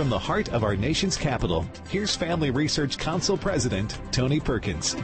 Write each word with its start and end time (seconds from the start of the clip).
from 0.00 0.08
the 0.08 0.18
heart 0.18 0.48
of 0.54 0.64
our 0.64 0.74
nation's 0.74 1.14
capital, 1.14 1.66
here's 1.90 2.16
Family 2.16 2.50
Research 2.50 2.96
Council 2.96 3.36
President 3.36 4.00
Tony 4.12 4.40
Perkins. 4.40 4.96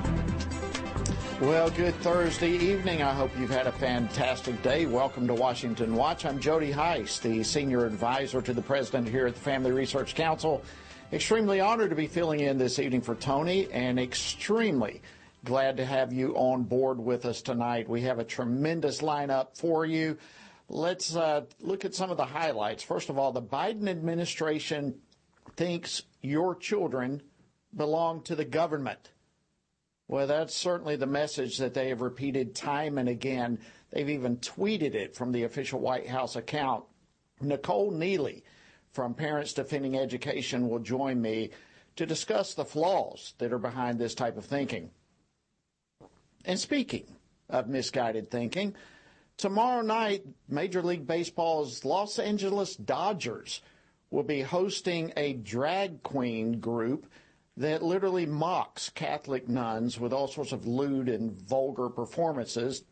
Well, 1.38 1.68
good 1.68 1.94
Thursday 1.96 2.52
evening. 2.52 3.02
I 3.02 3.12
hope 3.12 3.30
you've 3.38 3.50
had 3.50 3.66
a 3.66 3.72
fantastic 3.72 4.62
day. 4.62 4.86
Welcome 4.86 5.26
to 5.26 5.34
Washington 5.34 5.94
Watch. 5.94 6.24
I'm 6.24 6.40
Jody 6.40 6.70
Hice, 6.70 7.18
the 7.18 7.44
senior 7.44 7.84
advisor 7.84 8.40
to 8.40 8.54
the 8.54 8.62
president 8.62 9.06
here 9.06 9.26
at 9.26 9.34
the 9.34 9.40
Family 9.40 9.70
Research 9.70 10.14
Council. 10.14 10.62
Extremely 11.12 11.60
honored 11.60 11.90
to 11.90 11.96
be 11.96 12.06
filling 12.06 12.40
in 12.40 12.56
this 12.56 12.78
evening 12.78 13.02
for 13.02 13.16
Tony 13.16 13.70
and 13.72 14.00
extremely 14.00 15.02
glad 15.44 15.76
to 15.76 15.84
have 15.84 16.10
you 16.10 16.34
on 16.36 16.62
board 16.62 16.98
with 16.98 17.26
us 17.26 17.42
tonight. 17.42 17.86
We 17.86 18.00
have 18.00 18.18
a 18.18 18.24
tremendous 18.24 19.02
lineup 19.02 19.58
for 19.58 19.84
you. 19.84 20.16
Let's 20.68 21.14
uh, 21.14 21.42
look 21.60 21.84
at 21.84 21.94
some 21.94 22.10
of 22.10 22.16
the 22.16 22.24
highlights. 22.24 22.82
First 22.82 23.08
of 23.08 23.18
all, 23.18 23.32
the 23.32 23.42
Biden 23.42 23.88
administration 23.88 24.96
thinks 25.56 26.02
your 26.22 26.56
children 26.56 27.22
belong 27.74 28.22
to 28.22 28.34
the 28.34 28.44
government. 28.44 29.10
Well, 30.08 30.26
that's 30.26 30.54
certainly 30.54 30.96
the 30.96 31.06
message 31.06 31.58
that 31.58 31.74
they 31.74 31.88
have 31.88 32.00
repeated 32.00 32.54
time 32.54 32.98
and 32.98 33.08
again. 33.08 33.58
They've 33.90 34.08
even 34.08 34.38
tweeted 34.38 34.94
it 34.94 35.14
from 35.14 35.32
the 35.32 35.44
official 35.44 35.80
White 35.80 36.08
House 36.08 36.36
account. 36.36 36.84
Nicole 37.40 37.92
Neily 37.92 38.42
from 38.92 39.14
Parents 39.14 39.52
Defending 39.52 39.96
Education 39.96 40.68
will 40.68 40.78
join 40.78 41.20
me 41.20 41.50
to 41.96 42.06
discuss 42.06 42.54
the 42.54 42.64
flaws 42.64 43.34
that 43.38 43.52
are 43.52 43.58
behind 43.58 43.98
this 43.98 44.14
type 44.14 44.36
of 44.36 44.44
thinking. 44.44 44.90
And 46.44 46.58
speaking 46.58 47.06
of 47.48 47.68
misguided 47.68 48.30
thinking, 48.30 48.74
Tomorrow 49.36 49.82
night, 49.82 50.24
Major 50.48 50.82
League 50.82 51.06
Baseball's 51.06 51.84
Los 51.84 52.18
Angeles 52.18 52.74
Dodgers 52.74 53.60
will 54.10 54.22
be 54.22 54.40
hosting 54.40 55.12
a 55.16 55.34
drag 55.34 56.02
queen 56.02 56.58
group 56.58 57.06
that 57.58 57.82
literally 57.82 58.24
mocks 58.24 58.88
Catholic 58.88 59.46
nuns 59.46 60.00
with 60.00 60.12
all 60.12 60.26
sorts 60.26 60.52
of 60.52 60.66
lewd 60.66 61.10
and 61.10 61.32
vulgar 61.32 61.90
performances. 61.90 62.84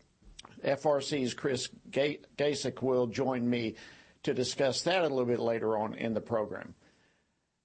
FRC's 0.62 1.32
Chris 1.32 1.68
Gacek 1.90 2.82
will 2.82 3.06
join 3.06 3.48
me 3.48 3.74
to 4.22 4.34
discuss 4.34 4.82
that 4.82 5.00
a 5.00 5.08
little 5.08 5.24
bit 5.24 5.40
later 5.40 5.78
on 5.78 5.94
in 5.94 6.12
the 6.12 6.20
program. 6.20 6.74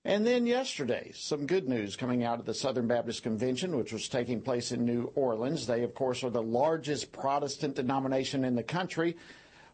And 0.06 0.26
then 0.26 0.48
yesterday, 0.48 1.12
some 1.14 1.46
good 1.46 1.68
news 1.68 1.98
coming 1.98 2.24
out 2.24 2.40
of 2.40 2.46
the 2.46 2.54
Southern 2.54 2.88
Baptist 2.88 3.22
Convention, 3.22 3.76
which 3.76 3.92
was 3.92 4.08
taking 4.08 4.42
place 4.42 4.72
in 4.72 4.86
New 4.86 5.12
Orleans. 5.14 5.68
They, 5.68 5.84
of 5.84 5.94
course, 5.94 6.24
are 6.24 6.30
the 6.30 6.42
largest 6.42 7.12
Protestant 7.12 7.76
denomination 7.76 8.46
in 8.46 8.56
the 8.56 8.64
country. 8.64 9.18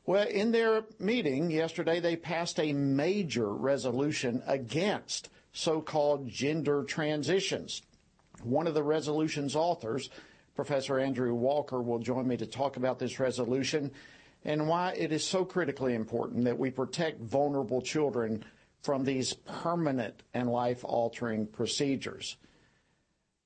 Well, 0.07 0.27
in 0.27 0.51
their 0.51 0.83
meeting 0.99 1.51
yesterday, 1.51 1.99
they 1.99 2.15
passed 2.15 2.59
a 2.59 2.73
major 2.73 3.53
resolution 3.53 4.41
against 4.47 5.29
so-called 5.53 6.27
gender 6.27 6.83
transitions. 6.83 7.83
One 8.43 8.65
of 8.65 8.73
the 8.73 8.83
resolution's 8.83 9.55
authors, 9.55 10.09
Professor 10.55 10.99
Andrew 10.99 11.35
Walker, 11.35 11.81
will 11.83 11.99
join 11.99 12.27
me 12.27 12.37
to 12.37 12.47
talk 12.47 12.77
about 12.77 12.97
this 12.97 13.19
resolution 13.19 13.91
and 14.43 14.67
why 14.67 14.93
it 14.93 15.11
is 15.11 15.23
so 15.23 15.45
critically 15.45 15.93
important 15.93 16.45
that 16.45 16.57
we 16.57 16.71
protect 16.71 17.21
vulnerable 17.21 17.81
children 17.81 18.43
from 18.85 19.03
these 19.03 19.33
permanent 19.33 20.21
and 20.35 20.47
life 20.47 20.83
altering 20.83 21.47
procedures. 21.47 22.37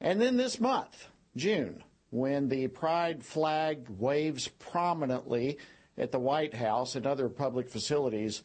And 0.01 0.19
then 0.19 0.35
this 0.35 0.59
month, 0.59 1.07
June, 1.37 1.81
when 2.09 2.49
the 2.49 2.67
pride 2.67 3.23
flag 3.23 3.87
waves 3.89 4.49
prominently 4.49 5.57
at 5.97 6.11
the 6.11 6.19
White 6.19 6.53
House 6.53 6.95
and 6.95 7.07
other 7.07 7.29
public 7.29 7.69
facilities, 7.69 8.43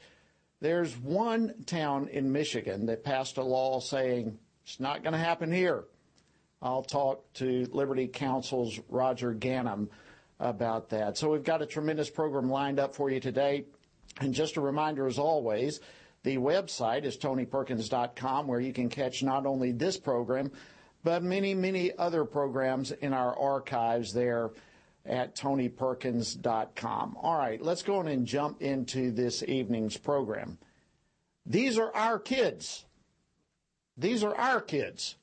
there's 0.60 0.96
one 0.96 1.64
town 1.66 2.06
in 2.08 2.30
Michigan 2.30 2.86
that 2.86 3.02
passed 3.02 3.38
a 3.38 3.42
law 3.42 3.80
saying 3.80 4.38
it's 4.62 4.78
not 4.78 5.02
going 5.02 5.14
to 5.14 5.18
happen 5.18 5.50
here. 5.50 5.84
I'll 6.62 6.84
talk 6.84 7.32
to 7.34 7.68
Liberty 7.72 8.06
Counsel's 8.06 8.78
Roger 8.88 9.34
Gannam 9.34 9.88
about 10.38 10.90
that. 10.90 11.18
So 11.18 11.30
we've 11.30 11.42
got 11.42 11.60
a 11.60 11.66
tremendous 11.66 12.08
program 12.08 12.48
lined 12.48 12.78
up 12.78 12.94
for 12.94 13.10
you 13.10 13.18
today. 13.18 13.64
And 14.20 14.32
just 14.32 14.56
a 14.56 14.60
reminder, 14.60 15.08
as 15.08 15.18
always, 15.18 15.80
the 16.24 16.38
website 16.38 17.04
is 17.04 17.16
tonyperkins.com 17.16 18.48
where 18.48 18.60
you 18.60 18.72
can 18.72 18.88
catch 18.88 19.22
not 19.22 19.46
only 19.46 19.72
this 19.72 19.98
program, 19.98 20.50
but 21.04 21.22
many, 21.22 21.54
many 21.54 21.96
other 21.96 22.24
programs 22.24 22.90
in 22.90 23.12
our 23.12 23.38
archives 23.38 24.12
there 24.12 24.50
at 25.04 25.36
tonyperkins.com. 25.36 27.16
All 27.20 27.38
right, 27.38 27.60
let's 27.60 27.82
go 27.82 27.98
on 27.98 28.08
and 28.08 28.26
jump 28.26 28.62
into 28.62 29.10
this 29.10 29.42
evening's 29.42 29.98
program. 29.98 30.58
These 31.44 31.78
are 31.78 31.94
our 31.94 32.18
kids. 32.18 32.86
These 33.98 34.24
are 34.24 34.34
our 34.34 34.62
kids. 34.62 35.16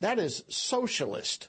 That 0.00 0.18
is 0.18 0.44
socialist 0.48 1.48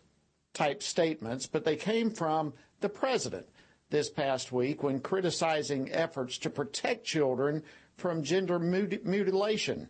type 0.53 0.81
statements, 0.81 1.45
but 1.45 1.65
they 1.65 1.75
came 1.75 2.09
from 2.09 2.53
the 2.79 2.89
president 2.89 3.47
this 3.89 4.09
past 4.09 4.53
week 4.53 4.81
when 4.81 5.01
criticizing 5.01 5.91
efforts 5.91 6.37
to 6.39 6.49
protect 6.49 7.05
children 7.05 7.63
from 8.01 8.23
gender 8.23 8.57
mutilation. 8.57 9.87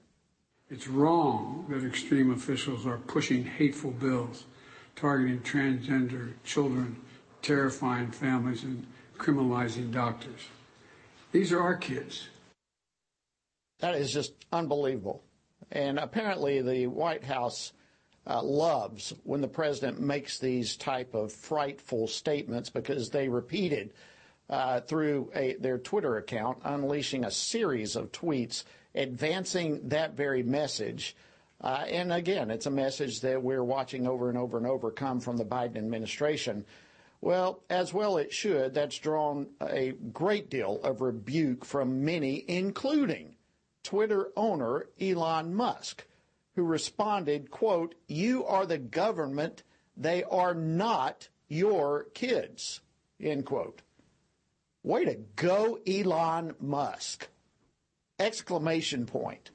It's 0.70 0.88
wrong 0.88 1.66
that 1.70 1.86
extreme 1.86 2.32
officials 2.32 2.86
are 2.86 2.98
pushing 2.98 3.46
hateful 3.46 3.92
bills 3.92 4.44
targeting 4.98 5.40
transgender 5.40 6.34
children, 6.44 6.98
terrifying 7.42 8.12
families, 8.12 8.64
and 8.64 8.86
criminalizing 9.18 9.92
doctors. 9.92 10.42
These 11.32 11.54
are 11.54 11.62
our 11.62 11.78
kids. 11.78 12.28
That 13.80 13.96
is 13.96 14.12
just 14.12 14.34
unbelievable. 14.52 15.24
And 15.72 15.98
apparently, 15.98 16.62
the 16.62 16.88
White 16.88 17.24
House 17.24 17.72
uh, 18.28 18.44
loves 18.44 19.14
when 19.24 19.40
the 19.40 19.48
president 19.48 20.02
makes 20.02 20.38
these 20.38 20.76
type 20.76 21.14
of 21.14 21.32
frightful 21.32 22.08
statements 22.08 22.70
because 22.70 23.10
they 23.10 23.30
repeated 23.30 23.94
through 24.82 25.32
a, 25.34 25.56
their 25.56 25.78
Twitter 25.78 26.18
account, 26.18 26.60
unleashing 26.64 27.24
a 27.24 27.32
series 27.32 27.96
of 27.96 28.12
tweets 28.12 28.64
advancing 28.94 29.88
that 29.90 30.16
very 30.16 30.44
message. 30.44 31.16
Uh, 31.62 31.86
and 31.88 32.12
again, 32.12 32.52
it's 32.52 32.66
a 32.66 32.72
message 32.72 33.22
that 33.22 33.42
we're 33.42 33.64
watching 33.64 34.08
over 34.08 34.30
and 34.30 34.38
over 34.38 34.58
and 34.58 34.68
over 34.68 34.92
come 34.92 35.20
from 35.20 35.38
the 35.38 35.46
Biden 35.46 35.78
administration. 35.78 36.66
Well, 37.22 37.62
as 37.70 37.94
well 37.94 38.18
it 38.18 38.34
should. 38.34 38.74
That's 38.74 38.98
drawn 38.98 39.48
a 39.62 39.92
great 40.12 40.50
deal 40.50 40.82
of 40.84 41.02
rebuke 41.02 41.64
from 41.64 42.04
many, 42.04 42.44
including 42.48 43.36
Twitter 43.84 44.32
owner 44.36 44.88
Elon 45.00 45.54
Musk, 45.54 46.06
who 46.56 46.64
responded, 46.64 47.52
quote, 47.52 47.96
you 48.08 48.44
are 48.46 48.66
the 48.66 48.80
government. 48.80 49.64
They 49.96 50.24
are 50.24 50.56
not 50.56 51.30
your 51.48 52.08
kids, 52.14 52.82
end 53.20 53.46
quote. 53.46 53.82
Way 54.84 55.06
to 55.06 55.16
go, 55.36 55.80
Elon 55.88 56.56
Musk. 56.60 57.28
Exclamation 58.20 59.06
point. 59.06 59.52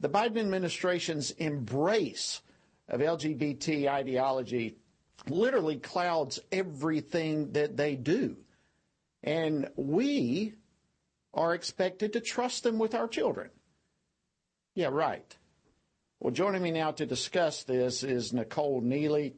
The 0.00 0.08
Biden 0.08 0.38
administration's 0.38 1.30
embrace 1.32 2.42
of 2.88 3.00
LGBT 3.00 3.88
ideology 3.88 4.76
literally 5.28 5.76
clouds 5.76 6.40
everything 6.52 7.52
that 7.52 7.76
they 7.76 7.94
do. 7.96 8.36
And 9.22 9.70
we 9.76 10.54
are 11.32 11.54
expected 11.54 12.12
to 12.12 12.20
trust 12.20 12.62
them 12.62 12.78
with 12.78 12.94
our 12.94 13.08
children. 13.08 13.50
Yeah, 14.74 14.88
right. 14.88 15.36
Well, 16.20 16.32
joining 16.32 16.62
me 16.62 16.70
now 16.70 16.90
to 16.92 17.06
discuss 17.06 17.64
this 17.64 18.02
is 18.02 18.32
Nicole 18.32 18.82
Neily. 18.82 19.34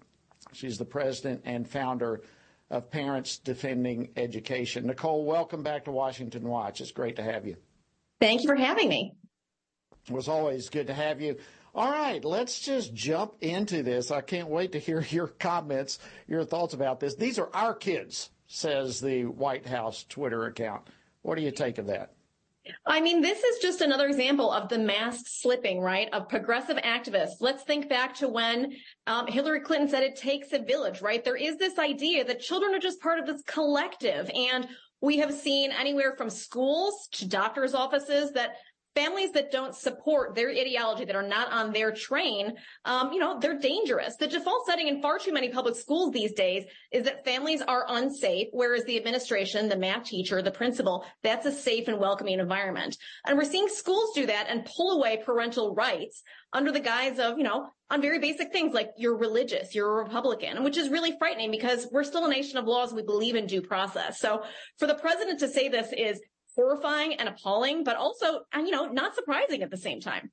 She's 0.52 0.78
the 0.78 0.84
president 0.84 1.42
and 1.44 1.68
founder 1.68 2.22
of 2.70 2.90
Parents 2.90 3.38
Defending 3.38 4.10
Education. 4.16 4.86
Nicole, 4.86 5.24
welcome 5.24 5.62
back 5.62 5.84
to 5.84 5.92
Washington 5.92 6.42
Watch. 6.48 6.80
It's 6.80 6.90
great 6.90 7.16
to 7.16 7.22
have 7.22 7.46
you. 7.46 7.56
Thank 8.20 8.42
you 8.42 8.48
for 8.48 8.56
having 8.56 8.88
me. 8.88 9.14
It 10.08 10.12
was 10.12 10.28
always 10.28 10.68
good 10.68 10.88
to 10.88 10.94
have 10.94 11.20
you. 11.20 11.36
All 11.74 11.90
right, 11.90 12.24
let's 12.24 12.60
just 12.60 12.94
jump 12.94 13.34
into 13.40 13.82
this. 13.82 14.10
I 14.10 14.20
can't 14.20 14.48
wait 14.48 14.72
to 14.72 14.78
hear 14.78 15.00
your 15.10 15.28
comments, 15.28 15.98
your 16.26 16.44
thoughts 16.44 16.74
about 16.74 17.00
this. 17.00 17.14
These 17.14 17.38
are 17.38 17.50
our 17.54 17.74
kids, 17.74 18.30
says 18.46 19.00
the 19.00 19.26
White 19.26 19.66
House 19.66 20.04
Twitter 20.08 20.46
account. 20.46 20.88
What 21.22 21.36
do 21.36 21.42
you 21.42 21.50
take 21.50 21.78
of 21.78 21.86
that? 21.86 22.15
I 22.86 23.00
mean, 23.00 23.20
this 23.20 23.42
is 23.42 23.58
just 23.58 23.80
another 23.80 24.06
example 24.06 24.50
of 24.50 24.68
the 24.68 24.78
mask 24.78 25.26
slipping, 25.26 25.80
right? 25.80 26.08
Of 26.12 26.28
progressive 26.28 26.76
activists. 26.78 27.36
Let's 27.40 27.64
think 27.64 27.88
back 27.88 28.14
to 28.16 28.28
when 28.28 28.74
um, 29.06 29.26
Hillary 29.26 29.60
Clinton 29.60 29.88
said 29.88 30.02
it 30.02 30.16
takes 30.16 30.52
a 30.52 30.58
village, 30.58 31.02
right? 31.02 31.24
There 31.24 31.36
is 31.36 31.56
this 31.56 31.78
idea 31.78 32.24
that 32.24 32.40
children 32.40 32.74
are 32.74 32.78
just 32.78 33.00
part 33.00 33.18
of 33.18 33.26
this 33.26 33.42
collective. 33.42 34.30
And 34.34 34.68
we 35.00 35.18
have 35.18 35.32
seen 35.32 35.72
anywhere 35.72 36.14
from 36.16 36.30
schools 36.30 37.08
to 37.12 37.28
doctors' 37.28 37.74
offices 37.74 38.32
that 38.32 38.56
families 38.96 39.30
that 39.32 39.52
don't 39.52 39.76
support 39.76 40.34
their 40.34 40.50
ideology, 40.50 41.04
that 41.04 41.14
are 41.14 41.22
not 41.22 41.52
on 41.52 41.72
their 41.72 41.92
train, 41.92 42.54
um, 42.86 43.12
you 43.12 43.20
know, 43.20 43.38
they're 43.38 43.58
dangerous. 43.58 44.16
The 44.16 44.26
default 44.26 44.66
setting 44.66 44.88
in 44.88 45.02
far 45.02 45.18
too 45.18 45.32
many 45.32 45.50
public 45.50 45.76
schools 45.76 46.12
these 46.12 46.32
days 46.32 46.64
is 46.90 47.04
that 47.04 47.24
families 47.24 47.60
are 47.60 47.84
unsafe, 47.88 48.48
whereas 48.52 48.84
the 48.84 48.96
administration, 48.96 49.68
the 49.68 49.76
math 49.76 50.04
teacher, 50.04 50.40
the 50.40 50.50
principal, 50.50 51.04
that's 51.22 51.44
a 51.46 51.52
safe 51.52 51.88
and 51.88 52.00
welcoming 52.00 52.40
environment. 52.40 52.96
And 53.26 53.36
we're 53.36 53.44
seeing 53.44 53.68
schools 53.68 54.12
do 54.14 54.26
that 54.26 54.46
and 54.48 54.64
pull 54.64 54.98
away 54.98 55.22
parental 55.24 55.74
rights 55.74 56.22
under 56.54 56.72
the 56.72 56.80
guise 56.80 57.18
of, 57.18 57.36
you 57.36 57.44
know, 57.44 57.68
on 57.90 58.00
very 58.00 58.18
basic 58.18 58.50
things 58.50 58.72
like 58.72 58.90
you're 58.96 59.16
religious, 59.16 59.74
you're 59.74 60.00
a 60.00 60.04
Republican, 60.04 60.64
which 60.64 60.78
is 60.78 60.88
really 60.88 61.16
frightening 61.18 61.50
because 61.50 61.86
we're 61.92 62.02
still 62.02 62.24
a 62.24 62.30
nation 62.30 62.56
of 62.56 62.64
laws. 62.64 62.94
We 62.94 63.02
believe 63.02 63.36
in 63.36 63.46
due 63.46 63.62
process. 63.62 64.18
So 64.18 64.42
for 64.78 64.86
the 64.86 64.94
president 64.94 65.38
to 65.40 65.48
say 65.48 65.68
this 65.68 65.92
is 65.96 66.18
horrifying 66.56 67.14
and 67.14 67.28
appalling, 67.28 67.84
but 67.84 67.96
also, 67.96 68.40
uh, 68.52 68.58
you 68.58 68.70
know, 68.70 68.86
not 68.86 69.14
surprising 69.14 69.62
at 69.62 69.70
the 69.70 69.76
same 69.76 70.00
time. 70.00 70.30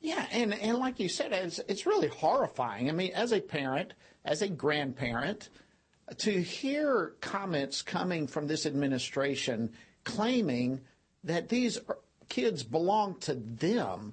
Yeah, 0.00 0.26
and, 0.30 0.54
and 0.54 0.78
like 0.78 1.00
you 1.00 1.08
said, 1.08 1.32
it's, 1.32 1.58
it's 1.68 1.86
really 1.86 2.08
horrifying. 2.08 2.88
I 2.88 2.92
mean, 2.92 3.12
as 3.14 3.32
a 3.32 3.40
parent, 3.40 3.94
as 4.24 4.42
a 4.42 4.48
grandparent, 4.48 5.48
to 6.18 6.42
hear 6.42 7.14
comments 7.20 7.82
coming 7.82 8.26
from 8.26 8.46
this 8.46 8.66
administration 8.66 9.72
claiming 10.04 10.80
that 11.24 11.48
these 11.48 11.78
er, 11.88 11.98
kids 12.28 12.62
belong 12.62 13.18
to 13.20 13.34
them, 13.34 14.12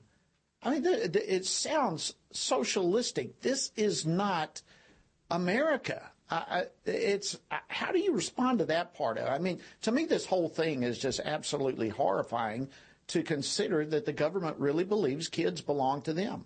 I 0.61 0.71
mean, 0.71 0.85
it 0.85 1.45
sounds 1.45 2.13
socialistic. 2.31 3.41
This 3.41 3.71
is 3.75 4.05
not 4.05 4.61
America. 5.31 6.08
Uh, 6.29 6.63
it's 6.85 7.37
how 7.69 7.91
do 7.91 7.99
you 7.99 8.13
respond 8.13 8.59
to 8.59 8.65
that 8.65 8.93
part 8.93 9.17
of 9.17 9.25
it? 9.25 9.29
I 9.29 9.39
mean, 9.39 9.59
to 9.81 9.91
me, 9.91 10.05
this 10.05 10.25
whole 10.25 10.47
thing 10.47 10.83
is 10.83 10.99
just 10.99 11.19
absolutely 11.21 11.89
horrifying 11.89 12.69
to 13.07 13.23
consider 13.23 13.85
that 13.85 14.05
the 14.05 14.13
government 14.13 14.57
really 14.59 14.83
believes 14.83 15.27
kids 15.27 15.61
belong 15.61 16.03
to 16.03 16.13
them. 16.13 16.45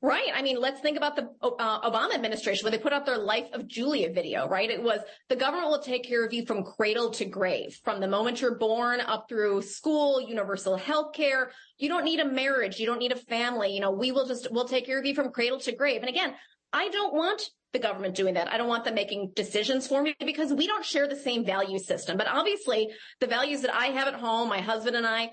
Right. 0.00 0.28
I 0.34 0.42
mean, 0.42 0.60
let's 0.60 0.80
think 0.80 0.98
about 0.98 1.16
the 1.16 1.30
uh, 1.40 1.90
Obama 1.90 2.14
administration 2.14 2.64
when 2.64 2.72
they 2.72 2.78
put 2.78 2.92
out 2.92 3.06
their 3.06 3.16
Life 3.16 3.46
of 3.54 3.66
Julia 3.66 4.12
video, 4.12 4.46
right? 4.46 4.68
It 4.68 4.82
was 4.82 5.00
the 5.30 5.36
government 5.36 5.70
will 5.70 5.78
take 5.78 6.04
care 6.04 6.24
of 6.26 6.32
you 6.32 6.44
from 6.44 6.62
cradle 6.62 7.10
to 7.12 7.24
grave, 7.24 7.80
from 7.84 8.00
the 8.00 8.08
moment 8.08 8.42
you're 8.42 8.56
born 8.56 9.00
up 9.00 9.30
through 9.30 9.62
school, 9.62 10.20
universal 10.20 10.76
health 10.76 11.14
care. 11.14 11.52
You 11.78 11.88
don't 11.88 12.04
need 12.04 12.20
a 12.20 12.26
marriage. 12.26 12.78
You 12.78 12.84
don't 12.84 12.98
need 12.98 13.12
a 13.12 13.16
family. 13.16 13.72
You 13.72 13.80
know, 13.80 13.92
we 13.92 14.12
will 14.12 14.26
just, 14.26 14.48
we'll 14.50 14.68
take 14.68 14.84
care 14.84 14.98
of 14.98 15.06
you 15.06 15.14
from 15.14 15.32
cradle 15.32 15.60
to 15.60 15.72
grave. 15.72 16.02
And 16.02 16.10
again, 16.10 16.34
I 16.70 16.90
don't 16.90 17.14
want 17.14 17.48
the 17.74 17.78
government 17.78 18.14
doing 18.14 18.34
that. 18.34 18.50
I 18.50 18.56
don't 18.56 18.68
want 18.68 18.84
them 18.84 18.94
making 18.94 19.32
decisions 19.36 19.86
for 19.86 20.02
me 20.02 20.14
because 20.24 20.54
we 20.54 20.66
don't 20.66 20.84
share 20.84 21.06
the 21.06 21.16
same 21.16 21.44
value 21.44 21.78
system. 21.78 22.16
But 22.16 22.28
obviously 22.28 22.88
the 23.20 23.26
values 23.26 23.60
that 23.60 23.74
I 23.74 23.86
have 23.86 24.08
at 24.08 24.14
home, 24.14 24.48
my 24.48 24.62
husband 24.62 24.96
and 24.96 25.06
I, 25.06 25.32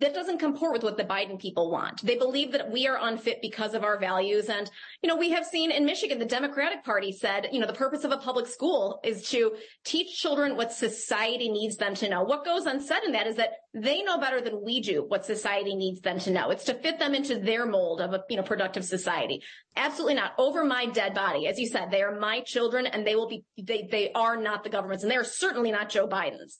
that 0.00 0.14
doesn't 0.14 0.38
comport 0.38 0.72
with 0.72 0.82
what 0.82 0.96
the 0.96 1.04
Biden 1.04 1.38
people 1.38 1.70
want. 1.70 2.02
They 2.02 2.16
believe 2.16 2.52
that 2.52 2.70
we 2.70 2.86
are 2.86 2.98
unfit 3.00 3.38
because 3.42 3.74
of 3.74 3.84
our 3.84 3.98
values. 3.98 4.48
And, 4.48 4.70
you 5.02 5.08
know, 5.08 5.16
we 5.16 5.30
have 5.30 5.44
seen 5.44 5.70
in 5.70 5.84
Michigan, 5.84 6.18
the 6.18 6.24
Democratic 6.24 6.84
Party 6.84 7.12
said, 7.12 7.48
you 7.52 7.60
know, 7.60 7.66
the 7.66 7.72
purpose 7.72 8.04
of 8.04 8.12
a 8.12 8.16
public 8.16 8.46
school 8.46 9.00
is 9.04 9.28
to 9.30 9.52
teach 9.84 10.18
children 10.18 10.56
what 10.56 10.72
society 10.72 11.50
needs 11.50 11.76
them 11.76 11.94
to 11.96 12.08
know. 12.08 12.22
What 12.22 12.44
goes 12.44 12.66
unsaid 12.66 13.04
in 13.04 13.12
that 13.12 13.26
is 13.26 13.36
that 13.36 13.50
they 13.74 14.02
know 14.02 14.18
better 14.18 14.40
than 14.40 14.64
we 14.64 14.80
do 14.80 15.04
what 15.06 15.24
society 15.24 15.74
needs 15.74 16.00
them 16.00 16.18
to 16.20 16.30
know. 16.30 16.50
It's 16.50 16.64
to 16.64 16.74
fit 16.74 16.98
them 16.98 17.14
into 17.14 17.38
their 17.38 17.66
mold 17.66 18.00
of 18.00 18.14
a, 18.14 18.22
you 18.28 18.36
know, 18.36 18.42
productive 18.42 18.84
society. 18.84 19.42
Absolutely 19.76 20.14
not. 20.14 20.32
Over 20.38 20.64
my 20.64 20.86
dead 20.86 21.14
body. 21.14 21.46
As 21.46 21.58
you 21.58 21.66
said, 21.66 21.90
they 21.90 22.02
are 22.02 22.18
my 22.18 22.40
children 22.40 22.86
and 22.86 23.06
they 23.06 23.14
will 23.14 23.28
be, 23.28 23.44
they, 23.60 23.88
they 23.90 24.12
are 24.12 24.36
not 24.36 24.64
the 24.64 24.70
government's 24.70 25.04
and 25.04 25.10
they 25.10 25.16
are 25.16 25.24
certainly 25.24 25.70
not 25.70 25.90
Joe 25.90 26.08
Biden's. 26.08 26.58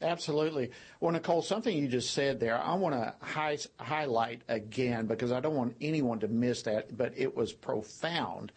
Absolutely. 0.00 0.70
Well, 1.00 1.12
Nicole, 1.12 1.42
something 1.42 1.76
you 1.76 1.88
just 1.88 2.14
said 2.14 2.38
there, 2.38 2.56
I 2.56 2.74
want 2.74 2.94
to 2.94 3.14
hi- 3.20 3.58
highlight 3.80 4.42
again 4.46 5.06
because 5.06 5.32
I 5.32 5.40
don't 5.40 5.56
want 5.56 5.76
anyone 5.80 6.20
to 6.20 6.28
miss 6.28 6.62
that, 6.62 6.96
but 6.96 7.12
it 7.16 7.36
was 7.36 7.52
profound 7.52 8.52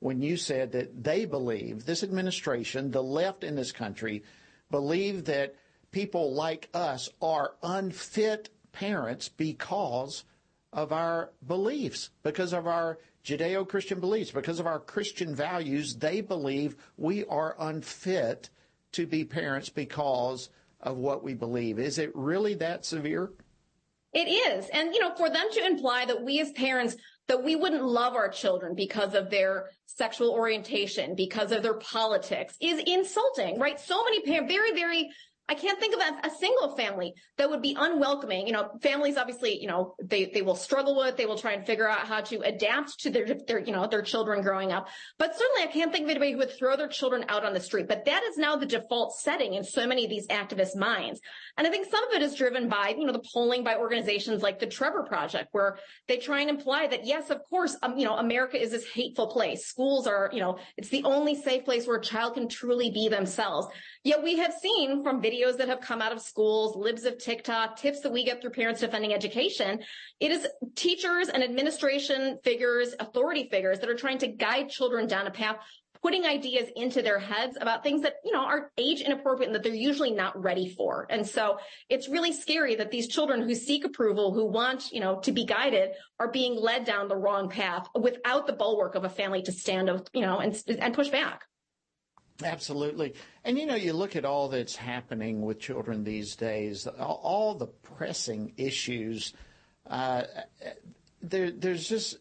when 0.00 0.22
you 0.22 0.36
said 0.36 0.72
that 0.72 1.04
they 1.04 1.24
believe, 1.24 1.84
this 1.84 2.02
administration, 2.02 2.90
the 2.90 3.02
left 3.02 3.44
in 3.44 3.56
this 3.56 3.72
country, 3.72 4.22
believe 4.70 5.24
that 5.26 5.54
people 5.90 6.32
like 6.32 6.68
us 6.72 7.08
are 7.20 7.54
unfit 7.62 8.50
parents 8.72 9.28
because 9.28 10.24
of 10.72 10.92
our 10.92 11.30
beliefs, 11.46 12.10
because 12.22 12.52
of 12.52 12.66
our 12.66 12.98
Judeo 13.24 13.66
Christian 13.68 14.00
beliefs, 14.00 14.30
because 14.30 14.60
of 14.60 14.66
our 14.66 14.78
Christian 14.78 15.34
values. 15.34 15.96
They 15.96 16.20
believe 16.20 16.76
we 16.96 17.24
are 17.24 17.56
unfit 17.58 18.50
to 18.92 19.06
be 19.06 19.24
parents 19.24 19.68
because 19.68 20.48
of 20.80 20.96
what 20.96 21.22
we 21.24 21.34
believe. 21.34 21.78
Is 21.78 21.98
it 21.98 22.10
really 22.14 22.54
that 22.54 22.84
severe? 22.84 23.32
It 24.12 24.28
is. 24.28 24.68
And, 24.72 24.94
you 24.94 25.00
know, 25.00 25.14
for 25.14 25.28
them 25.28 25.46
to 25.52 25.66
imply 25.66 26.06
that 26.06 26.22
we 26.22 26.40
as 26.40 26.50
parents, 26.52 26.96
that 27.28 27.42
we 27.42 27.56
wouldn't 27.56 27.84
love 27.84 28.14
our 28.14 28.28
children 28.28 28.74
because 28.74 29.14
of 29.14 29.30
their 29.30 29.70
sexual 29.86 30.30
orientation, 30.30 31.14
because 31.14 31.52
of 31.52 31.62
their 31.62 31.74
politics 31.74 32.56
is 32.60 32.82
insulting, 32.86 33.58
right? 33.58 33.80
So 33.80 34.02
many 34.04 34.22
parents, 34.22 34.52
very, 34.52 34.72
very 34.72 35.10
I 35.48 35.54
can't 35.54 35.78
think 35.78 35.94
of 35.94 36.00
a, 36.00 36.26
a, 36.26 36.30
single 36.30 36.76
family 36.76 37.14
that 37.38 37.48
would 37.48 37.62
be 37.62 37.76
unwelcoming. 37.78 38.46
You 38.46 38.52
know, 38.52 38.70
families 38.82 39.16
obviously, 39.16 39.60
you 39.60 39.68
know, 39.68 39.94
they, 40.02 40.26
they 40.26 40.42
will 40.42 40.56
struggle 40.56 40.96
with, 40.96 41.16
they 41.16 41.26
will 41.26 41.38
try 41.38 41.52
and 41.52 41.64
figure 41.64 41.88
out 41.88 42.00
how 42.00 42.20
to 42.22 42.40
adapt 42.40 42.98
to 43.00 43.10
their, 43.10 43.26
their, 43.46 43.60
you 43.60 43.72
know, 43.72 43.86
their 43.86 44.02
children 44.02 44.42
growing 44.42 44.72
up. 44.72 44.88
But 45.18 45.36
certainly 45.36 45.62
I 45.62 45.72
can't 45.72 45.92
think 45.92 46.04
of 46.04 46.10
anybody 46.10 46.32
who 46.32 46.38
would 46.38 46.56
throw 46.58 46.76
their 46.76 46.88
children 46.88 47.24
out 47.28 47.44
on 47.44 47.54
the 47.54 47.60
street. 47.60 47.86
But 47.86 48.04
that 48.06 48.24
is 48.24 48.36
now 48.36 48.56
the 48.56 48.66
default 48.66 49.14
setting 49.16 49.54
in 49.54 49.62
so 49.62 49.86
many 49.86 50.04
of 50.04 50.10
these 50.10 50.26
activist 50.26 50.74
minds. 50.74 51.20
And 51.56 51.66
I 51.66 51.70
think 51.70 51.88
some 51.90 52.04
of 52.08 52.12
it 52.12 52.22
is 52.22 52.34
driven 52.34 52.68
by, 52.68 52.94
you 52.98 53.06
know, 53.06 53.12
the 53.12 53.24
polling 53.32 53.62
by 53.62 53.76
organizations 53.76 54.42
like 54.42 54.58
the 54.58 54.66
Trevor 54.66 55.04
Project, 55.04 55.48
where 55.52 55.78
they 56.08 56.16
try 56.16 56.40
and 56.40 56.50
imply 56.50 56.88
that, 56.88 57.06
yes, 57.06 57.30
of 57.30 57.40
course, 57.48 57.76
um, 57.82 57.96
you 57.96 58.04
know, 58.04 58.16
America 58.16 58.60
is 58.60 58.72
this 58.72 58.86
hateful 58.92 59.28
place. 59.28 59.66
Schools 59.66 60.08
are, 60.08 60.28
you 60.32 60.40
know, 60.40 60.58
it's 60.76 60.88
the 60.88 61.04
only 61.04 61.40
safe 61.40 61.64
place 61.64 61.86
where 61.86 61.98
a 61.98 62.02
child 62.02 62.34
can 62.34 62.48
truly 62.48 62.90
be 62.90 63.08
themselves. 63.08 63.68
Yet 64.02 64.22
we 64.22 64.36
have 64.38 64.52
seen 64.52 65.02
from 65.02 65.20
videos 65.36 65.56
that 65.58 65.68
have 65.68 65.80
come 65.80 66.00
out 66.00 66.12
of 66.12 66.20
schools, 66.20 66.76
libs 66.76 67.04
of 67.04 67.18
TikTok, 67.18 67.76
tips 67.76 68.00
that 68.00 68.12
we 68.12 68.24
get 68.24 68.40
through 68.40 68.50
Parents 68.50 68.80
Defending 68.80 69.12
Education, 69.12 69.80
it 70.20 70.30
is 70.30 70.46
teachers 70.74 71.28
and 71.28 71.42
administration 71.42 72.38
figures, 72.42 72.94
authority 73.00 73.48
figures 73.50 73.80
that 73.80 73.88
are 73.88 73.94
trying 73.96 74.18
to 74.18 74.28
guide 74.28 74.68
children 74.68 75.06
down 75.06 75.26
a 75.26 75.30
path 75.30 75.56
putting 76.02 76.24
ideas 76.24 76.68
into 76.76 77.02
their 77.02 77.18
heads 77.18 77.56
about 77.60 77.82
things 77.82 78.02
that, 78.02 78.14
you 78.24 78.30
know, 78.30 78.44
are 78.44 78.70
age 78.78 79.00
inappropriate 79.00 79.48
and 79.48 79.54
that 79.54 79.62
they're 79.62 79.74
usually 79.74 80.12
not 80.12 80.40
ready 80.40 80.68
for. 80.68 81.06
And 81.10 81.26
so 81.26 81.58
it's 81.88 82.08
really 82.08 82.32
scary 82.32 82.76
that 82.76 82.90
these 82.90 83.08
children 83.08 83.42
who 83.42 83.54
seek 83.54 83.84
approval, 83.84 84.32
who 84.32 84.44
want, 84.44 84.92
you 84.92 85.00
know, 85.00 85.18
to 85.20 85.32
be 85.32 85.44
guided 85.44 85.90
are 86.20 86.30
being 86.30 86.54
led 86.54 86.84
down 86.84 87.08
the 87.08 87.16
wrong 87.16 87.48
path 87.48 87.88
without 87.98 88.46
the 88.46 88.52
bulwark 88.52 88.94
of 88.94 89.04
a 89.04 89.08
family 89.08 89.42
to 89.42 89.52
stand 89.52 89.90
up, 89.90 90.08
you 90.12 90.20
know, 90.20 90.38
and, 90.38 90.62
and 90.78 90.94
push 90.94 91.08
back. 91.08 91.42
Absolutely. 92.44 93.14
And 93.44 93.58
you 93.58 93.66
know, 93.66 93.74
you 93.74 93.92
look 93.92 94.16
at 94.16 94.24
all 94.24 94.48
that's 94.48 94.76
happening 94.76 95.42
with 95.42 95.58
children 95.58 96.04
these 96.04 96.36
days, 96.36 96.86
all, 96.86 97.54
the 97.54 97.66
pressing 97.66 98.52
issues. 98.56 99.32
Uh, 99.88 100.22
there, 101.22 101.50
there's 101.50 101.88
just, 101.88 102.18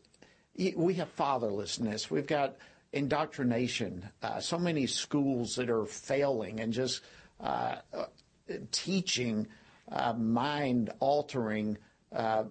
we 0.58 0.94
have 0.96 1.14
fatherlessness. 1.16 2.10
We've 2.10 2.28
got 2.28 2.56
indoctrination. 2.94 4.08
Uh, 4.24 4.40
so 4.40 4.58
many 4.58 4.88
schools 4.88 5.56
that 5.56 5.70
are 5.70 5.86
failing 5.86 6.62
and 6.62 6.72
just 6.72 7.02
uh, 7.42 7.76
teaching 8.72 9.48
uh, 9.92 10.14
mind 10.14 10.92
altering 11.00 11.78
uh, 12.16 12.46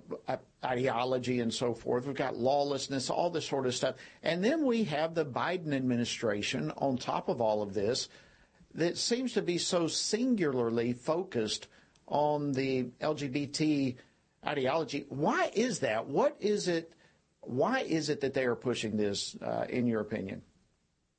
ideology 0.64 1.40
and 1.40 1.52
so 1.52 1.72
forth. 1.74 2.06
We've 2.06 2.14
got 2.14 2.36
lawlessness, 2.36 3.10
all 3.10 3.30
this 3.30 3.46
sort 3.46 3.66
of 3.66 3.74
stuff. 3.74 3.96
And 4.22 4.44
then 4.44 4.66
we 4.66 4.84
have 4.84 5.14
the 5.14 5.24
Biden 5.24 5.74
administration 5.74 6.70
on 6.76 6.98
top 6.98 7.28
of 7.28 7.40
all 7.40 7.62
of 7.62 7.74
this 7.74 8.08
that 8.74 8.98
seems 8.98 9.32
to 9.34 9.42
be 9.42 9.56
so 9.56 9.86
singularly 9.86 10.92
focused 10.92 11.68
on 12.06 12.52
the 12.52 12.84
LGBT 13.00 13.96
ideology. 14.46 15.06
Why 15.08 15.50
is 15.54 15.78
that? 15.80 16.06
What 16.06 16.36
is 16.40 16.68
it? 16.68 16.92
Why 17.40 17.80
is 17.80 18.08
it 18.08 18.20
that 18.20 18.34
they 18.34 18.44
are 18.44 18.56
pushing 18.56 18.96
this, 18.96 19.36
uh, 19.42 19.66
in 19.68 19.86
your 19.86 20.00
opinion? 20.00 20.42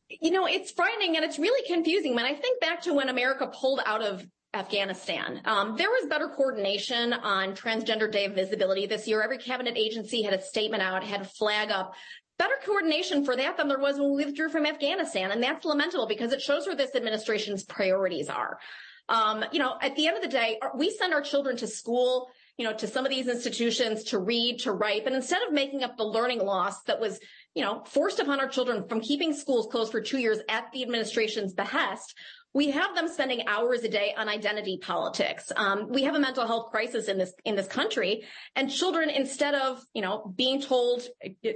You 0.09 0.31
know, 0.31 0.47
it's 0.47 0.71
frightening 0.71 1.15
and 1.15 1.25
it's 1.25 1.39
really 1.39 1.65
confusing. 1.67 2.13
When 2.13 2.25
I 2.25 2.33
think 2.33 2.61
back 2.61 2.81
to 2.83 2.93
when 2.93 3.09
America 3.09 3.47
pulled 3.47 3.79
out 3.85 4.03
of 4.03 4.25
Afghanistan. 4.55 5.41
Um, 5.45 5.75
there 5.77 5.89
was 5.89 6.07
better 6.09 6.27
coordination 6.27 7.13
on 7.13 7.53
Transgender 7.55 8.11
Day 8.11 8.25
of 8.25 8.33
Visibility 8.33 8.85
this 8.85 9.07
year. 9.07 9.21
Every 9.21 9.37
cabinet 9.37 9.77
agency 9.77 10.21
had 10.21 10.33
a 10.33 10.41
statement 10.41 10.81
out, 10.81 11.03
had 11.03 11.21
a 11.21 11.25
flag 11.25 11.71
up. 11.71 11.93
Better 12.37 12.55
coordination 12.65 13.23
for 13.23 13.35
that 13.35 13.57
than 13.57 13.67
there 13.67 13.79
was 13.79 13.97
when 13.97 14.15
we 14.15 14.25
withdrew 14.25 14.49
from 14.49 14.65
Afghanistan. 14.65 15.31
And 15.31 15.41
that's 15.41 15.65
lamentable 15.65 16.07
because 16.07 16.33
it 16.33 16.41
shows 16.41 16.65
where 16.65 16.75
this 16.75 16.95
administration's 16.95 17.63
priorities 17.63 18.29
are. 18.29 18.57
Um, 19.07 19.45
you 19.51 19.59
know, 19.59 19.75
at 19.81 19.95
the 19.95 20.07
end 20.07 20.17
of 20.17 20.23
the 20.23 20.29
day, 20.29 20.59
we 20.75 20.89
send 20.89 21.13
our 21.13 21.21
children 21.21 21.55
to 21.57 21.67
school, 21.67 22.27
you 22.57 22.65
know, 22.65 22.73
to 22.73 22.87
some 22.87 23.05
of 23.05 23.11
these 23.11 23.27
institutions 23.27 24.05
to 24.05 24.19
read, 24.19 24.59
to 24.61 24.71
write, 24.71 25.03
but 25.03 25.13
instead 25.13 25.43
of 25.43 25.53
making 25.53 25.83
up 25.83 25.95
the 25.95 26.03
learning 26.03 26.39
loss 26.39 26.81
that 26.83 26.99
was 26.99 27.19
you 27.55 27.63
know, 27.63 27.81
forced 27.85 28.19
upon 28.19 28.39
our 28.39 28.47
children 28.47 28.87
from 28.87 28.99
keeping 28.99 29.33
schools 29.33 29.67
closed 29.71 29.91
for 29.91 30.01
two 30.01 30.19
years 30.19 30.39
at 30.49 30.71
the 30.73 30.83
administration's 30.83 31.53
behest, 31.53 32.13
we 32.55 32.71
have 32.71 32.95
them 32.95 33.09
spending 33.09 33.45
hours 33.49 33.83
a 33.83 33.89
day 33.89 34.15
on 34.17 34.29
identity 34.29 34.79
politics. 34.81 35.51
Um, 35.57 35.89
we 35.89 36.03
have 36.03 36.15
a 36.15 36.19
mental 36.21 36.47
health 36.47 36.71
crisis 36.71 37.09
in 37.09 37.17
this 37.17 37.33
in 37.43 37.57
this 37.57 37.67
country, 37.67 38.23
and 38.55 38.71
children, 38.71 39.09
instead 39.09 39.53
of 39.53 39.83
you 39.93 40.01
know 40.01 40.33
being 40.37 40.61
told 40.61 41.03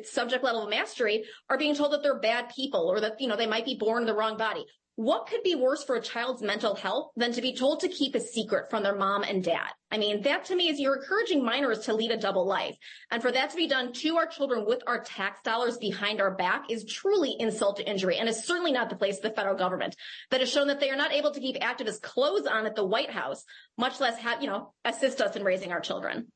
subject 0.04 0.44
level 0.44 0.68
mastery, 0.68 1.24
are 1.50 1.58
being 1.58 1.74
told 1.74 1.94
that 1.94 2.04
they're 2.04 2.20
bad 2.20 2.50
people 2.54 2.92
or 2.92 3.00
that 3.00 3.14
you 3.22 3.30
know 3.30 3.38
they 3.38 3.48
might 3.48 3.64
be 3.64 3.78
born 3.78 4.04
in 4.04 4.08
the 4.08 4.14
wrong 4.14 4.36
body. 4.36 4.66
What 5.00 5.28
could 5.28 5.44
be 5.44 5.56
worse 5.56 5.82
for 5.82 5.96
a 5.96 6.02
child's 6.02 6.42
mental 6.42 6.76
health 6.76 7.12
than 7.16 7.32
to 7.32 7.42
be 7.42 7.56
told 7.56 7.80
to 7.80 7.88
keep 7.88 8.16
a 8.16 8.20
secret 8.20 8.70
from 8.70 8.84
their 8.84 8.98
mom 8.98 9.24
and 9.24 9.42
dad? 9.42 9.70
I 9.90 9.98
mean, 9.98 10.24
that 10.24 10.44
to 10.48 10.56
me 10.58 10.68
is 10.68 10.78
you're 10.78 10.98
encouraging 10.98 11.42
minors 11.42 11.86
to 11.86 11.94
lead 11.94 12.12
a 12.12 12.18
double 12.18 12.46
life. 12.46 12.76
And 13.10 13.22
for 13.22 13.32
that 13.32 13.50
to 13.52 13.56
be 13.56 13.66
done 13.66 13.94
to 13.94 14.18
our 14.18 14.26
children 14.26 14.66
with 14.66 14.84
our 14.88 15.02
tax 15.02 15.40
dollars 15.42 15.78
behind 15.78 16.20
our 16.20 16.36
back 16.36 16.66
is 16.70 16.84
truly 16.84 17.34
insult 17.40 17.78
to 17.78 17.90
injury 17.90 18.18
and 18.18 18.28
is 18.28 18.44
certainly 18.44 18.74
not 18.74 18.90
the 18.90 18.98
place 18.98 19.16
of 19.16 19.22
the 19.22 19.30
federal 19.30 19.56
government 19.56 19.96
that 20.32 20.42
has 20.42 20.52
shown 20.52 20.68
that 20.68 20.82
they 20.82 20.90
are 20.90 20.98
not 20.98 21.14
able 21.14 21.32
to 21.32 21.40
keep 21.40 21.56
activists' 21.62 22.02
clothes 22.02 22.46
on 22.46 22.66
at 22.66 22.76
the 22.76 22.86
White 22.86 23.10
House, 23.10 23.46
much 23.78 24.02
less 24.02 24.18
have, 24.18 24.42
you 24.42 24.48
know, 24.50 24.74
assist 24.84 25.22
us 25.22 25.38
in 25.38 25.46
raising 25.46 25.72
our 25.72 25.80
children. 25.80 26.28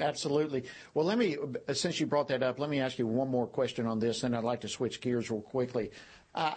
Absolutely. 0.00 0.64
Well, 0.94 1.06
let 1.06 1.16
me, 1.16 1.36
since 1.74 2.00
you 2.00 2.06
brought 2.06 2.26
that 2.26 2.42
up, 2.42 2.58
let 2.58 2.70
me 2.70 2.80
ask 2.80 2.98
you 2.98 3.06
one 3.06 3.28
more 3.28 3.46
question 3.46 3.86
on 3.86 4.00
this, 4.00 4.24
and 4.24 4.36
I'd 4.36 4.42
like 4.42 4.62
to 4.62 4.68
switch 4.68 5.00
gears 5.00 5.30
real 5.30 5.42
quickly. 5.42 5.92
Uh, 6.34 6.54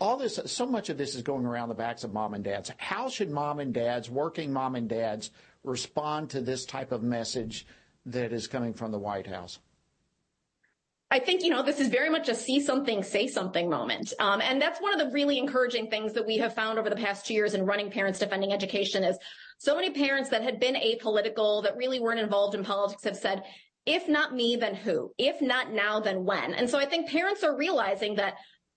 all 0.00 0.16
this, 0.16 0.38
so 0.46 0.66
much 0.66 0.88
of 0.88 0.98
this 0.98 1.14
is 1.14 1.22
going 1.22 1.46
around 1.46 1.68
the 1.68 1.74
backs 1.74 2.04
of 2.04 2.12
mom 2.12 2.34
and 2.34 2.44
dads. 2.44 2.70
How 2.78 3.08
should 3.08 3.30
mom 3.30 3.60
and 3.60 3.72
dads, 3.72 4.08
working 4.08 4.52
mom 4.52 4.74
and 4.74 4.88
dads, 4.88 5.30
respond 5.64 6.30
to 6.30 6.40
this 6.40 6.64
type 6.64 6.92
of 6.92 7.02
message 7.02 7.66
that 8.06 8.32
is 8.32 8.46
coming 8.46 8.72
from 8.72 8.92
the 8.92 8.98
White 8.98 9.26
House? 9.26 9.58
I 11.10 11.20
think, 11.20 11.44
you 11.44 11.50
know, 11.50 11.62
this 11.62 11.78
is 11.78 11.88
very 11.88 12.10
much 12.10 12.28
a 12.28 12.34
see 12.34 12.60
something, 12.60 13.02
say 13.04 13.28
something 13.28 13.70
moment. 13.70 14.12
Um, 14.18 14.40
and 14.40 14.60
that's 14.60 14.80
one 14.80 14.92
of 14.92 14.98
the 14.98 15.12
really 15.12 15.38
encouraging 15.38 15.88
things 15.88 16.12
that 16.14 16.26
we 16.26 16.38
have 16.38 16.54
found 16.54 16.78
over 16.78 16.90
the 16.90 16.96
past 16.96 17.26
two 17.26 17.34
years 17.34 17.54
in 17.54 17.64
running 17.64 17.90
Parents 17.90 18.18
Defending 18.18 18.52
Education 18.52 19.04
is 19.04 19.16
so 19.58 19.76
many 19.76 19.90
parents 19.90 20.30
that 20.30 20.42
had 20.42 20.58
been 20.58 20.74
apolitical, 20.74 21.62
that 21.62 21.76
really 21.76 22.00
weren't 22.00 22.18
involved 22.18 22.56
in 22.56 22.64
politics 22.64 23.04
have 23.04 23.16
said, 23.16 23.44
if 23.86 24.08
not 24.08 24.34
me, 24.34 24.56
then 24.56 24.74
who? 24.74 25.12
If 25.16 25.40
not 25.40 25.72
now, 25.72 26.00
then 26.00 26.24
when? 26.24 26.54
And 26.54 26.68
so 26.68 26.76
I 26.76 26.86
think 26.86 27.08
parents 27.08 27.44
are 27.44 27.56
realizing 27.56 28.16
that 28.16 28.34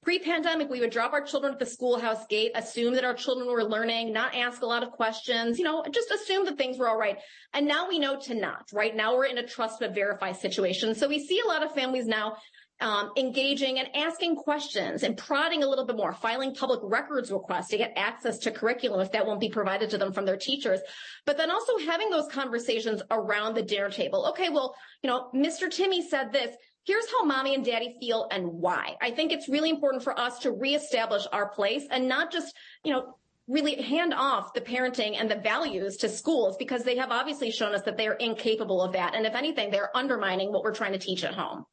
Pre-pandemic, 0.10 0.72
we 0.72 0.80
would 0.80 0.90
drop 0.90 1.14
our 1.14 1.22
children 1.22 1.54
at 1.54 1.60
the 1.60 1.68
schoolhouse 1.68 2.26
gate, 2.26 2.52
assume 2.56 2.96
that 2.96 3.04
our 3.04 3.14
children 3.14 3.48
were 3.48 3.64
learning, 3.64 4.12
not 4.12 4.34
ask 4.34 4.64
a 4.64 4.66
lot 4.66 4.82
of 4.82 4.90
questions, 4.90 5.60
you 5.60 5.64
know, 5.64 5.86
just 5.92 6.10
assume 6.10 6.46
that 6.46 6.58
things 6.58 6.80
were 6.80 6.90
all 6.90 6.98
right. 6.98 7.20
And 7.54 7.68
now 7.68 7.88
we 7.88 8.00
know 8.00 8.20
to 8.22 8.34
not, 8.34 8.68
right? 8.74 8.96
Now 8.96 9.16
we're 9.16 9.26
in 9.26 9.38
a 9.38 9.46
trust 9.46 9.80
but 9.80 9.94
verify 9.94 10.32
situation. 10.32 10.96
So 10.96 11.08
we 11.08 11.24
see 11.24 11.40
a 11.42 11.48
lot 11.48 11.62
of 11.62 11.76
families 11.76 12.08
now 12.08 12.38
um, 12.82 13.12
engaging 13.18 13.78
and 13.78 13.88
asking 13.96 14.38
questions 14.38 15.04
and 15.04 15.16
prodding 15.16 15.62
a 15.62 15.68
little 15.68 15.86
bit 15.86 15.96
more, 15.96 16.14
filing 16.14 16.56
public 16.56 16.80
records 16.82 17.32
requests 17.32 17.68
to 17.68 17.78
get 17.78 17.94
access 17.96 18.40
to 18.40 18.52
curriculum 18.52 19.02
if 19.02 19.12
that 19.12 19.28
won't 19.28 19.40
be 19.40 19.50
provided 19.50 19.90
to 19.92 20.00
them 20.00 20.14
from 20.14 20.26
their 20.26 20.38
teachers. 20.38 20.80
But 21.26 21.38
then 21.38 21.52
also 21.52 21.78
having 21.78 22.10
those 22.10 22.28
conversations 22.32 23.04
around 23.12 23.54
the 23.54 23.62
dinner 23.62 23.92
table. 23.92 24.26
Okay, 24.30 24.50
well, 24.50 24.74
you 25.04 25.10
know, 25.10 25.30
Mr. 25.36 25.70
Timmy 25.70 26.08
said 26.08 26.32
this 26.32 26.56
here's 26.90 27.06
how 27.12 27.24
mommy 27.24 27.54
and 27.54 27.64
daddy 27.64 27.96
feel 28.00 28.28
and 28.32 28.48
why. 28.48 28.96
I 29.00 29.12
think 29.12 29.32
it's 29.32 29.48
really 29.48 29.70
important 29.70 30.04
for 30.04 30.20
us 30.20 30.40
to 30.40 30.52
reestablish 30.52 31.28
our 31.32 31.48
place 31.48 31.84
and 31.92 32.10
not 32.10 32.32
just, 32.32 32.56
you 32.84 32.92
know, 32.92 33.16
really 33.48 33.80
hand 33.80 34.12
off 34.12 34.56
the 34.56 34.62
parenting 34.62 35.16
and 35.16 35.30
the 35.30 35.36
values 35.36 35.98
to 35.98 36.10
schools 36.10 36.58
because 36.58 36.84
they 36.84 36.98
have 36.98 37.12
obviously 37.12 37.52
shown 37.52 37.76
us 37.76 37.84
that 37.84 37.96
they 37.96 38.08
are 38.08 38.16
incapable 38.16 38.82
of 38.82 38.94
that. 38.94 39.14
And 39.14 39.28
if 39.28 39.36
anything, 39.36 39.70
they're 39.70 39.96
undermining 39.96 40.52
what 40.52 40.64
we're 40.64 40.74
trying 40.74 40.94
to 40.94 40.98
teach 40.98 41.24
at 41.24 41.36
home. 41.36 41.64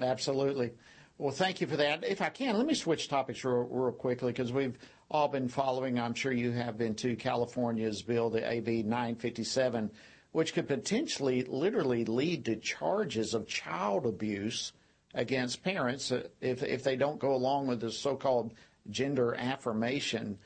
Absolutely. 0.00 0.70
Well, 1.18 1.32
thank 1.32 1.60
you 1.60 1.66
for 1.66 1.76
that. 1.76 2.04
If 2.04 2.22
I 2.22 2.28
can, 2.28 2.56
let 2.56 2.66
me 2.66 2.74
switch 2.74 3.08
topics 3.08 3.44
real, 3.44 3.66
real 3.68 3.90
quickly 3.90 4.30
because 4.30 4.52
we've 4.52 4.78
all 5.10 5.26
been 5.26 5.48
following, 5.48 5.98
I'm 5.98 6.14
sure 6.14 6.30
you 6.30 6.52
have 6.52 6.78
been 6.78 6.94
too, 6.94 7.16
California's 7.16 8.02
bill, 8.02 8.30
the 8.30 8.48
AB 8.48 8.84
957 8.84 9.90
which 10.34 10.52
could 10.52 10.66
potentially 10.66 11.44
literally 11.44 12.04
lead 12.04 12.44
to 12.44 12.56
charges 12.56 13.34
of 13.34 13.46
child 13.46 14.04
abuse 14.04 14.72
against 15.14 15.62
parents 15.62 16.10
if, 16.40 16.60
if 16.64 16.82
they 16.82 16.96
don't 16.96 17.20
go 17.20 17.32
along 17.36 17.68
with 17.68 17.80
the 17.80 17.92
so-called 17.92 18.52
gender 18.90 19.36
affirmation. 19.36 20.36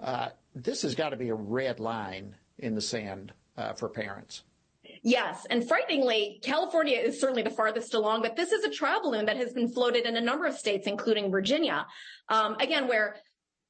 Uh, 0.00 0.30
this 0.54 0.80
has 0.80 0.94
got 0.94 1.10
to 1.10 1.16
be 1.16 1.28
a 1.28 1.34
red 1.34 1.78
line 1.78 2.34
in 2.60 2.74
the 2.74 2.80
sand 2.80 3.34
uh, 3.58 3.74
for 3.74 3.90
parents. 3.90 4.44
Yes, 5.02 5.46
and 5.50 5.68
frighteningly, 5.68 6.40
California 6.42 6.98
is 6.98 7.20
certainly 7.20 7.42
the 7.42 7.50
farthest 7.50 7.92
along, 7.92 8.22
but 8.22 8.36
this 8.36 8.50
is 8.50 8.64
a 8.64 8.70
trial 8.70 9.02
balloon 9.02 9.26
that 9.26 9.36
has 9.36 9.52
been 9.52 9.68
floated 9.68 10.06
in 10.06 10.16
a 10.16 10.22
number 10.22 10.46
of 10.46 10.56
states, 10.56 10.86
including 10.86 11.30
Virginia. 11.30 11.86
Um, 12.30 12.56
again, 12.60 12.88
where 12.88 13.16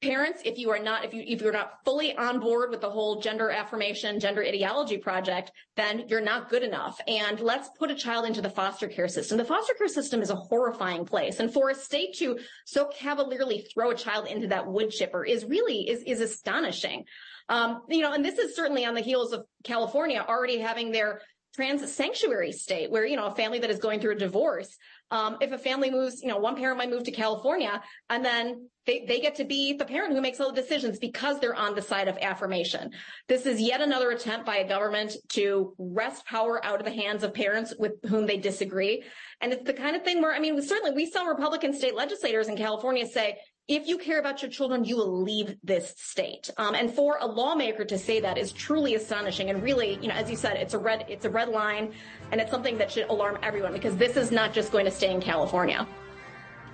parents, 0.01 0.41
if 0.45 0.57
you 0.57 0.69
are 0.71 0.79
not, 0.79 1.05
if 1.05 1.13
you, 1.13 1.23
if 1.25 1.41
you're 1.41 1.51
not 1.51 1.79
fully 1.83 2.15
on 2.15 2.39
board 2.39 2.69
with 2.69 2.81
the 2.81 2.89
whole 2.89 3.21
gender 3.21 3.49
affirmation, 3.49 4.19
gender 4.19 4.43
ideology 4.43 4.97
project, 4.97 5.51
then 5.75 6.05
you're 6.07 6.21
not 6.21 6.49
good 6.49 6.63
enough. 6.63 6.99
And 7.07 7.39
let's 7.39 7.69
put 7.77 7.91
a 7.91 7.95
child 7.95 8.25
into 8.25 8.41
the 8.41 8.49
foster 8.49 8.87
care 8.87 9.07
system. 9.07 9.37
The 9.37 9.45
foster 9.45 9.73
care 9.73 9.87
system 9.87 10.21
is 10.21 10.29
a 10.29 10.35
horrifying 10.35 11.05
place. 11.05 11.39
And 11.39 11.51
for 11.51 11.69
a 11.69 11.75
state 11.75 12.15
to 12.17 12.39
so 12.65 12.89
cavalierly 12.93 13.65
throw 13.73 13.91
a 13.91 13.95
child 13.95 14.27
into 14.27 14.47
that 14.47 14.67
wood 14.67 14.91
chipper 14.91 15.23
is 15.23 15.45
really, 15.45 15.89
is, 15.89 16.03
is 16.03 16.21
astonishing. 16.21 17.05
Um, 17.49 17.81
you 17.89 18.01
know, 18.01 18.13
and 18.13 18.25
this 18.25 18.37
is 18.37 18.55
certainly 18.55 18.85
on 18.85 18.95
the 18.95 19.01
heels 19.01 19.31
of 19.31 19.45
California 19.63 20.23
already 20.27 20.59
having 20.59 20.91
their 20.91 21.21
trans 21.55 21.89
sanctuary 21.91 22.51
state 22.51 22.91
where, 22.91 23.05
you 23.05 23.15
know, 23.15 23.27
a 23.27 23.35
family 23.35 23.59
that 23.59 23.69
is 23.69 23.79
going 23.79 23.99
through 23.99 24.11
a 24.11 24.19
divorce, 24.19 24.77
um, 25.11 25.37
if 25.41 25.51
a 25.51 25.57
family 25.57 25.91
moves, 25.91 26.21
you 26.21 26.29
know, 26.29 26.37
one 26.37 26.55
parent 26.55 26.77
might 26.77 26.89
move 26.89 27.03
to 27.03 27.11
California 27.11 27.81
and 28.09 28.25
then 28.25 28.69
they, 28.85 29.05
they 29.07 29.19
get 29.19 29.35
to 29.35 29.43
be 29.43 29.73
the 29.73 29.85
parent 29.85 30.13
who 30.13 30.21
makes 30.21 30.39
all 30.39 30.51
the 30.51 30.61
decisions 30.61 30.99
because 30.99 31.39
they're 31.39 31.55
on 31.55 31.75
the 31.75 31.81
side 31.81 32.07
of 32.07 32.17
affirmation. 32.21 32.91
This 33.27 33.45
is 33.45 33.59
yet 33.59 33.81
another 33.81 34.11
attempt 34.11 34.45
by 34.45 34.57
a 34.57 34.67
government 34.67 35.15
to 35.29 35.73
wrest 35.77 36.25
power 36.25 36.63
out 36.63 36.79
of 36.79 36.85
the 36.85 36.91
hands 36.91 37.23
of 37.23 37.33
parents 37.33 37.73
with 37.77 37.93
whom 38.07 38.25
they 38.25 38.37
disagree. 38.37 39.03
And 39.41 39.53
it's 39.53 39.65
the 39.65 39.73
kind 39.73 39.95
of 39.95 40.03
thing 40.03 40.21
where, 40.21 40.33
I 40.33 40.39
mean, 40.39 40.61
certainly 40.61 40.95
we 40.95 41.09
saw 41.09 41.25
Republican 41.25 41.73
state 41.73 41.95
legislators 41.95 42.47
in 42.47 42.57
California 42.57 43.07
say, 43.07 43.37
if 43.67 43.87
you 43.87 43.97
care 43.97 44.19
about 44.19 44.41
your 44.43 44.51
children, 44.51 44.85
you 44.85 44.95
will 44.95 45.23
leave 45.23 45.57
this 45.63 45.93
state. 45.97 46.51
Um, 46.57 46.75
and 46.75 46.91
for 46.91 47.17
a 47.19 47.25
lawmaker 47.25 47.83
to 47.85 47.97
say 47.97 48.19
that 48.19 48.37
is 48.37 48.51
truly 48.51 48.93
astonishing. 48.93 49.49
And 49.49 49.63
really, 49.63 49.97
you 50.01 50.07
know, 50.07 50.13
as 50.13 50.29
you 50.29 50.35
said, 50.35 50.57
it's 50.57 50.75
a 50.75 50.77
red, 50.77 51.05
it's 51.09 51.25
a 51.25 51.29
red 51.29 51.49
line, 51.49 51.91
and 52.31 52.39
it's 52.39 52.51
something 52.51 52.77
that 52.77 52.91
should 52.91 53.09
alarm 53.09 53.39
everyone 53.41 53.73
because 53.73 53.97
this 53.97 54.17
is 54.17 54.31
not 54.31 54.53
just 54.53 54.71
going 54.71 54.85
to 54.85 54.91
stay 54.91 55.11
in 55.11 55.19
California. 55.19 55.87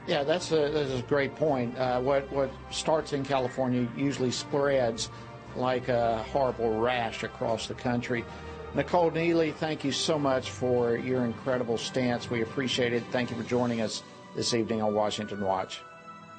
Yeah, 0.06 0.24
that's 0.24 0.52
a, 0.52 0.70
that's 0.70 0.92
a 0.92 1.04
great 1.08 1.36
point. 1.36 1.78
Uh, 1.78 2.02
what 2.02 2.30
what 2.32 2.52
starts 2.72 3.14
in 3.14 3.24
California 3.24 3.88
usually 3.96 4.32
spreads 4.32 5.10
like 5.56 5.88
a 5.90 6.24
horrible 6.24 6.80
rash 6.80 7.24
across 7.24 7.68
the 7.68 7.76
country. 7.76 8.26
Nicole 8.74 9.12
Neily, 9.12 9.54
thank 9.54 9.84
you 9.84 9.92
so 9.92 10.18
much 10.18 10.50
for 10.50 10.96
your 10.96 11.26
incredible 11.26 11.78
stance. 11.78 12.30
We 12.30 12.42
appreciate 12.42 12.94
it. 12.94 13.04
Thank 13.12 13.30
you 13.30 13.38
for 13.38 13.44
joining 13.44 13.82
us 13.82 14.02
this 14.36 14.54
evening 14.54 14.82
on 14.82 14.94
Washington 14.96 15.42
Watch. 15.42 15.82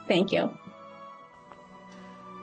Thank 0.09 0.33
you. 0.33 0.57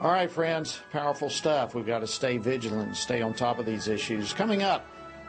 All 0.00 0.10
right, 0.10 0.30
friends, 0.30 0.80
powerful 0.92 1.28
stuff. 1.28 1.74
We've 1.74 1.86
got 1.86 1.98
to 1.98 2.06
stay 2.06 2.38
vigilant 2.38 2.96
stay 2.96 3.20
on 3.20 3.34
top 3.34 3.58
of 3.58 3.66
these 3.66 3.86
issues. 3.86 4.32
Coming 4.32 4.62
up, 4.62 4.86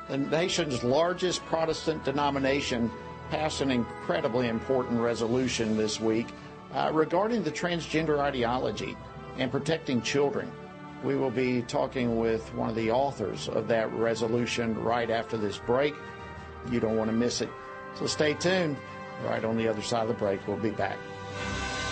the 0.07 0.17
nation's 0.17 0.81
largest 0.83 1.45
Protestant 1.45 2.05
denomination 2.05 2.89
passed 3.29 3.61
an 3.61 3.69
incredibly 3.69 4.47
important 4.47 5.01
resolution 5.01 5.75
this 5.75 5.99
week 5.99 6.27
uh, 6.73 6.89
regarding 6.93 7.43
the 7.43 7.51
transgender 7.51 8.19
ideology 8.19 8.95
and 9.37 9.51
protecting 9.51 10.01
children. 10.01 10.49
We 11.03 11.15
will 11.15 11.31
be 11.31 11.63
talking 11.63 12.17
with 12.17 12.53
one 12.53 12.69
of 12.69 12.75
the 12.75 12.91
authors 12.91 13.49
of 13.49 13.67
that 13.67 13.91
resolution 13.91 14.81
right 14.81 15.09
after 15.09 15.35
this 15.35 15.57
break. 15.57 15.95
You 16.69 16.79
don't 16.79 16.95
want 16.95 17.09
to 17.09 17.15
miss 17.15 17.41
it. 17.41 17.49
So 17.95 18.05
stay 18.05 18.35
tuned. 18.35 18.77
Right 19.25 19.43
on 19.43 19.57
the 19.57 19.67
other 19.67 19.81
side 19.81 20.03
of 20.03 20.07
the 20.07 20.13
break, 20.13 20.47
we'll 20.47 20.57
be 20.57 20.71
back. 20.71 20.97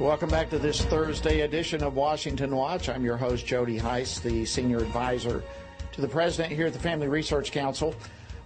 Welcome 0.00 0.30
back 0.30 0.48
to 0.48 0.58
this 0.58 0.82
Thursday 0.86 1.42
edition 1.42 1.82
of 1.82 1.94
Washington 1.94 2.56
Watch. 2.56 2.88
I'm 2.88 3.04
your 3.04 3.18
host, 3.18 3.44
Jody 3.44 3.76
Hice, 3.76 4.18
the 4.18 4.46
senior 4.46 4.78
advisor 4.78 5.44
to 5.92 6.00
the 6.00 6.08
president 6.08 6.54
here 6.54 6.68
at 6.68 6.72
the 6.72 6.78
Family 6.78 7.06
Research 7.06 7.52
Council. 7.52 7.94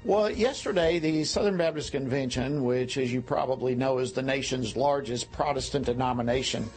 Well, 0.03 0.29
yesterday, 0.29 0.99
the 0.99 1.23
Southern 1.23 1.57
Baptist 1.57 1.93
Convention, 1.93 2.65
which, 2.65 2.99
as 2.99 3.13
you 3.13 3.23
probably 3.23 3.77
know, 3.77 3.99
is 3.99 4.13
the 4.13 4.21
nation's 4.21 4.75
largest 4.75 5.31
Protestant 5.31 5.87
denomination, 5.87 6.69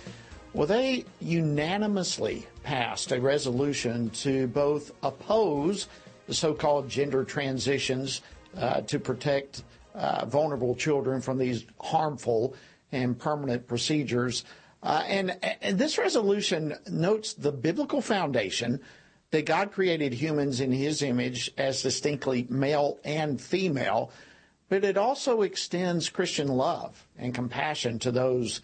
well, 0.53 0.67
they 0.67 1.05
unanimously 1.21 2.45
passed 2.61 3.11
a 3.11 3.19
resolution 3.19 4.11
to 4.11 4.45
both 4.45 4.91
oppose 5.01 5.87
the 6.27 6.35
so 6.35 6.53
called 6.53 6.87
gender 6.87 7.23
transitions 7.23 8.21
uh, 8.55 8.81
to 8.81 8.99
protect 8.99 9.63
uh, 9.95 10.27
vulnerable 10.27 10.75
children 10.75 11.19
from 11.19 11.39
these 11.39 11.65
harmful 11.81 12.53
and 12.91 13.17
permanent 13.17 13.67
procedures. 13.67 14.45
Uh, 14.87 15.03
and, 15.05 15.37
and 15.61 15.77
this 15.77 15.97
resolution 15.97 16.73
notes 16.89 17.33
the 17.33 17.51
biblical 17.51 17.99
foundation 17.99 18.79
that 19.31 19.45
God 19.45 19.73
created 19.73 20.13
humans 20.13 20.61
in 20.61 20.71
his 20.71 21.01
image 21.01 21.51
as 21.57 21.81
distinctly 21.81 22.47
male 22.49 22.97
and 23.03 23.41
female, 23.41 24.11
but 24.69 24.85
it 24.85 24.97
also 24.97 25.41
extends 25.41 26.07
Christian 26.07 26.47
love 26.47 27.05
and 27.17 27.35
compassion 27.35 27.99
to 27.99 28.11
those 28.11 28.61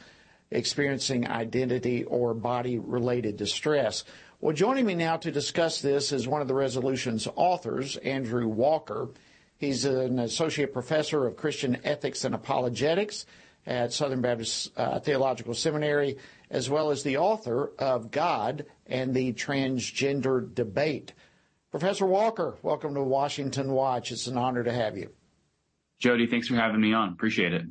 experiencing 0.49 1.27
identity 1.27 2.05
or 2.05 2.33
body 2.33 2.79
related 2.79 3.35
distress. 3.35 4.05
Well, 4.39 4.55
joining 4.55 4.85
me 4.85 4.95
now 4.95 5.17
to 5.17 5.29
discuss 5.29 5.81
this 5.81 6.13
is 6.13 6.25
one 6.25 6.41
of 6.41 6.47
the 6.47 6.53
resolution's 6.53 7.27
authors, 7.35 7.97
Andrew 7.97 8.47
Walker. 8.47 9.09
He's 9.57 9.83
an 9.83 10.19
associate 10.19 10.71
professor 10.71 11.27
of 11.27 11.35
Christian 11.35 11.79
ethics 11.83 12.23
and 12.23 12.33
apologetics 12.33 13.25
at 13.65 13.93
Southern 13.93 14.21
Baptist 14.21 14.71
uh, 14.77 14.99
Theological 14.99 15.53
Seminary, 15.53 16.17
as 16.49 16.69
well 16.69 16.91
as 16.91 17.03
the 17.03 17.17
author 17.17 17.71
of 17.79 18.11
God 18.11 18.65
and 18.85 19.13
the 19.13 19.33
Transgender 19.33 20.53
Debate. 20.53 21.13
Professor 21.71 22.05
Walker, 22.05 22.55
welcome 22.61 22.93
to 22.93 23.01
Washington 23.01 23.71
Watch. 23.71 24.11
It's 24.11 24.27
an 24.27 24.37
honor 24.37 24.63
to 24.63 24.71
have 24.71 24.97
you. 24.97 25.11
Jody, 25.99 26.27
thanks 26.27 26.47
for 26.47 26.55
having 26.55 26.81
me 26.81 26.93
on. 26.93 27.09
Appreciate 27.09 27.53
it. 27.53 27.63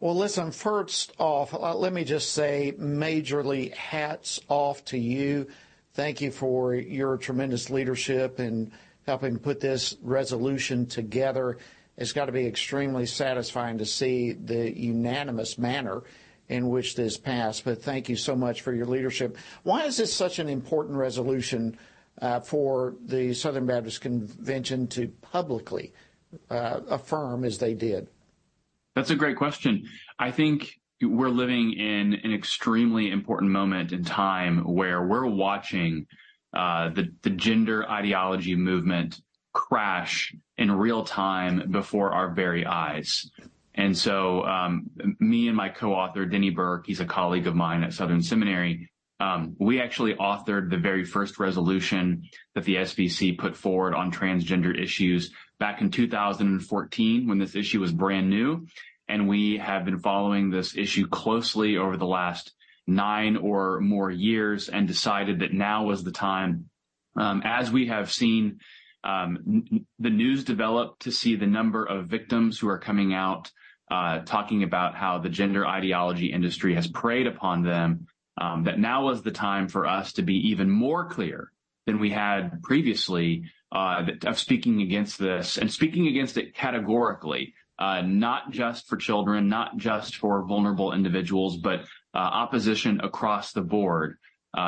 Well, 0.00 0.16
listen, 0.16 0.50
first 0.50 1.12
off, 1.18 1.54
uh, 1.54 1.74
let 1.74 1.92
me 1.92 2.04
just 2.04 2.32
say 2.32 2.74
majorly 2.78 3.72
hats 3.72 4.40
off 4.48 4.84
to 4.86 4.98
you. 4.98 5.46
Thank 5.94 6.20
you 6.20 6.30
for 6.30 6.74
your 6.74 7.16
tremendous 7.16 7.70
leadership 7.70 8.40
in 8.40 8.72
helping 9.06 9.38
put 9.38 9.60
this 9.60 9.96
resolution 10.02 10.86
together 10.86 11.58
it's 11.96 12.12
got 12.12 12.26
to 12.26 12.32
be 12.32 12.46
extremely 12.46 13.06
satisfying 13.06 13.78
to 13.78 13.86
see 13.86 14.32
the 14.32 14.76
unanimous 14.78 15.58
manner 15.58 16.02
in 16.48 16.68
which 16.68 16.94
this 16.94 17.16
passed. 17.16 17.64
But 17.64 17.82
thank 17.82 18.08
you 18.08 18.16
so 18.16 18.36
much 18.36 18.62
for 18.62 18.72
your 18.72 18.86
leadership. 18.86 19.36
Why 19.62 19.84
is 19.84 19.96
this 19.96 20.12
such 20.12 20.38
an 20.38 20.48
important 20.48 20.96
resolution 20.96 21.78
uh, 22.20 22.40
for 22.40 22.94
the 23.04 23.34
Southern 23.34 23.66
Baptist 23.66 24.00
Convention 24.00 24.86
to 24.88 25.08
publicly 25.22 25.92
uh, 26.50 26.80
affirm 26.88 27.44
as 27.44 27.58
they 27.58 27.74
did? 27.74 28.08
That's 28.94 29.10
a 29.10 29.16
great 29.16 29.36
question. 29.36 29.86
I 30.18 30.30
think 30.30 30.80
we're 31.02 31.28
living 31.28 31.72
in 31.72 32.14
an 32.24 32.32
extremely 32.32 33.10
important 33.10 33.50
moment 33.50 33.92
in 33.92 34.04
time 34.04 34.58
where 34.60 35.02
we're 35.02 35.26
watching 35.26 36.06
uh, 36.54 36.88
the, 36.90 37.12
the 37.22 37.30
gender 37.30 37.88
ideology 37.90 38.54
movement 38.54 39.20
crash 39.56 40.34
in 40.58 40.70
real 40.70 41.02
time 41.02 41.70
before 41.70 42.10
our 42.12 42.34
very 42.34 42.66
eyes. 42.66 43.30
And 43.74 43.96
so, 43.96 44.44
um, 44.44 44.90
me 45.18 45.48
and 45.48 45.56
my 45.56 45.70
co-author, 45.70 46.26
Denny 46.26 46.50
Burk, 46.50 46.86
he's 46.86 47.00
a 47.00 47.06
colleague 47.06 47.46
of 47.46 47.54
mine 47.54 47.82
at 47.82 47.94
Southern 47.94 48.22
Seminary. 48.22 48.90
Um, 49.18 49.56
we 49.58 49.80
actually 49.80 50.14
authored 50.14 50.68
the 50.68 50.76
very 50.76 51.04
first 51.06 51.38
resolution 51.38 52.24
that 52.54 52.64
the 52.64 52.76
SBC 52.76 53.38
put 53.38 53.56
forward 53.56 53.94
on 53.94 54.12
transgender 54.12 54.78
issues 54.78 55.32
back 55.58 55.80
in 55.80 55.90
2014 55.90 57.26
when 57.26 57.38
this 57.38 57.56
issue 57.56 57.80
was 57.80 57.92
brand 57.92 58.28
new. 58.28 58.66
And 59.08 59.26
we 59.26 59.56
have 59.56 59.86
been 59.86 60.00
following 60.00 60.50
this 60.50 60.76
issue 60.76 61.06
closely 61.06 61.78
over 61.78 61.96
the 61.96 62.06
last 62.06 62.52
nine 62.86 63.38
or 63.38 63.80
more 63.80 64.10
years 64.10 64.68
and 64.68 64.86
decided 64.86 65.40
that 65.40 65.54
now 65.54 65.84
was 65.84 66.04
the 66.04 66.12
time, 66.12 66.68
um, 67.16 67.40
as 67.42 67.70
we 67.70 67.86
have 67.86 68.12
seen 68.12 68.60
the 69.06 70.10
news 70.10 70.44
developed 70.44 71.02
to 71.02 71.12
see 71.12 71.36
the 71.36 71.46
number 71.46 71.84
of 71.84 72.06
victims 72.06 72.58
who 72.58 72.68
are 72.68 72.78
coming 72.78 73.14
out 73.14 73.52
uh, 73.90 74.18
talking 74.20 74.64
about 74.64 74.96
how 74.96 75.18
the 75.18 75.28
gender 75.28 75.64
ideology 75.64 76.32
industry 76.32 76.74
has 76.74 76.88
preyed 76.88 77.28
upon 77.28 77.62
them, 77.62 78.08
um, 78.40 78.64
that 78.64 78.80
now 78.80 79.04
was 79.04 79.22
the 79.22 79.30
time 79.30 79.68
for 79.68 79.86
us 79.86 80.14
to 80.14 80.22
be 80.22 80.34
even 80.48 80.68
more 80.68 81.08
clear 81.08 81.52
than 81.86 82.00
we 82.00 82.10
had 82.10 82.60
previously 82.62 83.44
uh, 83.70 84.04
of 84.24 84.38
speaking 84.38 84.82
against 84.82 85.18
this 85.18 85.56
and 85.56 85.72
speaking 85.72 86.08
against 86.08 86.36
it 86.36 86.54
categorically, 86.54 87.54
uh, 87.78 88.02
not 88.02 88.50
just 88.50 88.88
for 88.88 88.96
children, 88.96 89.48
not 89.48 89.76
just 89.76 90.16
for 90.16 90.44
vulnerable 90.44 90.92
individuals, 90.92 91.56
but 91.56 91.84
opposition 92.12 93.00
across 93.02 93.52
the 93.52 93.60
board, 93.60 94.16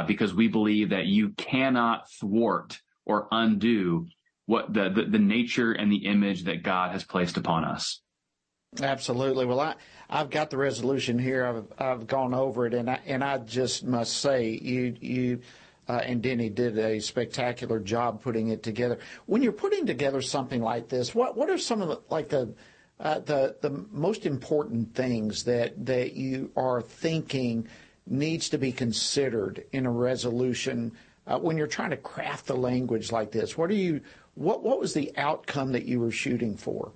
because 0.06 0.34
we 0.34 0.48
believe 0.48 0.90
that 0.90 1.06
you 1.06 1.30
cannot 1.30 2.08
thwart 2.20 2.78
or 3.06 3.26
undo 3.32 4.06
what 4.48 4.72
the, 4.72 4.88
the, 4.88 5.02
the 5.02 5.18
nature 5.18 5.72
and 5.72 5.92
the 5.92 6.06
image 6.06 6.44
that 6.44 6.62
God 6.62 6.92
has 6.92 7.04
placed 7.04 7.36
upon 7.36 7.66
us. 7.66 8.00
Absolutely. 8.80 9.44
Well, 9.44 9.60
I, 9.60 9.74
I've 10.08 10.30
got 10.30 10.48
the 10.48 10.56
resolution 10.56 11.18
here. 11.18 11.44
I've, 11.44 11.64
I've 11.78 12.06
gone 12.06 12.32
over 12.32 12.66
it, 12.66 12.72
and 12.72 12.88
I, 12.88 12.98
and 13.04 13.22
I 13.22 13.36
just 13.38 13.84
must 13.84 14.16
say, 14.16 14.48
you, 14.48 14.96
you 15.00 15.40
uh, 15.86 16.00
and 16.02 16.22
Denny 16.22 16.48
did 16.48 16.78
a 16.78 16.98
spectacular 16.98 17.78
job 17.78 18.22
putting 18.22 18.48
it 18.48 18.62
together. 18.62 18.98
When 19.26 19.42
you're 19.42 19.52
putting 19.52 19.84
together 19.84 20.22
something 20.22 20.62
like 20.62 20.88
this, 20.88 21.14
what, 21.14 21.36
what 21.36 21.50
are 21.50 21.58
some 21.58 21.82
of 21.82 21.88
the, 21.88 22.00
like 22.08 22.30
the, 22.30 22.54
uh, 23.00 23.18
the, 23.18 23.56
the 23.60 23.84
most 23.90 24.24
important 24.24 24.94
things 24.94 25.44
that, 25.44 25.84
that 25.84 26.14
you 26.14 26.50
are 26.56 26.80
thinking 26.80 27.68
needs 28.06 28.48
to 28.48 28.56
be 28.56 28.72
considered 28.72 29.62
in 29.72 29.84
a 29.84 29.90
resolution 29.90 30.92
uh, 31.26 31.38
when 31.38 31.58
you're 31.58 31.66
trying 31.66 31.90
to 31.90 31.96
craft 31.96 32.46
the 32.46 32.56
language 32.56 33.12
like 33.12 33.30
this? 33.30 33.56
What 33.56 33.70
are 33.70 33.74
you, 33.74 34.00
what 34.38 34.62
what 34.62 34.78
was 34.78 34.94
the 34.94 35.12
outcome 35.16 35.72
that 35.72 35.84
you 35.84 35.98
were 35.98 36.12
shooting 36.12 36.56
for? 36.56 36.92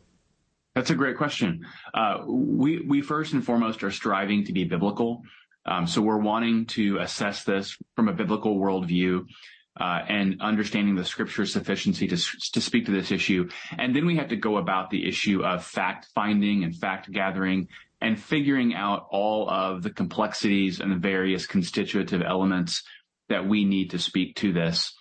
That's 0.74 0.90
a 0.90 0.94
great 0.94 1.16
question. 1.16 1.66
Uh, 1.92 2.18
we 2.26 2.80
we 2.80 3.02
first 3.02 3.32
and 3.32 3.44
foremost 3.44 3.82
are 3.82 3.90
striving 3.90 4.44
to 4.44 4.52
be 4.52 4.64
biblical. 4.64 5.22
Um, 5.66 5.86
so 5.86 6.00
we're 6.00 6.18
wanting 6.18 6.66
to 6.66 6.98
assess 6.98 7.44
this 7.44 7.76
from 7.96 8.08
a 8.08 8.12
biblical 8.12 8.58
worldview. 8.58 9.26
Uh, 9.74 10.04
and 10.06 10.42
understanding 10.42 10.94
the 10.96 11.04
scripture 11.04 11.46
sufficiency 11.46 12.06
to, 12.06 12.16
to 12.52 12.60
speak 12.60 12.84
to 12.84 12.90
this 12.90 13.10
issue. 13.10 13.48
And 13.78 13.96
then 13.96 14.04
we 14.04 14.16
have 14.16 14.28
to 14.28 14.36
go 14.36 14.58
about 14.58 14.90
the 14.90 15.08
issue 15.08 15.42
of 15.42 15.64
fact 15.64 16.08
finding 16.14 16.62
and 16.62 16.76
fact 16.76 17.10
gathering 17.10 17.68
and 17.98 18.20
figuring 18.20 18.74
out 18.74 19.06
all 19.10 19.48
of 19.48 19.82
the 19.82 19.88
complexities 19.88 20.80
and 20.80 20.92
the 20.92 20.96
various 20.96 21.46
constitutive 21.46 22.20
elements 22.20 22.82
that 23.30 23.48
we 23.48 23.64
need 23.64 23.92
to 23.92 23.98
speak 23.98 24.36
to 24.36 24.52
this. 24.52 24.92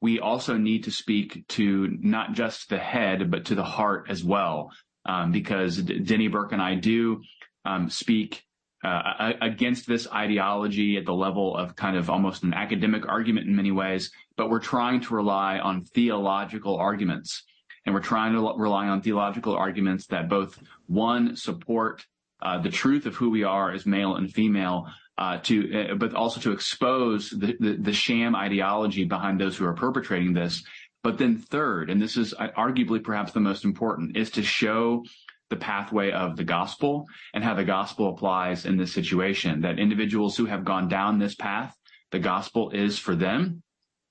We 0.00 0.18
also 0.18 0.56
need 0.56 0.84
to 0.84 0.90
speak 0.90 1.46
to 1.48 1.96
not 2.00 2.32
just 2.32 2.68
the 2.68 2.78
head, 2.78 3.30
but 3.30 3.46
to 3.46 3.54
the 3.54 3.64
heart 3.64 4.06
as 4.08 4.24
well. 4.24 4.70
Um, 5.06 5.32
because 5.32 5.78
Denny 5.78 6.28
Burk 6.28 6.52
and 6.52 6.60
I 6.60 6.74
do 6.74 7.22
um, 7.64 7.88
speak 7.88 8.44
uh, 8.84 9.32
against 9.40 9.86
this 9.86 10.06
ideology 10.10 10.96
at 10.96 11.04
the 11.04 11.12
level 11.12 11.56
of 11.56 11.76
kind 11.76 11.96
of 11.96 12.08
almost 12.08 12.42
an 12.42 12.54
academic 12.54 13.06
argument 13.08 13.46
in 13.46 13.56
many 13.56 13.70
ways, 13.70 14.10
but 14.36 14.50
we're 14.50 14.58
trying 14.58 15.00
to 15.02 15.14
rely 15.14 15.58
on 15.58 15.84
theological 15.84 16.76
arguments. 16.76 17.44
And 17.86 17.94
we're 17.94 18.02
trying 18.02 18.32
to 18.34 18.54
rely 18.56 18.88
on 18.88 19.00
theological 19.00 19.54
arguments 19.56 20.06
that 20.08 20.28
both 20.28 20.58
one 20.86 21.34
support 21.34 22.04
uh, 22.42 22.58
the 22.58 22.70
truth 22.70 23.06
of 23.06 23.14
who 23.14 23.30
we 23.30 23.44
are 23.44 23.72
as 23.72 23.84
male 23.84 24.16
and 24.16 24.32
female, 24.32 24.86
to, 25.20 25.90
uh, 25.90 25.94
but 25.94 26.14
also 26.14 26.40
to 26.40 26.52
expose 26.52 27.30
the, 27.30 27.54
the, 27.60 27.76
the 27.78 27.92
sham 27.92 28.34
ideology 28.34 29.04
behind 29.04 29.38
those 29.38 29.56
who 29.56 29.66
are 29.66 29.74
perpetrating 29.74 30.32
this. 30.32 30.64
But 31.02 31.18
then 31.18 31.38
third, 31.38 31.90
and 31.90 32.00
this 32.00 32.16
is 32.16 32.34
arguably 32.34 33.02
perhaps 33.02 33.32
the 33.32 33.40
most 33.40 33.64
important, 33.64 34.16
is 34.16 34.30
to 34.32 34.42
show 34.42 35.04
the 35.50 35.56
pathway 35.56 36.10
of 36.12 36.36
the 36.36 36.44
gospel 36.44 37.06
and 37.34 37.44
how 37.44 37.54
the 37.54 37.64
gospel 37.64 38.08
applies 38.08 38.64
in 38.64 38.76
this 38.76 38.92
situation. 38.92 39.62
That 39.62 39.78
individuals 39.78 40.36
who 40.36 40.46
have 40.46 40.64
gone 40.64 40.88
down 40.88 41.18
this 41.18 41.34
path, 41.34 41.74
the 42.12 42.18
gospel 42.18 42.70
is 42.70 42.98
for 42.98 43.14
them. 43.14 43.62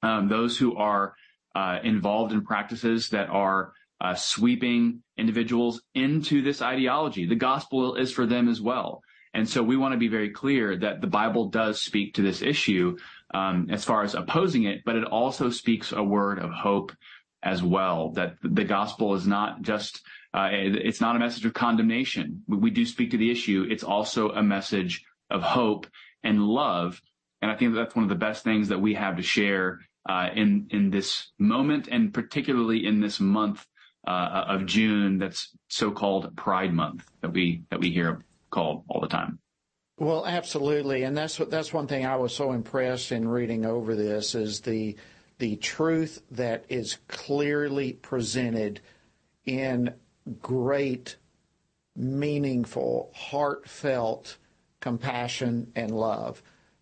Um, 0.01 0.29
those 0.29 0.57
who 0.57 0.75
are 0.77 1.13
uh, 1.55 1.79
involved 1.83 2.33
in 2.33 2.45
practices 2.45 3.09
that 3.09 3.29
are 3.29 3.73
uh, 4.01 4.15
sweeping 4.15 5.03
individuals 5.17 5.81
into 5.93 6.41
this 6.41 6.61
ideology, 6.61 7.25
the 7.25 7.35
gospel 7.35 7.95
is 7.95 8.11
for 8.11 8.25
them 8.25 8.47
as 8.47 8.61
well. 8.61 9.01
And 9.33 9.47
so 9.47 9.61
we 9.61 9.77
want 9.77 9.93
to 9.93 9.99
be 9.99 10.07
very 10.07 10.31
clear 10.31 10.75
that 10.77 11.01
the 11.01 11.07
Bible 11.07 11.49
does 11.49 11.81
speak 11.81 12.15
to 12.15 12.21
this 12.21 12.41
issue 12.41 12.97
um, 13.33 13.67
as 13.69 13.85
far 13.85 14.03
as 14.03 14.15
opposing 14.15 14.63
it, 14.63 14.83
but 14.85 14.95
it 14.95 15.05
also 15.05 15.49
speaks 15.49 15.91
a 15.91 16.03
word 16.03 16.39
of 16.39 16.51
hope 16.51 16.91
as 17.43 17.61
well. 17.61 18.09
That 18.11 18.35
the 18.41 18.63
gospel 18.63 19.13
is 19.13 19.27
not 19.27 19.61
just 19.61 20.01
uh, 20.33 20.49
it's 20.51 21.01
not 21.01 21.15
a 21.15 21.19
message 21.19 21.45
of 21.45 21.53
condemnation. 21.53 22.43
We, 22.47 22.57
we, 22.57 22.69
do 22.69 22.85
speak 22.85 23.11
to 23.11 23.17
the 23.17 23.31
issue. 23.31 23.65
It's 23.69 23.83
also 23.83 24.29
a 24.29 24.43
message 24.43 25.03
of 25.29 25.41
hope 25.41 25.87
and 26.23 26.43
love. 26.43 27.01
And 27.41 27.49
I 27.49 27.55
think 27.55 27.73
that's 27.73 27.95
one 27.95 28.03
of 28.03 28.09
the 28.09 28.15
best 28.15 28.43
things 28.43 28.67
that 28.67 28.81
we 28.81 28.93
have 28.95 29.17
to 29.17 29.23
share 29.23 29.79
uh, 30.07 30.29
in 30.35 30.67
in 30.71 30.89
this 30.89 31.31
moment, 31.37 31.87
and 31.87 32.13
particularly 32.13 32.85
in 32.85 32.99
this 32.99 33.19
month 33.19 33.65
uh, 34.07 34.45
of 34.47 34.65
June, 34.65 35.19
that's 35.19 35.55
so-called 35.67 36.35
Pride 36.35 36.73
Month 36.73 37.05
that 37.21 37.31
we 37.31 37.63
that 37.69 37.79
we 37.79 37.91
hear 37.91 38.23
called 38.49 38.83
all 38.89 39.01
the 39.01 39.07
time. 39.07 39.39
Well, 39.99 40.25
absolutely, 40.25 41.03
and 41.03 41.15
that's 41.15 41.37
that's 41.37 41.73
one 41.73 41.87
thing 41.87 42.05
I 42.05 42.15
was 42.15 42.33
so 42.33 42.53
impressed 42.53 43.11
in 43.11 43.27
reading 43.27 43.65
over 43.65 43.95
this 43.95 44.33
is 44.33 44.61
the 44.61 44.95
the 45.39 45.57
truth 45.57 46.21
that 46.31 46.63
is 46.69 46.97
clearly 47.09 47.93
presented 47.93 48.79
in 49.45 49.93
great, 50.41 51.17
meaningful, 51.97 53.11
heartfelt 53.13 54.37
compassion 54.79 55.69
and 55.75 55.91
love, 55.91 56.41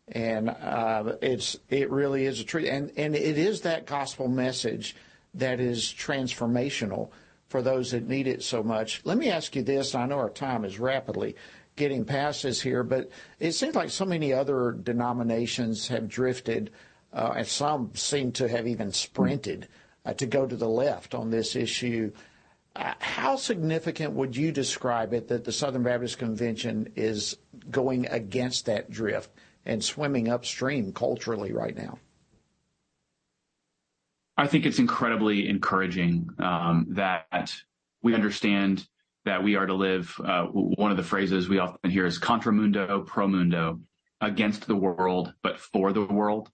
and 0.09 0.49
uh, 0.49 1.15
it's 1.19 1.57
it 1.69 1.89
really 1.89 2.25
is 2.25 2.39
a 2.39 2.43
truth, 2.43 2.67
and 2.69 2.91
and 2.97 3.15
it 3.15 3.39
is 3.39 3.61
that 3.61 3.87
gospel 3.87 4.27
message 4.27 4.95
that 5.33 5.59
is 5.59 5.85
transformational 5.85 7.09
for 7.47 7.63
those 7.63 7.91
that 7.91 8.07
need 8.07 8.27
it 8.27 8.43
so 8.43 8.61
much. 8.61 9.01
Let 9.05 9.17
me 9.17 9.29
ask 9.29 9.55
you 9.55 9.63
this. 9.63 9.95
I 9.95 10.05
know 10.05 10.19
our 10.19 10.29
time 10.29 10.65
is 10.65 10.79
rapidly 10.79 11.35
getting 11.77 12.03
past 12.03 12.43
this 12.43 12.59
here, 12.59 12.83
but 12.83 13.09
it 13.39 13.53
seems 13.53 13.75
like 13.75 13.89
so 13.89 14.03
many 14.03 14.33
other 14.33 14.73
denominations 14.83 15.87
have 15.87 16.09
drifted, 16.09 16.71
uh, 17.13 17.33
and 17.37 17.47
some 17.47 17.91
seem 17.93 18.31
to 18.33 18.49
have 18.49 18.67
even 18.67 18.91
sprinted 18.91 19.69
uh, 20.05 20.13
to 20.13 20.25
go 20.25 20.45
to 20.45 20.57
the 20.57 20.67
left 20.67 21.15
on 21.15 21.29
this 21.29 21.55
issue. 21.55 22.11
Uh, 22.75 22.93
how 22.99 23.35
significant 23.35 24.13
would 24.13 24.35
you 24.35 24.51
describe 24.51 25.13
it 25.13 25.29
that 25.29 25.45
the 25.45 25.51
Southern 25.51 25.83
Baptist 25.83 26.17
Convention 26.17 26.91
is 26.95 27.37
going 27.71 28.05
against 28.07 28.65
that 28.65 28.91
drift 28.91 29.31
and 29.65 29.83
swimming 29.83 30.27
upstream 30.27 30.91
culturally 30.91 31.53
right 31.53 31.77
now? 31.77 31.97
I 34.35 34.45
think 34.45 34.65
it's 34.65 34.79
incredibly 34.79 35.49
encouraging 35.49 36.29
um, 36.37 36.85
that 36.89 37.55
we 38.03 38.13
understand 38.13 38.87
that 39.27 39.43
we 39.43 39.55
are 39.55 39.65
to 39.65 39.73
live. 39.73 40.13
Uh, 40.23 40.45
one 40.45 40.91
of 40.91 40.97
the 40.97 41.03
phrases 41.03 41.47
we 41.47 41.59
often 41.59 41.91
hear 41.91 42.05
is 42.05 42.17
contra 42.17 42.51
mundo 42.51 43.03
pro 43.05 43.27
mundo, 43.27 43.79
against 44.21 44.67
the 44.67 44.75
world 44.75 45.33
but 45.43 45.59
for 45.59 45.93
the 45.93 46.03
world. 46.03 46.49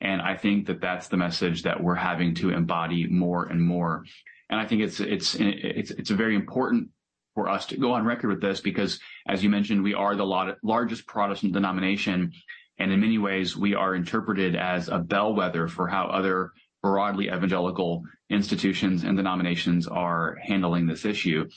And 0.00 0.22
I 0.22 0.36
think 0.36 0.66
that 0.66 0.80
that's 0.80 1.08
the 1.08 1.16
message 1.16 1.62
that 1.62 1.82
we're 1.82 1.94
having 1.94 2.34
to 2.36 2.50
embody 2.50 3.06
more 3.08 3.46
and 3.46 3.60
more. 3.60 4.04
And 4.48 4.60
I 4.60 4.66
think 4.66 4.82
it's 4.82 5.00
it's 5.00 5.36
it's 5.38 5.90
it's 5.90 6.10
very 6.10 6.34
important 6.34 6.90
for 7.34 7.48
us 7.48 7.66
to 7.66 7.76
go 7.76 7.92
on 7.92 8.04
record 8.04 8.30
with 8.30 8.40
this 8.40 8.60
because, 8.60 9.00
as 9.26 9.42
you 9.42 9.50
mentioned, 9.50 9.82
we 9.82 9.94
are 9.94 10.16
the 10.16 10.56
largest 10.62 11.06
Protestant 11.06 11.52
denomination, 11.52 12.32
and 12.78 12.92
in 12.92 13.00
many 13.00 13.18
ways 13.18 13.56
we 13.56 13.74
are 13.74 13.94
interpreted 13.94 14.56
as 14.56 14.88
a 14.88 14.98
bellwether 14.98 15.68
for 15.68 15.88
how 15.88 16.06
other 16.06 16.52
broadly 16.82 17.26
evangelical 17.26 18.04
institutions 18.30 19.04
and 19.04 19.16
denominations 19.16 19.86
are 19.88 20.36
handling 20.42 20.86
this 20.86 21.04
issue. 21.04 21.48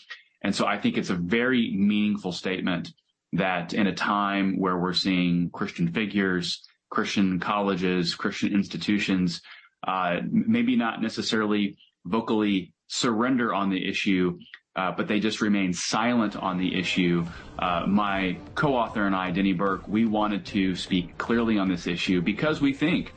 And 0.43 0.55
so 0.55 0.65
I 0.65 0.77
think 0.77 0.97
it's 0.97 1.09
a 1.09 1.15
very 1.15 1.73
meaningful 1.75 2.31
statement 2.31 2.93
that 3.33 3.73
in 3.73 3.87
a 3.87 3.93
time 3.93 4.59
where 4.59 4.77
we're 4.77 4.93
seeing 4.93 5.49
Christian 5.51 5.91
figures, 5.91 6.63
Christian 6.89 7.39
colleges, 7.39 8.15
Christian 8.15 8.53
institutions, 8.53 9.41
uh, 9.87 10.17
maybe 10.29 10.75
not 10.75 11.01
necessarily 11.01 11.77
vocally 12.05 12.73
surrender 12.87 13.53
on 13.53 13.69
the 13.69 13.87
issue, 13.87 14.37
uh, 14.75 14.91
but 14.91 15.07
they 15.07 15.19
just 15.19 15.41
remain 15.41 15.73
silent 15.73 16.35
on 16.35 16.57
the 16.57 16.77
issue. 16.77 17.25
Uh, 17.59 17.85
my 17.87 18.37
co-author 18.55 19.05
and 19.05 19.15
I, 19.15 19.31
Denny 19.31 19.53
Burk, 19.53 19.87
we 19.87 20.05
wanted 20.05 20.45
to 20.47 20.75
speak 20.75 21.17
clearly 21.17 21.57
on 21.57 21.69
this 21.69 21.87
issue 21.87 22.21
because 22.21 22.61
we 22.61 22.73
think 22.73 23.13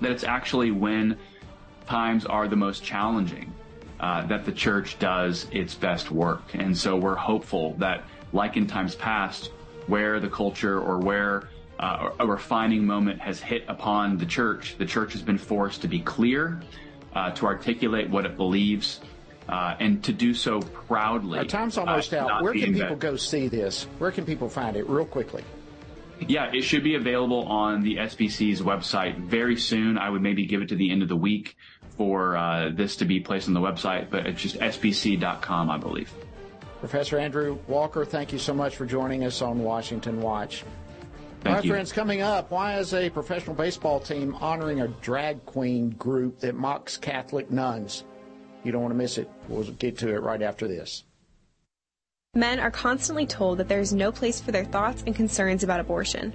that 0.00 0.10
it's 0.10 0.24
actually 0.24 0.70
when 0.70 1.16
times 1.86 2.26
are 2.26 2.48
the 2.48 2.56
most 2.56 2.82
challenging 2.82 3.52
uh, 4.00 4.26
that 4.26 4.44
the 4.44 4.52
church 4.52 4.98
does 4.98 5.46
its 5.50 5.74
best 5.74 6.10
work. 6.10 6.42
And 6.54 6.76
so 6.76 6.96
we're 6.96 7.14
hopeful 7.14 7.74
that, 7.74 8.04
like 8.32 8.56
in 8.56 8.66
times 8.66 8.94
past, 8.94 9.50
where 9.86 10.20
the 10.20 10.28
culture 10.28 10.78
or 10.78 10.98
where 10.98 11.48
uh, 11.78 12.10
a 12.20 12.26
refining 12.26 12.84
moment 12.84 13.20
has 13.20 13.40
hit 13.40 13.64
upon 13.68 14.18
the 14.18 14.26
church, 14.26 14.76
the 14.78 14.86
church 14.86 15.12
has 15.12 15.22
been 15.22 15.38
forced 15.38 15.82
to 15.82 15.88
be 15.88 16.00
clear, 16.00 16.60
uh, 17.14 17.30
to 17.32 17.46
articulate 17.46 18.10
what 18.10 18.26
it 18.26 18.36
believes, 18.36 19.00
uh, 19.48 19.76
and 19.78 20.02
to 20.04 20.12
do 20.12 20.34
so 20.34 20.60
proudly. 20.60 21.38
Our 21.38 21.44
time's 21.44 21.78
almost 21.78 22.12
uh, 22.12 22.18
out. 22.18 22.42
Where 22.42 22.52
can 22.52 22.74
people 22.74 22.96
go 22.96 23.16
see 23.16 23.48
this? 23.48 23.84
Where 23.98 24.10
can 24.10 24.24
people 24.24 24.48
find 24.48 24.76
it, 24.76 24.88
real 24.88 25.04
quickly? 25.06 25.44
Yeah, 26.26 26.50
it 26.52 26.62
should 26.62 26.82
be 26.82 26.94
available 26.94 27.44
on 27.44 27.82
the 27.82 27.96
SBC's 27.96 28.62
website 28.62 29.18
very 29.18 29.56
soon. 29.56 29.98
I 29.98 30.08
would 30.08 30.22
maybe 30.22 30.46
give 30.46 30.62
it 30.62 30.68
to 30.70 30.76
the 30.76 30.90
end 30.90 31.02
of 31.02 31.08
the 31.08 31.16
week 31.16 31.56
for 31.96 32.36
uh, 32.36 32.70
this 32.70 32.96
to 32.96 33.04
be 33.04 33.20
placed 33.20 33.48
on 33.48 33.54
the 33.54 33.60
website, 33.60 34.10
but 34.10 34.26
it's 34.26 34.40
just 34.40 34.56
sbc.com, 34.56 35.70
I 35.70 35.78
believe. 35.78 36.12
Professor 36.80 37.18
Andrew 37.18 37.58
Walker, 37.66 38.04
thank 38.04 38.32
you 38.32 38.38
so 38.38 38.54
much 38.54 38.76
for 38.76 38.86
joining 38.86 39.24
us 39.24 39.42
on 39.42 39.60
Washington 39.60 40.20
Watch. 40.20 40.64
Thank 41.40 41.56
My 41.56 41.62
you. 41.62 41.70
friends, 41.70 41.92
coming 41.92 42.22
up, 42.22 42.50
why 42.50 42.78
is 42.78 42.92
a 42.92 43.08
professional 43.08 43.54
baseball 43.54 44.00
team 44.00 44.34
honoring 44.36 44.80
a 44.80 44.88
drag 44.88 45.44
queen 45.46 45.90
group 45.90 46.40
that 46.40 46.54
mocks 46.54 46.96
Catholic 46.96 47.50
nuns? 47.50 48.04
You 48.64 48.72
don't 48.72 48.82
want 48.82 48.92
to 48.92 48.98
miss 48.98 49.16
it. 49.16 49.30
We'll 49.48 49.64
get 49.64 49.96
to 49.98 50.14
it 50.14 50.22
right 50.22 50.42
after 50.42 50.66
this. 50.66 51.04
Men 52.34 52.60
are 52.60 52.70
constantly 52.70 53.26
told 53.26 53.58
that 53.58 53.68
there 53.68 53.80
is 53.80 53.94
no 53.94 54.12
place 54.12 54.40
for 54.40 54.52
their 54.52 54.64
thoughts 54.64 55.02
and 55.06 55.14
concerns 55.14 55.62
about 55.62 55.80
abortion. 55.80 56.34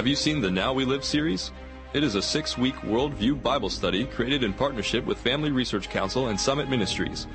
Have 0.00 0.06
you 0.06 0.16
seen 0.16 0.40
the 0.40 0.50
Now 0.50 0.72
We 0.72 0.86
Live 0.86 1.04
series? 1.04 1.52
It 1.92 2.02
is 2.02 2.14
a 2.14 2.22
six 2.22 2.56
week 2.56 2.74
worldview 2.76 3.42
Bible 3.42 3.68
study 3.68 4.06
created 4.06 4.42
in 4.42 4.54
partnership 4.54 5.04
with 5.04 5.18
Family 5.18 5.50
Research 5.50 5.90
Council 5.90 6.28
and 6.28 6.40
Summit 6.40 6.70
Ministries. 6.70 7.26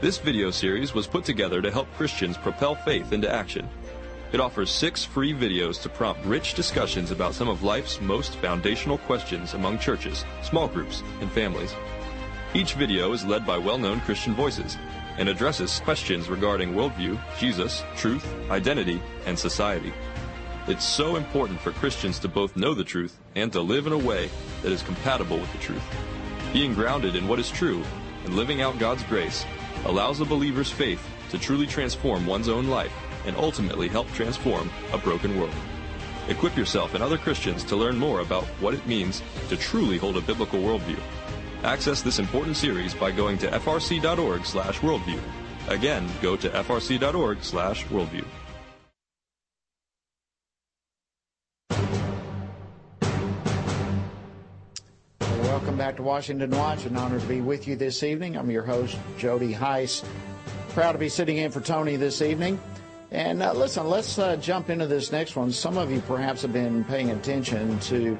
This 0.00 0.18
video 0.18 0.52
series 0.52 0.94
was 0.94 1.08
put 1.08 1.24
together 1.24 1.60
to 1.60 1.72
help 1.72 1.92
Christians 1.94 2.36
propel 2.36 2.76
faith 2.76 3.12
into 3.12 3.28
action. 3.28 3.68
It 4.30 4.38
offers 4.38 4.70
six 4.70 5.04
free 5.04 5.34
videos 5.34 5.82
to 5.82 5.88
prompt 5.88 6.24
rich 6.24 6.54
discussions 6.54 7.10
about 7.10 7.34
some 7.34 7.48
of 7.48 7.64
life's 7.64 8.00
most 8.00 8.36
foundational 8.36 8.98
questions 8.98 9.54
among 9.54 9.80
churches, 9.80 10.24
small 10.44 10.68
groups, 10.68 11.02
and 11.20 11.32
families. 11.32 11.74
Each 12.54 12.74
video 12.74 13.12
is 13.12 13.24
led 13.24 13.44
by 13.44 13.58
well-known 13.58 14.00
Christian 14.02 14.36
voices 14.36 14.78
and 15.18 15.28
addresses 15.28 15.80
questions 15.80 16.28
regarding 16.28 16.72
worldview, 16.72 17.20
Jesus, 17.40 17.82
truth, 17.96 18.24
identity, 18.48 19.02
and 19.26 19.36
society. 19.36 19.92
It's 20.68 20.84
so 20.84 21.16
important 21.16 21.60
for 21.60 21.72
Christians 21.72 22.18
to 22.20 22.28
both 22.28 22.56
know 22.56 22.74
the 22.74 22.84
truth 22.84 23.18
and 23.34 23.52
to 23.52 23.60
live 23.60 23.86
in 23.86 23.92
a 23.92 23.98
way 23.98 24.30
that 24.62 24.72
is 24.72 24.82
compatible 24.82 25.38
with 25.38 25.52
the 25.52 25.58
truth. 25.58 25.82
Being 26.52 26.74
grounded 26.74 27.16
in 27.16 27.26
what 27.26 27.38
is 27.38 27.50
true 27.50 27.82
and 28.24 28.34
living 28.34 28.60
out 28.60 28.78
God's 28.78 29.02
grace 29.04 29.44
allows 29.84 30.20
a 30.20 30.24
believer's 30.24 30.70
faith 30.70 31.04
to 31.30 31.38
truly 31.38 31.66
transform 31.66 32.26
one's 32.26 32.48
own 32.48 32.68
life 32.68 32.92
and 33.26 33.36
ultimately 33.36 33.88
help 33.88 34.10
transform 34.12 34.70
a 34.92 34.98
broken 34.98 35.38
world. 35.38 35.54
Equip 36.28 36.56
yourself 36.56 36.94
and 36.94 37.02
other 37.02 37.18
Christians 37.18 37.64
to 37.64 37.76
learn 37.76 37.98
more 37.98 38.20
about 38.20 38.44
what 38.60 38.74
it 38.74 38.86
means 38.86 39.22
to 39.48 39.56
truly 39.56 39.98
hold 39.98 40.16
a 40.16 40.20
biblical 40.20 40.60
worldview 40.60 41.00
Access 41.64 42.02
this 42.02 42.18
important 42.18 42.56
series 42.56 42.92
by 42.92 43.12
going 43.12 43.38
to 43.38 43.46
frc.org 43.48 44.44
slash 44.44 44.80
worldview. 44.80 45.20
Again, 45.68 46.08
go 46.20 46.36
to 46.36 46.48
frc.org 46.48 47.42
slash 47.44 47.84
worldview. 47.86 48.24
Welcome 55.62 55.78
back 55.78 55.94
to 55.98 56.02
Washington 56.02 56.50
Watch. 56.50 56.86
An 56.86 56.96
honor 56.96 57.20
to 57.20 57.26
be 57.26 57.40
with 57.40 57.68
you 57.68 57.76
this 57.76 58.02
evening. 58.02 58.36
I'm 58.36 58.50
your 58.50 58.64
host, 58.64 58.98
Jody 59.16 59.52
Hice. 59.52 60.02
Proud 60.70 60.90
to 60.90 60.98
be 60.98 61.08
sitting 61.08 61.36
in 61.36 61.52
for 61.52 61.60
Tony 61.60 61.94
this 61.94 62.20
evening. 62.20 62.60
And 63.12 63.40
uh, 63.44 63.52
listen, 63.52 63.86
let's 63.86 64.18
uh, 64.18 64.34
jump 64.34 64.70
into 64.70 64.88
this 64.88 65.12
next 65.12 65.36
one. 65.36 65.52
Some 65.52 65.78
of 65.78 65.92
you 65.92 66.00
perhaps 66.00 66.42
have 66.42 66.52
been 66.52 66.82
paying 66.82 67.10
attention 67.10 67.78
to 67.78 68.18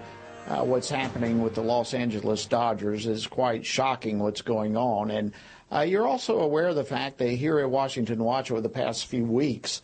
uh, 0.50 0.62
what's 0.62 0.88
happening 0.88 1.42
with 1.42 1.56
the 1.56 1.62
Los 1.62 1.94
Angeles 1.94 2.46
Dodgers 2.46 3.06
It's 3.08 3.26
quite 3.26 3.66
shocking 3.66 4.20
what's 4.20 4.42
going 4.42 4.76
on. 4.76 5.10
And 5.10 5.32
uh, 5.72 5.80
you're 5.80 6.06
also 6.06 6.38
aware 6.38 6.68
of 6.68 6.76
the 6.76 6.84
fact 6.84 7.18
that 7.18 7.30
here 7.30 7.58
at 7.58 7.68
Washington 7.68 8.22
Watch 8.22 8.52
over 8.52 8.60
the 8.60 8.68
past 8.68 9.06
few 9.06 9.24
weeks, 9.24 9.82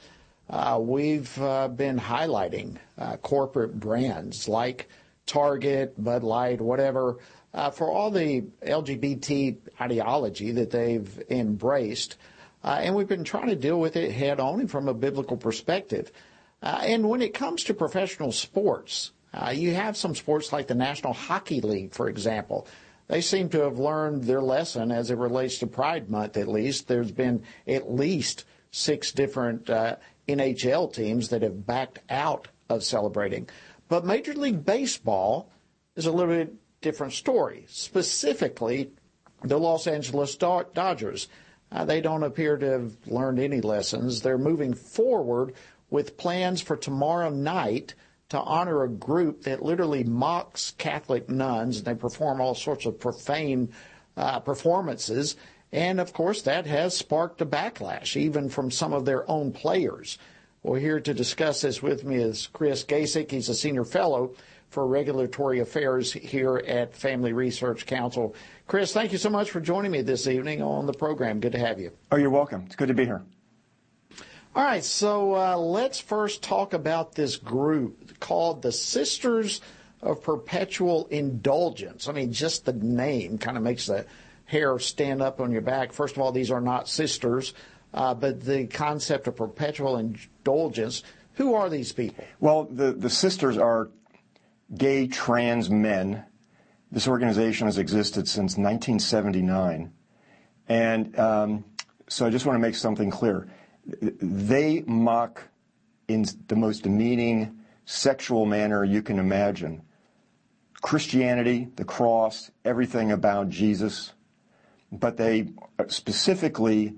uh, 0.49 0.79
we've 0.81 1.37
uh, 1.43 1.67
been 1.67 1.99
highlighting 1.99 2.77
corporate 3.23 3.81
brands 3.81 4.47
like 4.47 4.89
Target, 5.27 6.03
Bud 6.03 6.23
Light, 6.23 6.61
whatever, 6.61 7.19
uh, 7.55 7.71
for 7.71 7.91
all 7.91 8.11
the 8.11 8.43
LGBT 8.63 9.57
ideology 9.81 10.53
that 10.53 10.71
they've 10.71 11.23
embraced. 11.31 12.17
and 12.63 12.95
we've 12.95 13.09
been 13.09 13.25
trying 13.25 13.49
to 13.49 13.57
deal 13.57 13.81
with 13.81 13.97
it 13.97 14.13
head 14.13 14.41
on 14.41 14.67
from 14.67 14.89
a 14.89 14.95
biblical 14.95 15.37
perspective. 15.37 16.13
and 16.63 17.09
when 17.09 17.23
it 17.23 17.35
comes 17.35 17.65
to 17.65 17.75
professional 17.75 18.33
sports, 18.33 19.13
uh, 19.33 19.51
you 19.51 19.75
have 19.75 19.97
some 19.97 20.15
sports 20.15 20.53
like 20.53 20.67
the 20.67 20.75
National 20.75 21.13
Hockey 21.13 21.61
League, 21.61 21.93
for 21.93 22.09
example. 22.09 22.67
They 23.09 23.21
seem 23.21 23.49
to 23.51 23.61
have 23.61 23.79
learned 23.79 24.25
their 24.25 24.43
lesson 24.43 24.91
as 24.91 25.11
it 25.11 25.17
relates 25.17 25.59
to 25.59 25.67
Pride 25.67 26.11
Month, 26.11 26.37
at 26.37 26.49
least. 26.49 26.89
There's 26.89 27.13
been 27.13 27.43
at 27.67 27.91
least 27.91 28.45
six 28.71 29.13
different 29.13 29.71
uh, 29.71 29.97
NHL 30.29 30.93
teams 30.93 31.31
that 31.31 31.43
have 31.43 31.67
backed 31.67 32.01
out 32.11 32.49
of 32.69 32.85
celebrating. 32.85 33.49
But 33.89 34.05
Major 34.05 34.35
League 34.35 34.65
Baseball 34.65 35.51
is 35.97 36.07
a 36.07 36.13
little 36.13 36.35
bit 36.35 36.55
different 36.81 37.13
story. 37.13 37.65
Specifically, 37.69 38.91
the 39.43 39.59
Los 39.59 39.87
Angeles 39.87 40.37
Dodgers. 40.37 41.29
Uh, 41.71 41.85
they 41.85 42.01
don't 42.01 42.23
appear 42.23 42.57
to 42.57 42.67
have 42.67 42.97
learned 43.07 43.39
any 43.39 43.61
lessons. 43.61 44.23
They're 44.23 44.39
moving 44.39 44.75
forward 44.75 45.55
with 45.91 46.17
plans 46.17 46.61
for 46.61 46.77
tomorrow 46.77 47.31
night 47.31 47.95
to 48.31 48.39
honor 48.41 48.83
a 48.83 48.89
group 48.89 49.43
that 49.43 49.63
literally 49.63 50.05
mocks 50.05 50.73
Catholic 50.73 51.29
nuns 51.29 51.79
and 51.79 51.87
they 51.87 51.95
perform 51.95 52.41
all 52.41 52.55
sorts 52.55 52.85
of 52.87 53.01
profane 53.01 53.73
uh, 54.17 54.41
performances. 54.41 55.37
And 55.73 56.01
of 56.01 56.13
course, 56.13 56.43
that 56.43 56.67
has 56.67 56.97
sparked 56.97 57.41
a 57.41 57.47
backlash, 57.47 58.17
even 58.17 58.49
from 58.49 58.71
some 58.71 58.93
of 58.93 59.05
their 59.05 59.29
own 59.31 59.53
players. 59.53 60.19
Well, 60.63 60.81
here 60.81 61.01
to 61.01 61.15
discuss 61.15 61.61
this 61.61 61.83
with 61.83 62.05
me 62.05 62.17
is 62.17 62.49
Chris 62.53 62.85
Gacek. 62.85 63.31
He's 63.31 63.49
a 63.49 63.55
senior 63.55 63.85
fellow 63.85 64.35
for 64.71 64.87
regulatory 64.87 65.61
affairs 65.61 66.13
here 66.13 66.59
at 66.59 66.95
Family 66.95 67.33
Research 67.33 67.87
Council. 67.87 68.35
Chris, 68.67 68.93
thank 68.93 69.13
you 69.13 69.19
so 69.19 69.31
much 69.31 69.51
for 69.51 69.61
joining 69.61 69.91
me 69.91 70.03
this 70.03 70.27
evening 70.27 70.63
on 70.63 70.87
the 70.87 70.93
program. 70.93 71.41
Good 71.41 71.53
to 71.53 71.59
have 71.59 71.81
you. 71.81 71.93
Oh, 72.13 72.17
you're 72.17 72.31
welcome. 72.31 72.65
It's 72.67 72.77
good 72.77 72.89
to 72.89 72.95
be 72.95 73.05
here. 73.05 73.23
All 74.55 74.65
right, 74.65 74.85
so 74.85 75.35
uh, 75.35 75.57
let's 75.57 76.01
first 76.01 76.43
talk 76.43 76.75
about 76.75 77.15
this 77.15 77.37
group 77.37 78.19
called 78.19 78.63
the 78.63 78.73
Sisters 78.73 79.61
of 80.03 80.23
Perpetual 80.23 81.07
Indulgence. 81.11 82.09
I 82.09 82.13
mean, 82.13 82.33
just 82.33 82.65
the 82.65 82.73
name 82.73 83.39
kind 83.39 83.57
of 83.57 83.63
makes 83.63 83.87
the 83.87 84.07
hair 84.47 84.79
stand 84.79 85.23
up 85.23 85.41
on 85.41 85.53
your 85.53 85.61
back. 85.61 85.93
First 85.93 86.17
of 86.17 86.23
all, 86.23 86.33
these 86.33 86.51
are 86.51 86.61
not 86.61 86.89
sisters, 86.89 87.55
uh, 87.95 88.15
but 88.15 88.45
the 88.45 88.67
concept 88.67 89.29
of 89.29 89.37
perpetual 89.37 89.97
indulgence. 89.97 91.03
Who 91.35 91.55
are 91.55 91.69
these 91.69 91.93
people? 91.93 92.25
Well, 92.41 92.65
the, 92.65 92.93
the 92.93 93.11
sisters 93.11 93.59
are 93.59 93.91
gay 94.77 95.07
trans 95.07 95.71
men. 95.71 96.25
This 96.91 97.09
organization 97.09 97.67
has 97.67 97.79
existed 97.79 98.29
since 98.29 98.57
1979. 98.57 99.93
And 100.69 101.19
um, 101.19 101.65
so 102.09 102.27
I 102.27 102.31
just 102.31 102.47
want 102.47 102.57
to 102.57 102.61
make 102.61 102.75
something 102.75 103.11
clear. 103.11 103.49
They 103.85 104.83
mock 104.87 105.43
in 106.09 106.27
the 106.47 106.57
most 106.57 106.83
demeaning 106.83 107.59
sexual 107.85 108.47
manner 108.47 108.85
you 108.85 109.03
can 109.03 109.19
imagine 109.19 109.83
Christianity, 110.81 111.69
the 111.77 111.85
cross, 111.85 112.51
everything 112.65 113.11
about 113.11 113.49
Jesus, 113.49 114.13
but 114.93 115.17
they 115.17 115.49
specifically 115.89 116.95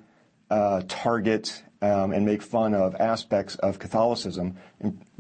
uh, 0.51 0.83
target 0.87 1.63
um, 1.81 2.13
and 2.13 2.27
make 2.27 2.43
fun 2.43 2.75
of 2.75 2.95
aspects 2.97 3.55
of 3.57 3.79
Catholicism 3.79 4.57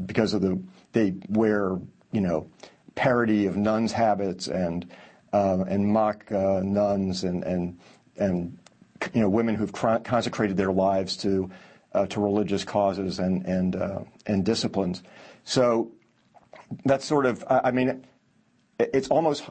because 0.05 0.35
of 0.35 0.43
the 0.43 0.61
they 0.93 1.15
wear 1.29 1.79
you 2.12 2.20
know 2.20 2.49
parody 2.94 3.46
of 3.46 3.57
nuns' 3.57 3.92
habits 3.92 4.49
and 4.49 4.90
uh, 5.33 5.64
and 5.68 5.87
mock 5.87 6.31
uh, 6.33 6.61
nuns 6.62 7.25
and 7.25 7.44
and 7.44 7.79
and 8.16 8.59
you 9.14 9.20
know 9.20 9.29
women 9.29 9.55
who've 9.55 9.73
consecrated 9.73 10.57
their 10.57 10.73
lives 10.73 11.16
to 11.16 11.51
uh, 11.94 12.07
to 12.07 12.20
religious 12.20 12.64
causes 12.64 13.18
and 13.18 13.44
and 13.46 13.77
uh, 13.77 14.01
and 14.27 14.44
disciplines. 14.44 15.03
So 15.44 15.92
that's 16.85 17.05
sort 17.05 17.27
of 17.27 17.44
I 17.49 17.70
mean 17.70 18.05
it's 18.79 19.09
almost 19.09 19.44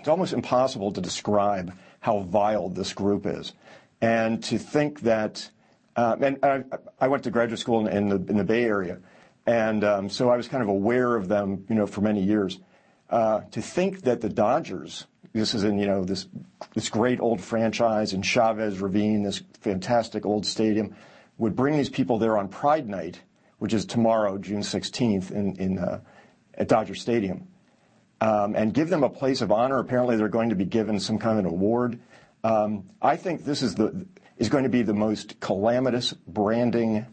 it's 0.00 0.08
almost 0.08 0.32
impossible 0.32 0.92
to 0.92 1.00
describe 1.00 1.72
how 2.00 2.20
vile 2.20 2.68
this 2.68 2.92
group 2.92 3.26
is, 3.26 3.52
and 4.00 4.42
to 4.44 4.58
think 4.58 5.00
that. 5.00 5.50
Uh, 5.96 6.14
and 6.20 6.38
I, 6.42 6.62
I, 7.00 7.08
went 7.08 7.24
to 7.24 7.30
graduate 7.30 7.58
school 7.58 7.86
in, 7.86 7.96
in, 7.96 8.08
the 8.10 8.16
in 8.16 8.36
the 8.36 8.44
Bay 8.44 8.64
Area, 8.64 8.98
and 9.46 9.84
um, 9.84 10.08
so 10.08 10.30
I 10.30 10.36
was 10.36 10.48
kind 10.48 10.62
of 10.62 10.68
aware 10.68 11.16
of 11.16 11.28
them, 11.28 11.64
you 11.68 11.74
know, 11.74 11.86
for 11.86 12.00
many 12.00 12.22
years. 12.22 12.58
Uh, 13.08 13.42
to 13.52 13.62
think 13.62 14.02
that 14.02 14.20
the 14.20 14.28
Dodgers, 14.28 15.06
this 15.32 15.54
is 15.54 15.62
in 15.62 15.78
you 15.78 15.86
know 15.86 16.04
this 16.04 16.26
this 16.74 16.88
great 16.88 17.20
old 17.20 17.40
franchise 17.40 18.12
in 18.12 18.22
Chavez 18.22 18.80
Ravine, 18.80 19.22
this 19.22 19.42
fantastic 19.60 20.26
old 20.26 20.44
stadium, 20.44 20.94
would 21.38 21.54
bring 21.54 21.76
these 21.76 21.90
people 21.90 22.18
there 22.18 22.36
on 22.36 22.48
Pride 22.48 22.88
Night, 22.88 23.20
which 23.58 23.72
is 23.72 23.86
tomorrow, 23.86 24.38
June 24.38 24.60
16th, 24.60 25.30
in 25.30 25.56
in 25.56 25.78
uh, 25.78 26.00
at 26.54 26.68
Dodger 26.68 26.94
Stadium 26.94 27.46
um, 28.20 28.54
and 28.54 28.72
give 28.72 28.88
them 28.88 29.04
a 29.04 29.10
place 29.10 29.40
of 29.40 29.52
honor. 29.52 29.78
Apparently, 29.78 30.16
they're 30.16 30.28
going 30.28 30.50
to 30.50 30.56
be 30.56 30.64
given 30.64 30.98
some 31.00 31.18
kind 31.18 31.38
of 31.38 31.44
an 31.44 31.50
award. 31.50 31.98
Um, 32.44 32.90
I 33.02 33.16
think 33.16 33.44
this 33.44 33.62
is 33.62 33.74
the 33.74 34.06
is 34.36 34.48
going 34.48 34.64
to 34.64 34.70
be 34.70 34.82
the 34.82 34.94
most 34.94 35.40
calamitous 35.40 36.12
branding 36.12 37.06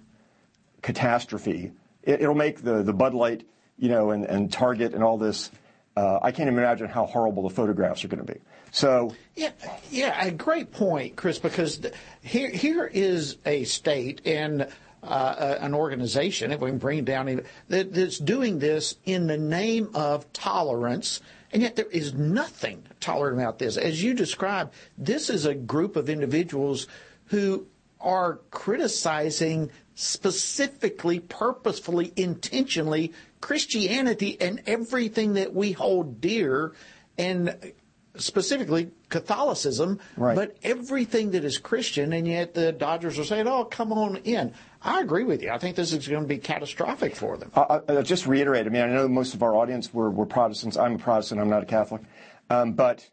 catastrophe. 0.81 1.71
It, 2.03 2.21
will 2.21 2.35
make 2.35 2.61
the 2.61 2.93
Bud 2.93 3.13
Light, 3.13 3.47
you 3.77 3.89
know, 3.89 4.11
and, 4.11 4.51
Target 4.51 4.93
and 4.93 5.03
all 5.03 5.17
this. 5.17 5.51
Uh, 5.95 6.19
I 6.21 6.31
can't 6.31 6.47
even 6.47 6.59
imagine 6.59 6.87
how 6.87 7.05
horrible 7.05 7.43
the 7.43 7.53
photographs 7.53 8.03
are 8.03 8.07
going 8.07 8.25
to 8.25 8.33
be. 8.33 8.39
So 8.71 9.15
yeah, 9.35 9.51
yeah, 9.91 10.25
a 10.25 10.31
great 10.31 10.71
point, 10.71 11.15
Chris. 11.15 11.37
Because 11.37 11.79
here 12.23 12.49
here 12.49 12.85
is 12.85 13.37
a 13.45 13.63
state 13.65 14.21
and 14.25 14.67
uh, 15.03 15.57
an 15.59 15.73
organization, 15.73 16.51
if 16.51 16.59
we 16.59 16.69
can 16.69 16.79
bring 16.79 16.99
it 16.99 17.05
down, 17.05 17.41
that, 17.67 17.93
that's 17.93 18.17
doing 18.17 18.59
this 18.59 18.95
in 19.05 19.27
the 19.27 19.37
name 19.37 19.89
of 19.93 20.31
tolerance. 20.33 21.21
And 21.51 21.61
yet 21.61 21.75
there 21.75 21.85
is 21.91 22.13
nothing 22.13 22.83
tolerant 22.99 23.39
about 23.39 23.59
this. 23.59 23.77
As 23.77 24.01
you 24.01 24.13
described, 24.15 24.73
this 24.97 25.29
is 25.29 25.45
a 25.45 25.53
group 25.53 25.95
of 25.95 26.09
individuals 26.09 26.87
who 27.25 27.67
are 27.99 28.39
criticizing 28.49 29.69
specifically, 29.95 31.19
purposefully, 31.19 32.13
intentionally 32.15 33.13
Christianity 33.41 34.39
and 34.39 34.61
everything 34.65 35.33
that 35.33 35.53
we 35.53 35.71
hold 35.73 36.21
dear. 36.21 36.73
And 37.17 37.73
specifically 38.15 38.91
Catholicism, 39.09 39.99
right. 40.17 40.35
but 40.35 40.57
everything 40.63 41.31
that 41.31 41.43
is 41.43 41.57
Christian, 41.57 42.13
and 42.13 42.27
yet 42.27 42.53
the 42.53 42.71
Dodgers 42.71 43.17
are 43.19 43.23
saying, 43.23 43.47
"Oh, 43.47 43.65
come 43.65 43.91
on 43.91 44.17
in." 44.17 44.53
I 44.81 45.01
agree 45.01 45.23
with 45.23 45.41
you. 45.41 45.51
I 45.51 45.57
think 45.57 45.75
this 45.75 45.93
is 45.93 46.07
going 46.07 46.23
to 46.23 46.27
be 46.27 46.37
catastrophic 46.37 47.15
for 47.15 47.37
them. 47.37 47.51
I, 47.55 47.79
I 47.87 48.01
just 48.01 48.27
reiterate. 48.27 48.65
I 48.65 48.69
mean, 48.69 48.81
I 48.81 48.87
know 48.87 49.07
most 49.07 49.33
of 49.33 49.41
our 49.41 49.55
audience 49.55 49.93
were, 49.93 50.09
were 50.09 50.25
Protestants. 50.25 50.77
I'm 50.77 50.95
a 50.95 50.97
Protestant. 50.97 51.39
I'm 51.39 51.49
not 51.49 51.63
a 51.63 51.65
Catholic, 51.65 52.01
um, 52.49 52.73
but 52.73 53.07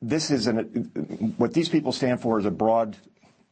this 0.00 0.30
is 0.30 0.46
an 0.46 1.34
what 1.36 1.52
these 1.54 1.68
people 1.68 1.92
stand 1.92 2.20
for 2.20 2.38
is 2.38 2.46
a 2.46 2.50
broad, 2.50 2.96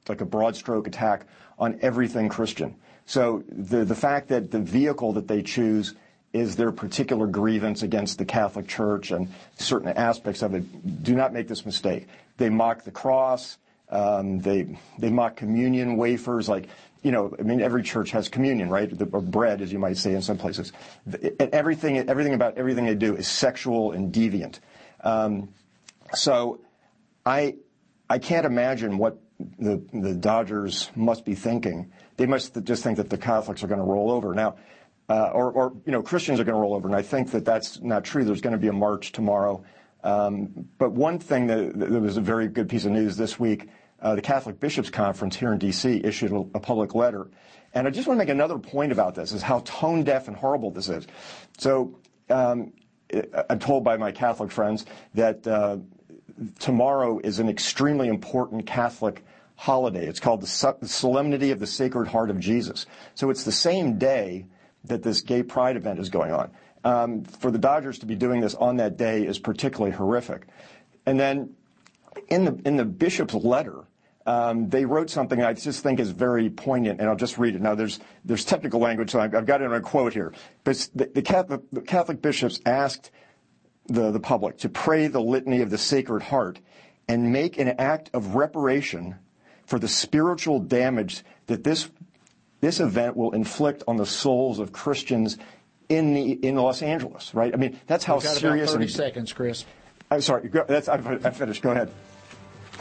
like 0.08 0.20
a 0.20 0.26
broad 0.26 0.56
stroke 0.56 0.86
attack 0.86 1.26
on 1.60 1.78
everything 1.82 2.28
Christian. 2.28 2.74
So 3.06 3.44
the 3.48 3.84
the 3.84 3.94
fact 3.94 4.28
that 4.28 4.50
the 4.50 4.60
vehicle 4.60 5.12
that 5.12 5.28
they 5.28 5.42
choose 5.42 5.94
is 6.32 6.56
their 6.56 6.72
particular 6.72 7.26
grievance 7.26 7.82
against 7.82 8.18
the 8.18 8.24
Catholic 8.24 8.68
Church 8.68 9.10
and 9.10 9.28
certain 9.58 9.88
aspects 9.88 10.42
of 10.42 10.54
it. 10.54 11.02
Do 11.02 11.14
not 11.14 11.32
make 11.32 11.48
this 11.48 11.66
mistake. 11.66 12.06
They 12.36 12.48
mock 12.48 12.84
the 12.84 12.90
cross. 12.90 13.58
Um, 13.88 14.38
they 14.38 14.78
they 14.98 15.10
mock 15.10 15.36
communion 15.36 15.96
wafers. 15.96 16.48
Like 16.48 16.68
you 17.02 17.12
know, 17.12 17.34
I 17.38 17.42
mean, 17.42 17.60
every 17.60 17.82
church 17.82 18.10
has 18.12 18.28
communion, 18.28 18.68
right? 18.68 18.96
The, 18.96 19.06
or 19.06 19.20
bread, 19.20 19.62
as 19.62 19.72
you 19.72 19.78
might 19.78 19.96
say 19.96 20.14
in 20.14 20.22
some 20.22 20.38
places. 20.38 20.72
Everything 21.38 21.98
everything 21.98 22.34
about 22.34 22.58
everything 22.58 22.86
they 22.86 22.94
do 22.94 23.16
is 23.16 23.26
sexual 23.26 23.92
and 23.92 24.12
deviant. 24.12 24.60
Um, 25.02 25.48
so, 26.14 26.60
I 27.24 27.56
I 28.08 28.18
can't 28.18 28.46
imagine 28.46 28.98
what 28.98 29.18
the 29.58 29.82
the 29.92 30.14
Dodgers 30.14 30.90
must 30.94 31.24
be 31.24 31.34
thinking. 31.34 31.92
They 32.16 32.26
must 32.26 32.62
just 32.64 32.82
think 32.82 32.98
that 32.98 33.10
the 33.10 33.18
Catholics 33.18 33.62
are 33.62 33.66
going 33.66 33.80
to 33.80 33.86
roll 33.86 34.10
over 34.10 34.34
now 34.34 34.56
uh, 35.10 35.28
or, 35.34 35.50
or, 35.50 35.72
you 35.84 35.92
know, 35.92 36.02
Christians 36.02 36.38
are 36.38 36.44
going 36.44 36.54
to 36.54 36.60
roll 36.60 36.72
over. 36.72 36.86
And 36.86 36.96
I 36.96 37.02
think 37.02 37.32
that 37.32 37.44
that's 37.44 37.80
not 37.80 38.04
true. 38.04 38.24
There's 38.24 38.40
going 38.40 38.52
to 38.52 38.58
be 38.58 38.68
a 38.68 38.72
march 38.72 39.10
tomorrow. 39.10 39.64
Um, 40.04 40.68
but 40.78 40.92
one 40.92 41.18
thing 41.18 41.48
that, 41.48 41.78
that, 41.80 41.90
was 41.90 42.16
a 42.16 42.20
very 42.20 42.46
good 42.46 42.68
piece 42.68 42.84
of 42.84 42.92
news 42.92 43.16
this 43.16 43.38
week, 43.38 43.68
uh, 44.00 44.14
the 44.14 44.22
Catholic 44.22 44.60
Bishops 44.60 44.88
Conference 44.88 45.34
here 45.34 45.52
in 45.52 45.58
D.C. 45.58 46.00
issued 46.04 46.30
a, 46.30 46.36
a, 46.54 46.60
public 46.60 46.94
letter. 46.94 47.28
And 47.74 47.88
I 47.88 47.90
just 47.90 48.06
want 48.06 48.18
to 48.18 48.24
make 48.24 48.30
another 48.30 48.56
point 48.56 48.92
about 48.92 49.16
this, 49.16 49.32
is 49.32 49.42
how 49.42 49.62
tone 49.64 50.04
deaf 50.04 50.28
and 50.28 50.36
horrible 50.36 50.70
this 50.70 50.88
is. 50.88 51.08
So 51.58 51.98
um, 52.30 52.72
I'm 53.50 53.58
told 53.58 53.82
by 53.82 53.96
my 53.96 54.12
Catholic 54.12 54.52
friends 54.52 54.86
that 55.14 55.44
uh, 55.44 55.78
tomorrow 56.58 57.18
is 57.18 57.38
an 57.38 57.48
extremely 57.48 58.08
important 58.08 58.66
Catholic 58.66 59.24
holiday. 59.56 60.06
It's 60.06 60.20
called 60.20 60.40
the 60.40 60.46
Solemnity 60.46 61.50
of 61.50 61.60
the 61.60 61.66
Sacred 61.66 62.08
Heart 62.08 62.30
of 62.30 62.40
Jesus. 62.40 62.86
So 63.14 63.30
it's 63.30 63.44
the 63.44 63.52
same 63.52 63.98
day 63.98 64.46
that 64.84 65.02
this 65.02 65.20
gay 65.20 65.42
pride 65.42 65.76
event 65.76 65.98
is 65.98 66.08
going 66.08 66.32
on. 66.32 66.50
Um, 66.82 67.24
for 67.24 67.50
the 67.50 67.58
Dodgers 67.58 67.98
to 67.98 68.06
be 68.06 68.14
doing 68.14 68.40
this 68.40 68.54
on 68.54 68.76
that 68.76 68.96
day 68.96 69.26
is 69.26 69.38
particularly 69.38 69.94
horrific. 69.94 70.46
And 71.04 71.20
then 71.20 71.54
in 72.28 72.44
the 72.44 72.60
in 72.64 72.76
the 72.76 72.84
bishop's 72.84 73.34
letter, 73.34 73.84
um, 74.26 74.68
they 74.68 74.84
wrote 74.84 75.10
something 75.10 75.42
I 75.42 75.52
just 75.52 75.82
think 75.82 76.00
is 76.00 76.10
very 76.10 76.50
poignant, 76.50 77.00
and 77.00 77.08
I'll 77.08 77.16
just 77.16 77.38
read 77.38 77.54
it. 77.54 77.60
Now, 77.60 77.74
there's 77.74 78.00
there's 78.24 78.44
technical 78.44 78.80
language, 78.80 79.10
so 79.10 79.20
I've, 79.20 79.34
I've 79.34 79.46
got 79.46 79.60
it 79.60 79.64
in 79.64 79.72
a 79.72 79.80
quote 79.80 80.12
here. 80.12 80.32
But 80.64 80.88
the, 80.94 81.10
the, 81.14 81.22
Catholic, 81.22 81.62
the 81.72 81.80
Catholic 81.80 82.22
bishops 82.22 82.60
asked 82.64 83.10
the, 83.90 84.10
the 84.10 84.20
public 84.20 84.58
to 84.58 84.68
pray 84.68 85.08
the 85.08 85.20
litany 85.20 85.60
of 85.60 85.70
the 85.70 85.78
Sacred 85.78 86.22
Heart 86.22 86.60
and 87.08 87.32
make 87.32 87.58
an 87.58 87.68
act 87.78 88.10
of 88.14 88.36
reparation 88.36 89.16
for 89.66 89.78
the 89.78 89.88
spiritual 89.88 90.60
damage 90.60 91.24
that 91.46 91.64
this 91.64 91.90
this 92.60 92.78
event 92.78 93.16
will 93.16 93.32
inflict 93.32 93.82
on 93.88 93.96
the 93.96 94.06
souls 94.06 94.58
of 94.58 94.72
Christians 94.72 95.38
in 95.88 96.14
the 96.14 96.32
in 96.32 96.54
Los 96.56 96.82
Angeles, 96.82 97.34
right? 97.34 97.52
I 97.52 97.56
mean, 97.56 97.80
that's 97.86 98.04
how 98.04 98.18
serious. 98.20 98.70
About 98.70 98.74
Thirty 98.74 98.84
and, 98.84 98.92
seconds, 98.92 99.32
Chris. 99.32 99.64
I'm 100.10 100.20
sorry. 100.20 100.48
That's 100.48 100.88
I'm, 100.88 101.06
I'm 101.06 101.32
finished. 101.32 101.62
Go 101.62 101.70
ahead. 101.70 101.90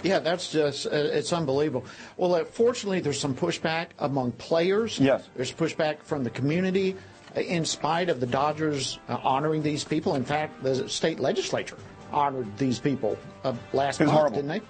Yeah, 0.04 0.20
that's 0.20 0.52
just 0.52 0.86
uh, 0.86 0.90
it's 0.92 1.34
unbelievable. 1.34 1.86
Well, 2.18 2.36
uh, 2.36 2.46
fortunately, 2.46 3.00
there's 3.00 3.20
some 3.20 3.36
pushback 3.36 3.88
among 4.00 4.34
players. 4.34 5.00
Yes. 5.00 5.28
There's 5.36 5.52
pushback 5.52 6.04
from 6.04 6.24
the 6.24 6.30
community, 6.30 6.96
in 7.36 7.66
spite 7.66 8.10
of 8.10 8.20
the 8.20 8.26
Dodgers 8.26 9.00
uh, 9.08 9.18
honoring 9.24 9.62
these 9.62 9.84
people. 9.84 10.16
In 10.16 10.26
fact, 10.26 10.64
the 10.64 10.88
state 10.90 11.20
legislature 11.20 11.78
honored 12.12 12.58
these 12.58 12.80
people 12.80 13.18
uh, 13.44 13.54
last 13.74 14.00
month, 14.00 14.12
horrible. 14.12 14.38
didn't 14.38 14.50
they? 14.50 14.62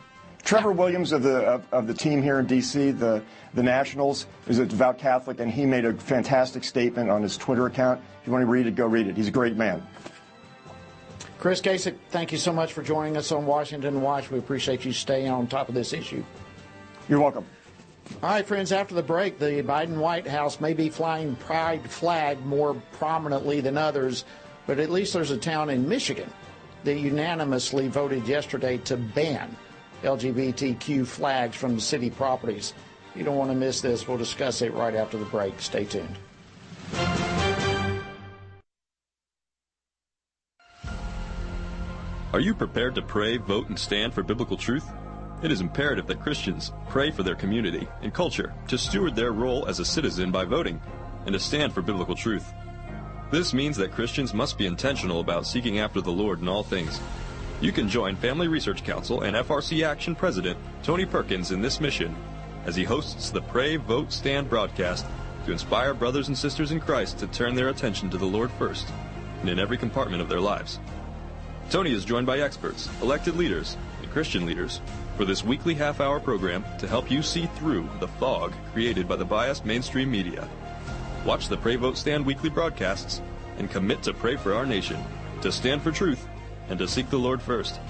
Trevor 0.43 0.71
Williams 0.71 1.11
of 1.11 1.23
the 1.23 1.37
of, 1.37 1.65
of, 1.71 1.87
the 1.87 1.93
team 1.93 2.23
here 2.23 2.39
in 2.39 2.45
D.C., 2.45 2.91
the 2.91 3.21
the 3.53 3.63
Nationals, 3.63 4.25
is 4.47 4.59
a 4.59 4.65
devout 4.65 4.97
Catholic, 4.97 5.39
and 5.39 5.51
he 5.51 5.65
made 5.65 5.85
a 5.85 5.93
fantastic 5.93 6.63
statement 6.63 7.09
on 7.09 7.21
his 7.21 7.37
Twitter 7.37 7.65
account. 7.65 8.01
If 8.21 8.27
you 8.27 8.33
want 8.33 8.43
to 8.43 8.47
read 8.47 8.65
it, 8.65 8.75
go 8.75 8.85
read 8.85 9.07
it. 9.07 9.17
He's 9.17 9.27
a 9.27 9.31
great 9.31 9.55
man. 9.55 9.85
Chris 11.39 11.61
Gacek, 11.61 11.95
thank 12.09 12.31
you 12.31 12.37
so 12.37 12.51
much 12.51 12.73
for 12.73 12.83
joining 12.83 13.15
us 13.15 13.31
on 13.31 13.45
Washington 13.45 14.01
Watch. 14.01 14.29
We 14.29 14.39
appreciate 14.39 14.83
you 14.83 14.91
staying 14.91 15.29
on 15.29 15.47
top 15.47 15.69
of 15.69 15.75
this 15.75 15.93
issue. 15.93 16.23
You're 17.07 17.21
welcome. 17.21 17.45
All 18.21 18.29
right, 18.29 18.45
friends, 18.45 18.71
after 18.71 18.95
the 18.95 19.03
break, 19.03 19.39
the 19.39 19.63
Biden 19.63 19.97
White 19.97 20.27
House 20.27 20.59
may 20.59 20.73
be 20.73 20.89
flying 20.89 21.35
pride 21.37 21.89
flag 21.89 22.45
more 22.45 22.73
prominently 22.93 23.61
than 23.61 23.77
others, 23.77 24.25
but 24.67 24.79
at 24.79 24.89
least 24.89 25.13
there's 25.13 25.31
a 25.31 25.37
town 25.37 25.69
in 25.69 25.87
Michigan 25.87 26.29
that 26.83 26.99
unanimously 26.99 27.87
voted 27.87 28.27
yesterday 28.27 28.77
to 28.79 28.97
ban 28.97 29.55
LGBTQ 30.03 31.07
flags 31.07 31.55
from 31.55 31.79
city 31.79 32.09
properties. 32.09 32.73
You 33.15 33.23
don't 33.23 33.37
want 33.37 33.51
to 33.51 33.55
miss 33.55 33.81
this. 33.81 34.07
We'll 34.07 34.17
discuss 34.17 34.61
it 34.61 34.73
right 34.73 34.95
after 34.95 35.17
the 35.17 35.25
break. 35.25 35.59
Stay 35.61 35.85
tuned. 35.85 36.17
Are 42.31 42.39
you 42.39 42.53
prepared 42.53 42.95
to 42.95 43.01
pray, 43.01 43.37
vote, 43.37 43.69
and 43.69 43.79
stand 43.79 44.13
for 44.13 44.23
biblical 44.23 44.55
truth? 44.55 44.87
It 45.41 45.53
is 45.53 45.61
imperative 45.61 46.05
that 46.07 46.19
Christians 46.19 46.73
pray 46.89 47.11
for 47.11 47.23
their 47.23 47.35
community 47.35 47.87
and 48.01 48.13
culture 48.13 48.53
to 48.67 48.77
steward 48.77 49.15
their 49.15 49.31
role 49.31 49.65
as 49.67 49.79
a 49.79 49.85
citizen 49.85 50.31
by 50.31 50.43
voting 50.43 50.81
and 51.25 51.31
to 51.31 51.39
stand 51.39 51.73
for 51.73 51.81
biblical 51.81 52.15
truth. 52.15 52.51
This 53.31 53.53
means 53.53 53.77
that 53.77 53.93
Christians 53.93 54.33
must 54.33 54.57
be 54.57 54.65
intentional 54.65 55.21
about 55.21 55.47
seeking 55.47 55.79
after 55.79 56.01
the 56.01 56.11
Lord 56.11 56.41
in 56.41 56.49
all 56.49 56.63
things. 56.63 56.99
You 57.61 57.71
can 57.71 57.87
join 57.87 58.17
Family 58.17 58.49
Research 58.49 58.83
Council 58.83 59.21
and 59.21 59.35
FRC 59.35 59.85
Action 59.85 60.13
President 60.13 60.57
Tony 60.83 61.05
Perkins 61.05 61.51
in 61.51 61.61
this 61.61 61.79
mission 61.79 62.15
as 62.65 62.75
he 62.75 62.83
hosts 62.83 63.29
the 63.29 63.41
Pray, 63.41 63.77
Vote, 63.77 64.11
Stand 64.11 64.49
broadcast 64.49 65.05
to 65.45 65.53
inspire 65.53 65.93
brothers 65.93 66.27
and 66.27 66.37
sisters 66.37 66.71
in 66.71 66.81
Christ 66.81 67.17
to 67.19 67.27
turn 67.27 67.55
their 67.55 67.69
attention 67.69 68.09
to 68.09 68.17
the 68.17 68.25
Lord 68.25 68.51
first 68.51 68.89
and 69.39 69.49
in 69.49 69.57
every 69.57 69.77
compartment 69.77 70.21
of 70.21 70.27
their 70.27 70.41
lives. 70.41 70.79
Tony 71.69 71.93
is 71.93 72.03
joined 72.03 72.27
by 72.27 72.39
experts, 72.39 72.89
elected 73.01 73.37
leaders, 73.37 73.77
and 74.01 74.11
Christian 74.11 74.45
leaders 74.45 74.81
for 75.19 75.25
this 75.25 75.43
weekly 75.43 75.73
half 75.73 75.99
hour 75.99 76.17
program 76.17 76.63
to 76.77 76.87
help 76.87 77.11
you 77.11 77.21
see 77.21 77.45
through 77.57 77.89
the 77.99 78.07
fog 78.07 78.53
created 78.71 79.05
by 79.05 79.17
the 79.17 79.25
biased 79.25 79.65
mainstream 79.65 80.09
media. 80.09 80.47
Watch 81.25 81.49
the 81.49 81.57
Pray 81.57 81.75
Vote 81.75 81.97
Stand 81.97 82.25
weekly 82.25 82.49
broadcasts 82.49 83.21
and 83.57 83.69
commit 83.69 84.01
to 84.03 84.13
pray 84.13 84.37
for 84.37 84.53
our 84.53 84.65
nation, 84.65 84.97
to 85.41 85.51
stand 85.51 85.81
for 85.81 85.91
truth, 85.91 86.25
and 86.69 86.79
to 86.79 86.87
seek 86.87 87.09
the 87.09 87.17
Lord 87.17 87.41
first. 87.41 87.81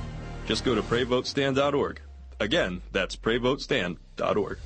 Just 0.48 0.66
go 0.66 0.74
to 0.74 0.82
prayvotestand.org. 0.82 2.02
Again, 2.40 2.82
that's 2.94 3.16
prayvotestand.org. 3.16 4.58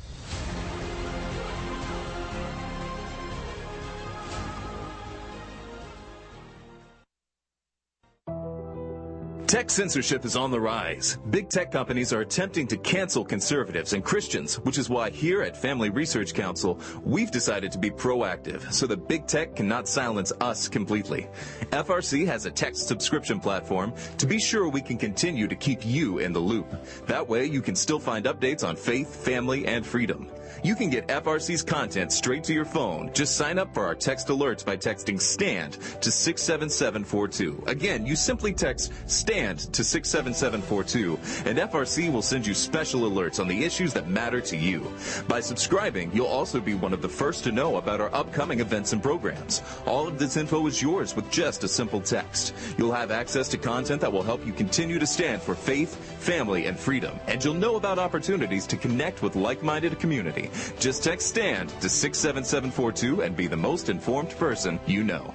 Tech 9.54 9.70
censorship 9.70 10.26
is 10.26 10.36
on 10.36 10.50
the 10.50 10.60
rise. 10.60 11.20
Big 11.30 11.48
tech 11.48 11.72
companies 11.72 12.12
are 12.12 12.22
attempting 12.22 12.66
to 12.66 12.76
cancel 12.78 13.24
conservatives 13.24 13.94
and 13.94 14.04
Christians, 14.04 14.56
which 14.62 14.80
is 14.80 14.90
why 14.90 15.12
here 15.12 15.44
at 15.44 15.56
Family 15.56 15.92
Research 15.92 16.34
Council, 16.34 16.80
we've 17.04 17.30
decided 17.30 17.72
to 17.72 17.78
be 17.78 17.92
proactive 17.92 18.74
so 18.74 18.88
that 18.88 19.08
big 19.08 19.28
tech 19.28 19.56
cannot 19.56 19.88
silence 19.88 20.34
us 20.42 20.68
completely. 20.68 21.28
FRC 21.70 22.26
has 22.26 22.48
a 22.48 22.52
text 22.52 22.88
subscription 22.88 23.40
platform 23.40 23.94
to 24.18 24.26
be 24.26 24.40
sure 24.40 24.68
we 24.68 24.82
can 24.82 24.98
continue 24.98 25.48
to 25.48 25.56
keep 25.56 25.86
you 25.86 26.18
in 26.18 26.34
the 26.34 26.40
loop. 26.40 26.66
That 27.06 27.30
way 27.30 27.46
you 27.46 27.62
can 27.62 27.76
still 27.76 28.00
find 28.00 28.26
updates 28.26 28.68
on 28.68 28.76
faith, 28.76 29.24
family, 29.24 29.68
and 29.68 29.86
freedom. 29.86 30.32
You 30.64 30.76
can 30.76 30.90
get 30.90 31.08
FRC's 31.10 31.62
content 31.62 32.14
straight 32.14 32.46
to 32.46 32.54
your 32.54 32.64
phone. 32.64 33.12
Just 33.14 33.36
sign 33.36 33.60
up 33.60 33.74
for 33.74 33.86
our 33.86 33.96
text 33.96 34.30
alerts 34.30 34.64
by 34.66 34.78
texting 34.78 35.20
STAND 35.20 35.74
to 36.00 36.10
67742. 36.10 37.66
Again, 37.68 38.06
you 38.06 38.16
simply 38.16 38.54
text 38.54 38.94
STAND 39.06 39.60
to 39.74 39.84
67742 39.84 41.20
and 41.50 41.58
FRC 41.58 42.10
will 42.10 42.22
send 42.22 42.48
you 42.48 42.54
special 42.54 43.02
alerts 43.02 43.42
on 43.42 43.50
the 43.50 43.66
issues 43.66 43.92
that 43.92 44.08
matter 44.08 44.40
to 44.40 44.56
you. 44.56 44.90
By 45.28 45.42
subscribing, 45.42 46.10
you'll 46.14 46.28
also 46.28 46.62
be 46.62 46.76
one 46.76 46.94
of 46.94 47.02
the 47.02 47.10
first 47.10 47.44
to 47.44 47.52
know 47.52 47.76
about 47.76 48.00
our 48.00 48.16
upcoming 48.16 48.62
events 48.62 48.94
and 48.94 49.04
programs. 49.04 49.62
All 49.86 50.08
of 50.08 50.18
this 50.18 50.38
info 50.38 50.66
is 50.68 50.82
yours 50.82 51.14
with 51.14 51.30
just 51.30 51.66
a 51.66 51.68
simple 51.68 52.00
text. 52.00 52.54
You'll 52.78 52.94
have 52.94 53.12
access 53.12 53.50
to 53.50 53.58
content 53.58 54.00
that 54.00 54.14
will 54.14 54.24
help 54.24 54.46
you 54.46 54.54
continue 54.54 54.98
to 54.98 55.08
stand 55.08 55.42
for 55.42 55.56
faith, 55.56 55.94
family, 56.22 56.68
and 56.68 56.80
freedom. 56.80 57.20
And 57.28 57.44
you'll 57.44 57.54
know 57.54 57.76
about 57.76 58.00
opportunities 58.00 58.66
to 58.68 58.78
connect 58.78 59.22
with 59.22 59.36
like-minded 59.36 60.00
community. 60.00 60.52
Just 60.80 61.04
text 61.04 61.28
STAND 61.28 61.70
to 61.82 61.90
67742 61.90 63.22
and 63.22 63.36
be 63.36 63.48
the 63.48 63.58
most 63.58 63.90
informed 63.90 64.32
person 64.32 64.80
you 64.86 65.04
know. 65.04 65.34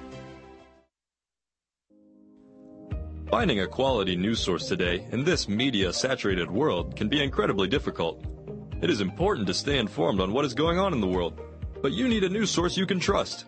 Finding 3.29 3.59
a 3.59 3.67
quality 3.67 4.15
news 4.15 4.39
source 4.39 4.67
today 4.67 5.05
in 5.11 5.23
this 5.23 5.47
media 5.47 5.93
saturated 5.93 6.49
world 6.49 6.95
can 6.95 7.07
be 7.07 7.23
incredibly 7.23 7.67
difficult. 7.67 8.25
It 8.81 8.89
is 8.89 9.01
important 9.01 9.45
to 9.47 9.53
stay 9.53 9.77
informed 9.77 10.19
on 10.19 10.33
what 10.33 10.45
is 10.45 10.55
going 10.55 10.79
on 10.79 10.93
in 10.93 11.01
the 11.01 11.07
world, 11.07 11.39
but 11.81 11.91
you 11.91 12.07
need 12.07 12.23
a 12.23 12.29
news 12.29 12.49
source 12.49 12.75
you 12.75 12.87
can 12.87 12.99
trust. 12.99 13.45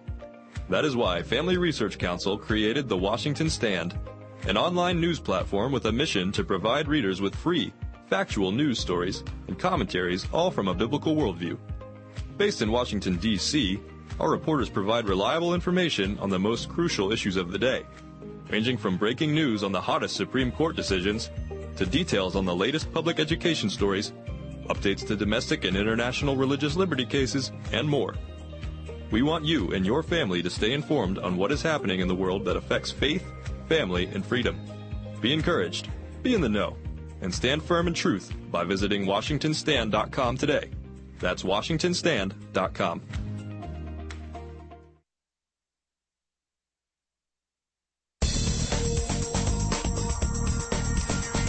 That 0.69 0.86
is 0.86 0.95
why 0.95 1.24
Family 1.24 1.57
Research 1.57 1.97
Council 1.97 2.38
created 2.38 2.88
the 2.88 2.97
Washington 2.97 3.49
Stand, 3.49 3.97
an 4.47 4.55
online 4.55 5.01
news 5.01 5.19
platform 5.19 5.72
with 5.72 5.86
a 5.86 5.91
mission 5.91 6.32
to 6.34 6.43
provide 6.43 6.88
readers 6.88 7.19
with 7.19 7.34
free, 7.34 7.74
factual 8.12 8.51
news 8.51 8.78
stories 8.78 9.24
and 9.47 9.57
commentaries 9.57 10.28
all 10.34 10.51
from 10.51 10.68
a 10.68 10.74
biblical 10.74 11.16
worldview. 11.16 11.57
Based 12.38 12.62
in 12.62 12.70
Washington, 12.70 13.16
D.C., 13.16 13.80
our 14.20 14.30
reporters 14.30 14.68
provide 14.68 15.07
reliable 15.07 15.53
information 15.53 16.20
on 16.20 16.30
the 16.30 16.38
most 16.38 16.68
crucial 16.68 17.14
issues 17.14 17.38
of 17.38 17.53
the 17.53 17.57
day, 17.57 17.86
ranging 18.49 18.76
from 18.76 18.97
breaking 18.97 19.34
news 19.34 19.64
on 19.64 19.72
the 19.72 19.80
hottest 19.80 20.18
Supreme 20.18 20.51
Court 20.51 20.76
decisions 20.76 21.30
to 21.78 21.86
details 21.86 22.36
on 22.36 22.43
the 22.43 22.53
latest 22.53 22.91
public 22.91 23.18
education 23.18 23.70
stories, 23.70 24.12
updates 24.68 25.07
to 25.07 25.16
domestic 25.16 25.64
and 25.64 25.78
international 25.78 26.36
religious 26.36 26.76
liberty 26.76 27.05
cases, 27.05 27.53
and 27.72 27.88
more. 27.88 28.14
We 29.09 29.22
want 29.22 29.45
you 29.45 29.72
and 29.72 29.86
your 29.86 30.03
family 30.03 30.43
to 30.43 30.49
stay 30.49 30.74
informed 30.74 31.18
on 31.18 31.38
what 31.38 31.53
is 31.53 31.62
happening 31.62 32.01
in 32.01 32.09
the 32.09 32.16
world 32.16 32.43
that 32.43 32.57
affects 32.57 32.91
faith, 32.91 33.24
family, 33.70 34.07
and 34.07 34.26
freedom. 34.26 34.59
Be 35.22 35.32
encouraged, 35.32 35.88
be 36.24 36.36
in 36.36 36.41
the 36.41 36.49
know, 36.49 36.76
and 37.22 37.34
stand 37.34 37.63
firm 37.63 37.88
in 37.88 37.93
truth 37.93 38.34
by 38.51 38.63
visiting 38.63 39.05
WashingtonStand.com 39.05 40.38
today. 40.38 40.69
That's 41.19 41.43
WashingtonStand.com. 41.43 43.01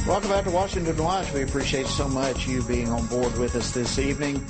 Welcome 0.06 0.30
back 0.30 0.44
to 0.44 0.50
Washington 0.50 0.96
Watch. 0.96 1.32
We 1.32 1.42
appreciate 1.42 1.86
so 1.86 2.08
much 2.08 2.46
you 2.46 2.62
being 2.64 2.88
on 2.88 3.06
board 3.06 3.38
with 3.38 3.54
us 3.54 3.70
this 3.70 3.98
evening. 4.00 4.44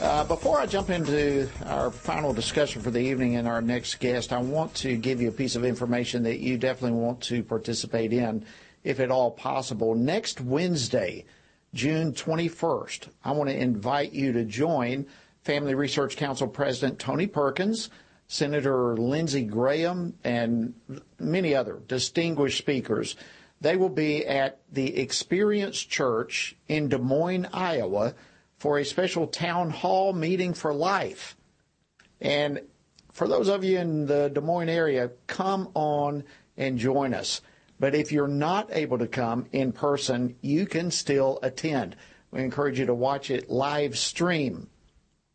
Uh, 0.00 0.24
before 0.24 0.60
I 0.60 0.66
jump 0.66 0.90
into 0.90 1.48
our 1.64 1.90
final 1.90 2.34
discussion 2.34 2.82
for 2.82 2.90
the 2.90 2.98
evening 2.98 3.36
and 3.36 3.48
our 3.48 3.62
next 3.62 3.94
guest, 3.98 4.32
I 4.32 4.38
want 4.38 4.74
to 4.74 4.96
give 4.96 5.22
you 5.22 5.28
a 5.28 5.32
piece 5.32 5.56
of 5.56 5.64
information 5.64 6.22
that 6.24 6.38
you 6.38 6.58
definitely 6.58 6.98
want 6.98 7.22
to 7.22 7.42
participate 7.42 8.12
in, 8.12 8.44
if 8.84 9.00
at 9.00 9.10
all 9.10 9.30
possible. 9.30 9.94
Next 9.94 10.40
Wednesday, 10.40 11.24
June 11.72 12.12
21st, 12.12 13.08
I 13.24 13.32
want 13.32 13.50
to 13.50 13.56
invite 13.56 14.12
you 14.12 14.32
to 14.32 14.44
join 14.44 15.06
Family 15.42 15.74
Research 15.74 16.16
Council 16.16 16.46
President 16.46 16.98
Tony 16.98 17.26
Perkins, 17.26 17.90
Senator 18.28 18.96
Lindsey 18.96 19.44
Graham, 19.44 20.14
and 20.22 20.74
many 21.18 21.54
other 21.54 21.80
distinguished 21.88 22.58
speakers. 22.58 23.16
They 23.60 23.76
will 23.76 23.88
be 23.88 24.26
at 24.26 24.60
the 24.72 24.98
Experience 24.98 25.78
Church 25.78 26.56
in 26.68 26.88
Des 26.88 26.98
Moines, 26.98 27.46
Iowa, 27.52 28.14
for 28.58 28.78
a 28.78 28.84
special 28.84 29.26
town 29.26 29.70
hall 29.70 30.12
meeting 30.12 30.54
for 30.54 30.72
life. 30.72 31.36
And 32.20 32.60
for 33.12 33.28
those 33.28 33.48
of 33.48 33.64
you 33.64 33.78
in 33.78 34.06
the 34.06 34.30
Des 34.30 34.40
Moines 34.40 34.68
area, 34.68 35.10
come 35.26 35.70
on 35.74 36.24
and 36.56 36.78
join 36.78 37.14
us. 37.14 37.42
But 37.84 37.94
if 37.94 38.10
you're 38.12 38.26
not 38.26 38.70
able 38.72 38.96
to 38.96 39.06
come 39.06 39.44
in 39.52 39.70
person, 39.70 40.36
you 40.40 40.64
can 40.64 40.90
still 40.90 41.38
attend. 41.42 41.96
We 42.30 42.40
encourage 42.40 42.78
you 42.78 42.86
to 42.86 42.94
watch 42.94 43.30
it 43.30 43.50
live 43.50 43.98
stream. 43.98 44.70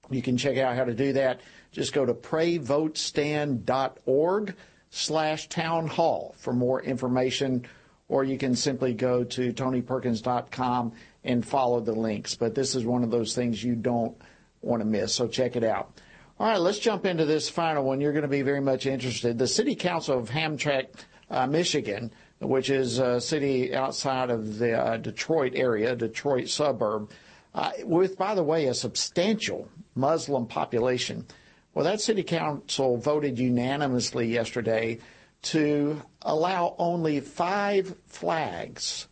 You 0.09 0.23
can 0.23 0.35
check 0.35 0.57
out 0.57 0.75
how 0.75 0.85
to 0.85 0.95
do 0.95 1.13
that. 1.13 1.41
Just 1.71 1.93
go 1.93 2.07
to 2.07 2.15
prayvotestand.org 2.15 4.55
slash 4.89 5.47
town 5.49 5.85
hall 5.85 6.33
for 6.39 6.51
more 6.51 6.81
information, 6.81 7.67
or 8.07 8.23
you 8.23 8.39
can 8.39 8.55
simply 8.55 8.95
go 8.95 9.23
to 9.25 9.53
tonyperkins.com 9.53 10.93
and 11.23 11.45
follow 11.45 11.81
the 11.81 11.93
links. 11.93 12.33
But 12.33 12.55
this 12.55 12.73
is 12.73 12.83
one 12.83 13.03
of 13.03 13.11
those 13.11 13.35
things 13.35 13.63
you 13.63 13.75
don't 13.75 14.19
want 14.63 14.81
to 14.81 14.87
miss, 14.87 15.13
so 15.13 15.27
check 15.27 15.55
it 15.55 15.63
out. 15.63 16.01
All 16.39 16.47
right, 16.47 16.59
let's 16.59 16.79
jump 16.79 17.05
into 17.05 17.25
this 17.25 17.47
final 17.47 17.83
one. 17.83 18.01
You're 18.01 18.13
going 18.13 18.23
to 18.23 18.27
be 18.27 18.41
very 18.41 18.59
much 18.59 18.87
interested. 18.87 19.37
The 19.37 19.45
City 19.45 19.75
Council 19.75 20.17
of 20.17 20.31
Hamtramck, 20.31 20.87
uh, 21.29 21.45
Michigan, 21.45 22.11
which 22.39 22.69
is 22.69 22.99
a 22.99 23.19
city 23.19 23.75
outside 23.75 24.29
of 24.29 24.57
the 24.59 24.73
uh, 24.73 24.97
Detroit 24.97 25.53
area, 25.55 25.95
Detroit 25.95 26.47
suburb, 26.47 27.09
uh, 27.53 27.71
with, 27.83 28.17
by 28.17 28.35
the 28.35 28.43
way, 28.43 28.65
a 28.65 28.73
substantial 28.73 29.67
Muslim 29.95 30.45
population. 30.45 31.25
Well, 31.73 31.85
that 31.85 32.01
city 32.01 32.23
council 32.23 32.97
voted 32.97 33.37
unanimously 33.37 34.27
yesterday 34.27 34.99
to 35.41 36.01
allow 36.21 36.75
only 36.77 37.19
five 37.19 37.95
flags 38.07 39.07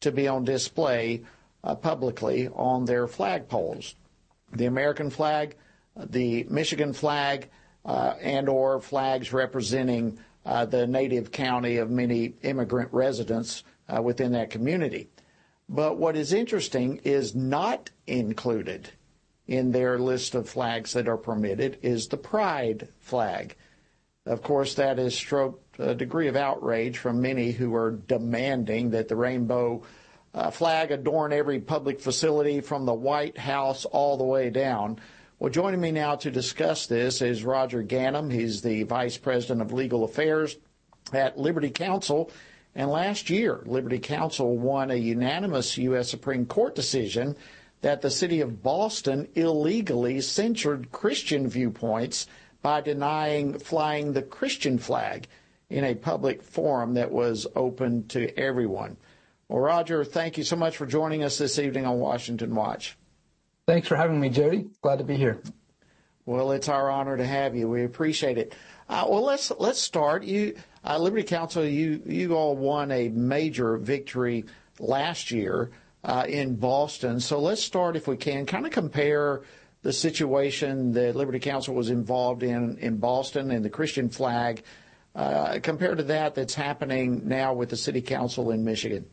to 0.00 0.12
be 0.12 0.28
on 0.28 0.44
display 0.44 1.22
uh, 1.64 1.74
publicly 1.74 2.48
on 2.48 2.84
their 2.84 3.06
flagpoles. 3.06 3.94
The 4.52 4.66
American 4.66 5.10
flag, 5.10 5.56
the 5.96 6.44
Michigan 6.44 6.92
flag, 6.92 7.48
uh, 7.84 8.14
and 8.20 8.48
or 8.48 8.80
flags 8.80 9.32
representing 9.32 10.18
the 10.44 10.86
native 10.86 11.30
county 11.30 11.76
of 11.76 11.90
many 11.90 12.34
immigrant 12.42 12.92
residents 12.92 13.64
uh, 13.88 14.02
within 14.02 14.32
that 14.32 14.50
community. 14.50 15.08
But 15.68 15.96
what 15.96 16.16
is 16.16 16.32
interesting 16.32 17.00
is 17.04 17.34
not 17.34 17.90
included 18.06 18.90
in 19.46 19.72
their 19.72 19.98
list 19.98 20.34
of 20.34 20.48
flags 20.48 20.92
that 20.92 21.08
are 21.08 21.16
permitted 21.16 21.78
is 21.82 22.08
the 22.08 22.16
pride 22.16 22.88
flag. 23.00 23.56
Of 24.26 24.42
course, 24.42 24.74
that 24.74 24.98
is 24.98 25.14
stroked 25.14 25.62
a 25.78 25.94
degree 25.94 26.28
of 26.28 26.36
outrage 26.36 26.98
from 26.98 27.20
many 27.22 27.50
who 27.50 27.74
are 27.74 27.92
demanding 27.92 28.90
that 28.90 29.08
the 29.08 29.16
rainbow 29.16 29.82
uh, 30.34 30.50
flag 30.50 30.90
adorn 30.90 31.32
every 31.32 31.58
public 31.60 32.00
facility 32.00 32.60
from 32.60 32.86
the 32.86 32.94
White 32.94 33.36
House 33.36 33.84
all 33.84 34.16
the 34.16 34.24
way 34.24 34.50
down. 34.50 34.98
Well, 35.42 35.50
joining 35.50 35.80
me 35.80 35.90
now 35.90 36.14
to 36.14 36.30
discuss 36.30 36.86
this 36.86 37.20
is 37.20 37.42
Roger 37.42 37.82
Gannam. 37.82 38.32
He's 38.32 38.62
the 38.62 38.84
Vice 38.84 39.16
President 39.16 39.60
of 39.60 39.72
Legal 39.72 40.04
Affairs 40.04 40.56
at 41.12 41.36
Liberty 41.36 41.70
Counsel. 41.70 42.30
And 42.76 42.88
last 42.88 43.28
year, 43.28 43.60
Liberty 43.66 43.98
Counsel 43.98 44.56
won 44.56 44.92
a 44.92 44.94
unanimous 44.94 45.76
U.S. 45.78 46.08
Supreme 46.08 46.46
Court 46.46 46.76
decision 46.76 47.34
that 47.80 48.02
the 48.02 48.08
city 48.08 48.40
of 48.40 48.62
Boston 48.62 49.26
illegally 49.34 50.20
censored 50.20 50.92
Christian 50.92 51.48
viewpoints 51.48 52.28
by 52.62 52.80
denying 52.80 53.58
flying 53.58 54.12
the 54.12 54.22
Christian 54.22 54.78
flag 54.78 55.26
in 55.68 55.82
a 55.82 55.96
public 55.96 56.40
forum 56.40 56.94
that 56.94 57.10
was 57.10 57.48
open 57.56 58.06
to 58.06 58.32
everyone. 58.38 58.96
Well, 59.48 59.58
Roger, 59.58 60.04
thank 60.04 60.38
you 60.38 60.44
so 60.44 60.54
much 60.54 60.76
for 60.76 60.86
joining 60.86 61.24
us 61.24 61.36
this 61.36 61.58
evening 61.58 61.84
on 61.84 61.98
Washington 61.98 62.54
Watch. 62.54 62.96
Thanks 63.66 63.86
for 63.86 63.94
having 63.94 64.18
me, 64.18 64.28
Jody. 64.28 64.66
Glad 64.82 64.98
to 64.98 65.04
be 65.04 65.16
here. 65.16 65.40
Well, 66.26 66.50
it's 66.50 66.68
our 66.68 66.90
honor 66.90 67.16
to 67.16 67.24
have 67.24 67.54
you. 67.54 67.68
We 67.68 67.84
appreciate 67.84 68.36
it. 68.36 68.54
Uh, 68.88 69.06
well, 69.08 69.22
let's 69.22 69.52
let's 69.58 69.80
start. 69.80 70.24
You, 70.24 70.56
uh, 70.84 70.98
Liberty 70.98 71.22
Counsel, 71.22 71.64
you 71.64 72.02
you 72.04 72.34
all 72.34 72.56
won 72.56 72.90
a 72.90 73.08
major 73.08 73.76
victory 73.76 74.46
last 74.80 75.30
year 75.30 75.70
uh, 76.02 76.24
in 76.28 76.56
Boston. 76.56 77.20
So 77.20 77.38
let's 77.38 77.62
start, 77.62 77.94
if 77.94 78.08
we 78.08 78.16
can, 78.16 78.46
kind 78.46 78.66
of 78.66 78.72
compare 78.72 79.42
the 79.82 79.92
situation 79.92 80.92
that 80.94 81.14
Liberty 81.14 81.38
Counsel 81.38 81.74
was 81.74 81.88
involved 81.88 82.42
in 82.42 82.78
in 82.78 82.96
Boston 82.96 83.52
and 83.52 83.64
the 83.64 83.70
Christian 83.70 84.08
flag 84.08 84.64
uh, 85.14 85.60
compared 85.62 85.98
to 85.98 86.04
that 86.04 86.34
that's 86.34 86.54
happening 86.54 87.28
now 87.28 87.54
with 87.54 87.68
the 87.68 87.76
City 87.76 88.02
Council 88.02 88.50
in 88.50 88.64
Michigan. 88.64 89.06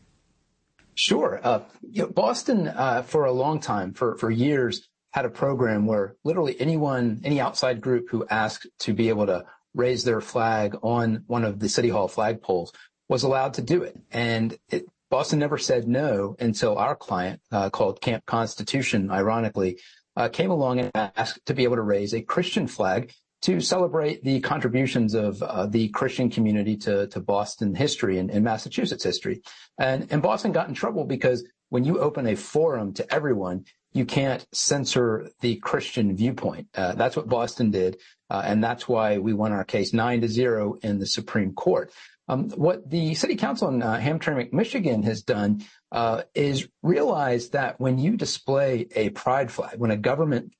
Sure. 1.00 1.40
Uh, 1.42 1.62
you 1.90 2.02
know, 2.02 2.08
Boston, 2.10 2.68
uh, 2.68 3.00
for 3.00 3.24
a 3.24 3.32
long 3.32 3.58
time, 3.58 3.94
for, 3.94 4.18
for 4.18 4.30
years, 4.30 4.86
had 5.12 5.24
a 5.24 5.30
program 5.30 5.86
where 5.86 6.16
literally 6.24 6.60
anyone, 6.60 7.22
any 7.24 7.40
outside 7.40 7.80
group 7.80 8.10
who 8.10 8.26
asked 8.26 8.66
to 8.80 8.92
be 8.92 9.08
able 9.08 9.24
to 9.24 9.46
raise 9.74 10.04
their 10.04 10.20
flag 10.20 10.76
on 10.82 11.24
one 11.26 11.42
of 11.42 11.58
the 11.58 11.70
city 11.70 11.88
hall 11.88 12.06
flagpoles 12.06 12.74
was 13.08 13.22
allowed 13.22 13.54
to 13.54 13.62
do 13.62 13.82
it. 13.82 13.98
And 14.10 14.58
it, 14.68 14.84
Boston 15.10 15.38
never 15.38 15.56
said 15.56 15.88
no 15.88 16.36
until 16.38 16.76
our 16.76 16.94
client, 16.94 17.40
uh, 17.50 17.70
called 17.70 18.02
Camp 18.02 18.26
Constitution, 18.26 19.10
ironically, 19.10 19.78
uh, 20.16 20.28
came 20.28 20.50
along 20.50 20.80
and 20.80 20.90
asked 20.94 21.46
to 21.46 21.54
be 21.54 21.64
able 21.64 21.76
to 21.76 21.82
raise 21.82 22.12
a 22.12 22.20
Christian 22.20 22.66
flag 22.66 23.14
to 23.42 23.60
celebrate 23.60 24.22
the 24.22 24.40
contributions 24.40 25.14
of 25.14 25.42
uh, 25.42 25.66
the 25.66 25.88
Christian 25.88 26.30
community 26.30 26.76
to, 26.76 27.06
to 27.08 27.20
Boston 27.20 27.74
history 27.74 28.18
and, 28.18 28.30
and 28.30 28.44
Massachusetts 28.44 29.04
history. 29.04 29.42
And, 29.78 30.06
and 30.10 30.22
Boston 30.22 30.52
got 30.52 30.68
in 30.68 30.74
trouble 30.74 31.04
because 31.04 31.44
when 31.70 31.84
you 31.84 32.00
open 32.00 32.26
a 32.26 32.36
forum 32.36 32.92
to 32.94 33.14
everyone, 33.14 33.64
you 33.92 34.04
can't 34.04 34.46
censor 34.52 35.30
the 35.40 35.56
Christian 35.56 36.16
viewpoint. 36.16 36.68
Uh, 36.74 36.94
that's 36.94 37.16
what 37.16 37.28
Boston 37.28 37.70
did, 37.70 37.98
uh, 38.28 38.42
and 38.44 38.62
that's 38.62 38.88
why 38.88 39.18
we 39.18 39.32
won 39.32 39.52
our 39.52 39.64
case 39.64 39.92
nine 39.92 40.20
to 40.20 40.28
zero 40.28 40.74
in 40.82 40.98
the 40.98 41.06
Supreme 41.06 41.52
Court. 41.54 41.92
Um, 42.28 42.50
what 42.50 42.88
the 42.88 43.14
City 43.14 43.34
Council 43.34 43.68
in 43.68 43.82
uh, 43.82 43.98
Hamtramck, 43.98 44.52
Michigan, 44.52 45.02
has 45.02 45.22
done 45.22 45.64
uh, 45.90 46.22
is 46.34 46.68
realize 46.82 47.48
that 47.50 47.80
when 47.80 47.98
you 47.98 48.16
display 48.16 48.86
a 48.94 49.10
pride 49.10 49.50
flag, 49.50 49.78
when 49.78 49.90
a 49.90 49.96
government 49.96 50.52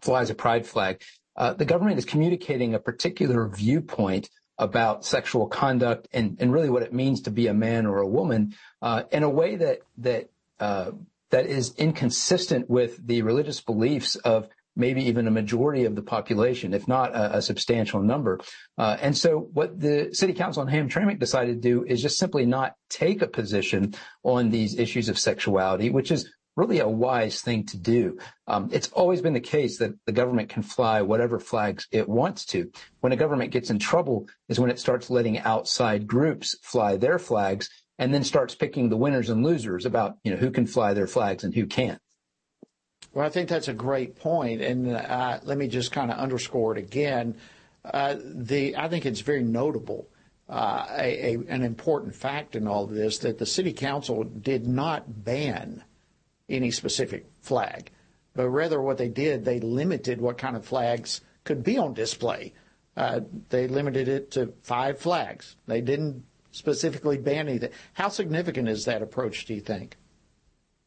flies 0.00 0.30
a 0.30 0.34
pride 0.34 0.66
flag, 0.66 1.00
the 1.36 1.64
government 1.64 1.98
is 1.98 2.04
communicating 2.04 2.74
a 2.74 2.78
particular 2.78 3.48
viewpoint 3.48 4.28
about 4.58 5.04
sexual 5.04 5.46
conduct 5.48 6.08
and, 6.12 6.36
and 6.40 6.52
really 6.52 6.70
what 6.70 6.82
it 6.82 6.92
means 6.92 7.22
to 7.22 7.30
be 7.30 7.46
a 7.46 7.54
man 7.54 7.86
or 7.86 7.98
a 7.98 8.06
woman 8.06 8.54
uh, 8.80 9.02
in 9.10 9.22
a 9.22 9.28
way 9.28 9.56
that 9.56 9.80
that 9.98 10.28
uh, 10.60 10.92
that 11.30 11.46
is 11.46 11.74
inconsistent 11.76 12.68
with 12.68 13.04
the 13.06 13.22
religious 13.22 13.60
beliefs 13.60 14.16
of 14.16 14.48
maybe 14.76 15.02
even 15.04 15.26
a 15.26 15.30
majority 15.30 15.84
of 15.84 15.96
the 15.96 16.02
population, 16.02 16.72
if 16.72 16.86
not 16.88 17.14
a, 17.14 17.38
a 17.38 17.42
substantial 17.42 18.00
number. 18.00 18.38
Uh, 18.78 18.96
and 19.00 19.16
so 19.16 19.48
what 19.52 19.78
the 19.78 20.10
city 20.12 20.32
council 20.32 20.62
in 20.62 20.68
Hamtramck 20.68 21.18
decided 21.18 21.60
to 21.60 21.68
do 21.68 21.84
is 21.84 22.00
just 22.00 22.18
simply 22.18 22.46
not 22.46 22.74
take 22.88 23.20
a 23.20 23.26
position 23.26 23.94
on 24.22 24.50
these 24.50 24.78
issues 24.78 25.08
of 25.08 25.18
sexuality, 25.18 25.90
which 25.90 26.10
is 26.10 26.30
really 26.56 26.80
a 26.80 26.88
wise 26.88 27.40
thing 27.40 27.64
to 27.66 27.76
do. 27.76 28.18
Um, 28.46 28.68
it's 28.72 28.88
always 28.88 29.22
been 29.22 29.32
the 29.32 29.40
case 29.40 29.78
that 29.78 29.94
the 30.06 30.12
government 30.12 30.48
can 30.48 30.62
fly 30.62 31.02
whatever 31.02 31.38
flags 31.38 31.86
it 31.90 32.08
wants 32.08 32.44
to. 32.46 32.70
When 33.00 33.12
a 33.12 33.16
government 33.16 33.52
gets 33.52 33.70
in 33.70 33.78
trouble 33.78 34.28
is 34.48 34.60
when 34.60 34.70
it 34.70 34.78
starts 34.78 35.10
letting 35.10 35.38
outside 35.38 36.06
groups 36.06 36.56
fly 36.62 36.96
their 36.96 37.18
flags 37.18 37.70
and 37.98 38.12
then 38.12 38.24
starts 38.24 38.54
picking 38.54 38.88
the 38.88 38.96
winners 38.96 39.30
and 39.30 39.44
losers 39.44 39.86
about, 39.86 40.16
you 40.24 40.30
know, 40.30 40.36
who 40.36 40.50
can 40.50 40.66
fly 40.66 40.92
their 40.94 41.06
flags 41.06 41.44
and 41.44 41.54
who 41.54 41.66
can't. 41.66 42.00
Well, 43.14 43.26
I 43.26 43.28
think 43.28 43.48
that's 43.48 43.68
a 43.68 43.74
great 43.74 44.16
point, 44.16 44.62
and 44.62 44.90
uh, 44.90 45.40
let 45.42 45.58
me 45.58 45.68
just 45.68 45.92
kind 45.92 46.10
of 46.10 46.16
underscore 46.16 46.72
it 46.72 46.78
again. 46.78 47.36
Uh, 47.84 48.16
the 48.24 48.76
I 48.76 48.88
think 48.88 49.04
it's 49.04 49.20
very 49.20 49.42
notable, 49.42 50.08
uh, 50.48 50.86
a, 50.90 51.34
a, 51.34 51.38
an 51.48 51.62
important 51.62 52.14
fact 52.14 52.56
in 52.56 52.66
all 52.66 52.84
of 52.84 52.90
this 52.90 53.18
that 53.18 53.38
the 53.38 53.44
city 53.44 53.72
council 53.72 54.24
did 54.24 54.66
not 54.66 55.24
ban 55.24 55.84
any 56.52 56.70
specific 56.70 57.26
flag, 57.40 57.90
but 58.34 58.48
rather 58.48 58.80
what 58.80 58.98
they 58.98 59.08
did, 59.08 59.44
they 59.44 59.60
limited 59.60 60.20
what 60.20 60.38
kind 60.38 60.56
of 60.56 60.64
flags 60.64 61.20
could 61.44 61.62
be 61.62 61.78
on 61.78 61.94
display. 61.94 62.52
Uh, 62.96 63.20
they 63.48 63.66
limited 63.66 64.06
it 64.08 64.30
to 64.32 64.52
five 64.62 64.98
flags. 64.98 65.56
They 65.66 65.80
didn't 65.80 66.24
specifically 66.50 67.16
ban 67.16 67.48
anything. 67.48 67.70
How 67.94 68.08
significant 68.08 68.68
is 68.68 68.84
that 68.84 69.02
approach, 69.02 69.46
do 69.46 69.54
you 69.54 69.60
think? 69.60 69.96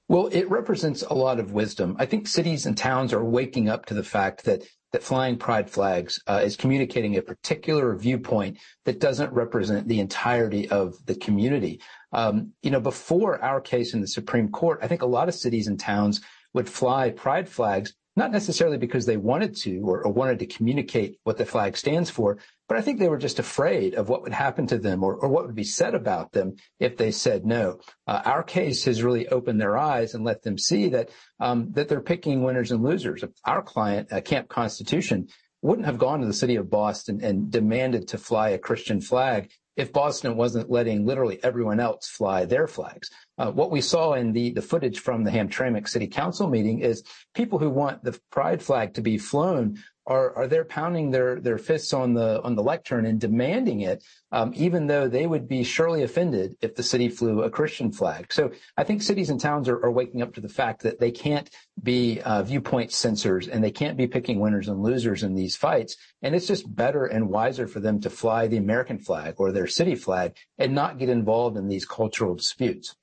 Well, 0.07 0.28
it 0.28 0.49
represents 0.51 1.01
a 1.01 1.16
lot 1.16 1.39
of 1.39 1.51
wisdom. 1.51 1.95
I 1.97 2.05
think 2.05 2.28
cities 2.28 2.68
and 2.68 2.78
towns 2.78 3.11
are 3.11 3.26
waking 3.26 3.70
up 3.70 3.88
to 3.88 3.95
the 3.95 4.03
fact 4.03 4.45
that 4.45 4.61
that 4.91 5.03
flying 5.03 5.36
pride 5.38 5.70
flags 5.70 6.22
uh, 6.28 6.41
is 6.43 6.55
communicating 6.55 7.18
a 7.18 7.22
particular 7.22 7.95
viewpoint 7.95 8.57
that 8.86 8.99
doesn't 8.99 9.34
represent 9.34 9.88
the 9.88 9.99
entirety 9.99 10.70
of 10.70 10.93
the 11.05 11.16
community. 11.16 11.82
Um, 12.16 12.53
you 12.63 12.72
know, 12.72 12.80
before 12.80 13.43
our 13.43 13.59
case 13.59 13.93
in 13.93 13.99
the 13.99 14.07
Supreme 14.07 14.49
Court, 14.49 14.80
I 14.82 14.88
think 14.88 15.01
a 15.01 15.05
lot 15.05 15.28
of 15.28 15.36
cities 15.36 15.68
and 15.68 15.78
towns 15.78 16.22
would 16.53 16.70
fly 16.70 17.09
pride 17.09 17.49
flags 17.49 17.93
not 18.16 18.32
necessarily 18.32 18.78
because 18.78 19.05
they 19.05 19.18
wanted 19.18 19.53
to 19.57 19.82
or, 19.82 20.01
or, 20.05 20.11
wanted 20.11 20.39
to 20.39 20.45
communicate 20.45 21.20
what 21.26 21.38
the 21.38 21.45
flag 21.45 21.76
stands 21.76 22.09
for, 22.09 22.38
but 22.70 22.78
I 22.78 22.82
think 22.82 22.97
they 22.97 23.09
were 23.09 23.18
just 23.18 23.39
afraid 23.39 23.93
of 23.95 24.07
what 24.07 24.22
would 24.22 24.32
happen 24.32 24.66
to 24.68 24.78
them 24.78 25.03
or, 25.03 25.16
or 25.16 25.28
what 25.28 25.45
would 25.45 25.55
be 25.55 25.66
said 25.66 25.93
about 25.93 26.32
them 26.32 26.55
if 26.80 26.95
they 26.95 27.11
said 27.11 27.45
no. 27.45 27.80
Uh, 28.07 28.22
our 28.24 28.41
case 28.41 28.86
has 28.86 29.03
really 29.03 29.28
opened 29.28 29.59
their 29.59 29.78
eyes 29.78 30.13
and 30.13 30.24
let 30.24 30.43
them 30.43 30.57
see 30.57 30.88
that 30.88 31.09
um, 31.41 31.74
that 31.74 31.89
they're 31.89 31.99
picking 31.99 32.41
winners 32.41 32.72
and 32.72 32.82
losers. 32.82 33.24
Our 33.43 33.61
client, 33.61 34.13
uh, 34.13 34.22
Camp 34.22 34.47
Constitution, 34.47 35.28
wouldn't 35.61 35.86
have 35.86 35.97
gone 35.97 36.22
to 36.22 36.28
the 36.28 36.34
city 36.34 36.55
of 36.55 36.70
Boston 36.70 37.20
and 37.22 37.51
demanded 37.51 38.07
to 38.09 38.18
fly 38.18 38.49
a 38.49 38.57
Christian 38.57 39.01
flag 39.01 39.49
if 39.76 39.91
Boston 39.91 40.38
wasn't 40.38 40.69
letting 40.69 41.05
literally 41.05 41.39
everyone 41.43 41.80
else 41.80 42.07
fly 42.07 42.45
their 42.45 42.67
flags. 42.67 43.09
Uh, 43.38 43.51
what 43.51 43.71
we 43.71 43.82
saw 43.82 44.13
in 44.13 44.32
the, 44.32 44.51
the 44.51 44.61
footage 44.61 44.99
from 44.99 45.23
the 45.23 45.32
Hamtramck 45.32 45.88
City 45.88 46.07
Council 46.07 46.49
meeting 46.49 46.80
is 46.80 47.03
people 47.34 47.59
who 47.59 47.69
want 47.69 48.03
the 48.03 48.17
pride 48.32 48.61
flag 48.61 48.93
to 48.93 49.01
be 49.01 49.17
flown 49.17 49.78
are, 50.08 50.36
are 50.36 50.47
there 50.47 50.64
pounding 50.66 51.12
their, 51.12 51.39
their 51.39 51.58
fists 51.58 51.93
on 51.93 52.14
the 52.14 52.41
on 52.43 52.56
the 52.56 52.62
lectern 52.62 53.06
and 53.06 53.20
demanding 53.20 53.82
it, 53.82 54.03
um, 54.32 54.51
even 54.56 54.88
though 54.88 55.08
they 55.08 55.26
would 55.26 55.47
be 55.47 55.64
surely 55.64 56.03
offended 56.03 56.56
if 56.62 56.76
the 56.76 56.84
city 56.84 57.10
flew 57.10 57.41
a 57.41 57.49
Christian 57.49 57.91
flag. 57.91 58.32
So 58.32 58.51
I 58.78 58.84
think 58.84 59.01
cities 59.01 59.30
and 59.30 59.39
towns 59.39 59.68
are, 59.68 59.84
are 59.84 59.91
waking 59.91 60.22
up 60.22 60.34
to 60.36 60.41
the 60.41 60.49
fact 60.49 60.84
that 60.84 60.99
they 60.99 61.12
can't 61.12 61.49
be 61.82 62.22
uh, 62.22 62.43
viewpoint 62.43 62.91
censors 62.91 63.47
and 63.47 63.64
they 63.64 63.72
can't 63.72 63.97
be 63.97 64.08
picking 64.08 64.39
winners 64.39 64.68
and 64.68 64.84
losers 64.84 65.24
in 65.24 65.34
these 65.34 65.56
fights. 65.56 65.95
And 66.22 66.36
it's 66.36 66.47
just 66.47 66.74
better 66.76 67.06
and 67.06 67.30
wiser 67.30 67.68
for 67.68 67.80
them 67.80 67.99
to 68.01 68.10
fly 68.10 68.47
the 68.47 68.58
American 68.58 68.99
flag 68.99 69.36
or 69.38 69.51
their 69.51 69.68
city 69.68 69.95
flag 69.95 70.36
and 70.58 70.76
not 70.76 70.99
get 70.99 71.10
involved 71.10 71.58
in 71.58 71.68
these 71.68 71.86
cultural 71.86 72.36
disputes. 72.36 72.95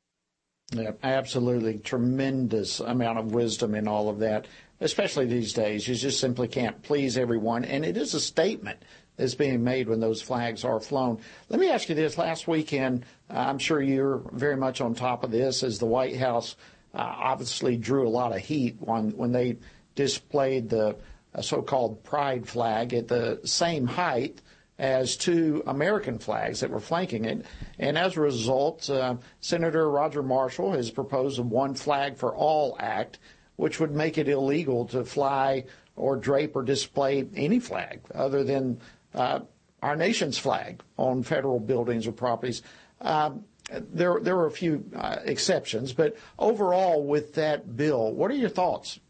Yeah, 0.74 0.92
absolutely. 1.02 1.78
Tremendous 1.78 2.80
amount 2.80 3.18
of 3.18 3.34
wisdom 3.34 3.74
in 3.74 3.86
all 3.86 4.08
of 4.08 4.20
that 4.20 4.46
especially 4.82 5.26
these 5.26 5.52
days. 5.52 5.86
You 5.86 5.94
just 5.94 6.20
simply 6.20 6.48
can't 6.48 6.82
please 6.82 7.16
everyone. 7.16 7.64
And 7.64 7.84
it 7.84 7.96
is 7.96 8.14
a 8.14 8.20
statement 8.20 8.82
that's 9.16 9.34
being 9.34 9.62
made 9.62 9.88
when 9.88 10.00
those 10.00 10.20
flags 10.20 10.64
are 10.64 10.80
flown. 10.80 11.20
Let 11.48 11.60
me 11.60 11.70
ask 11.70 11.88
you 11.88 11.94
this. 11.94 12.18
Last 12.18 12.48
weekend, 12.48 13.04
uh, 13.30 13.34
I'm 13.34 13.58
sure 13.58 13.80
you're 13.80 14.22
very 14.32 14.56
much 14.56 14.80
on 14.80 14.94
top 14.94 15.22
of 15.22 15.30
this 15.30 15.62
as 15.62 15.78
the 15.78 15.86
White 15.86 16.16
House 16.16 16.56
uh, 16.94 16.98
obviously 16.98 17.76
drew 17.76 18.06
a 18.06 18.10
lot 18.10 18.34
of 18.34 18.40
heat 18.40 18.76
when, 18.80 19.10
when 19.10 19.32
they 19.32 19.56
displayed 19.94 20.68
the 20.68 20.96
uh, 21.34 21.40
so-called 21.40 22.02
pride 22.02 22.48
flag 22.48 22.92
at 22.92 23.08
the 23.08 23.40
same 23.44 23.86
height 23.86 24.42
as 24.78 25.16
two 25.16 25.62
American 25.66 26.18
flags 26.18 26.60
that 26.60 26.70
were 26.70 26.80
flanking 26.80 27.24
it. 27.24 27.46
And 27.78 27.96
as 27.96 28.16
a 28.16 28.20
result, 28.20 28.90
uh, 28.90 29.16
Senator 29.40 29.88
Roger 29.88 30.22
Marshall 30.22 30.72
has 30.72 30.90
proposed 30.90 31.38
a 31.38 31.42
one 31.42 31.74
flag 31.74 32.16
for 32.16 32.34
all 32.34 32.76
act 32.80 33.18
which 33.56 33.80
would 33.80 33.92
make 33.92 34.18
it 34.18 34.28
illegal 34.28 34.86
to 34.86 35.04
fly 35.04 35.64
or 35.96 36.16
drape 36.16 36.56
or 36.56 36.62
display 36.62 37.26
any 37.34 37.58
flag 37.58 38.00
other 38.14 38.44
than 38.44 38.80
uh, 39.14 39.40
our 39.82 39.96
nation's 39.96 40.38
flag 40.38 40.82
on 40.96 41.22
federal 41.22 41.60
buildings 41.60 42.06
or 42.06 42.12
properties. 42.12 42.62
Um, 43.00 43.44
there, 43.70 44.18
there 44.20 44.36
were 44.36 44.46
a 44.46 44.50
few 44.50 44.84
uh, 44.94 45.16
exceptions, 45.24 45.92
but 45.92 46.16
overall, 46.38 47.04
with 47.04 47.34
that 47.34 47.76
bill, 47.76 48.12
what 48.12 48.30
are 48.30 48.34
your 48.34 48.48
thoughts? 48.48 49.00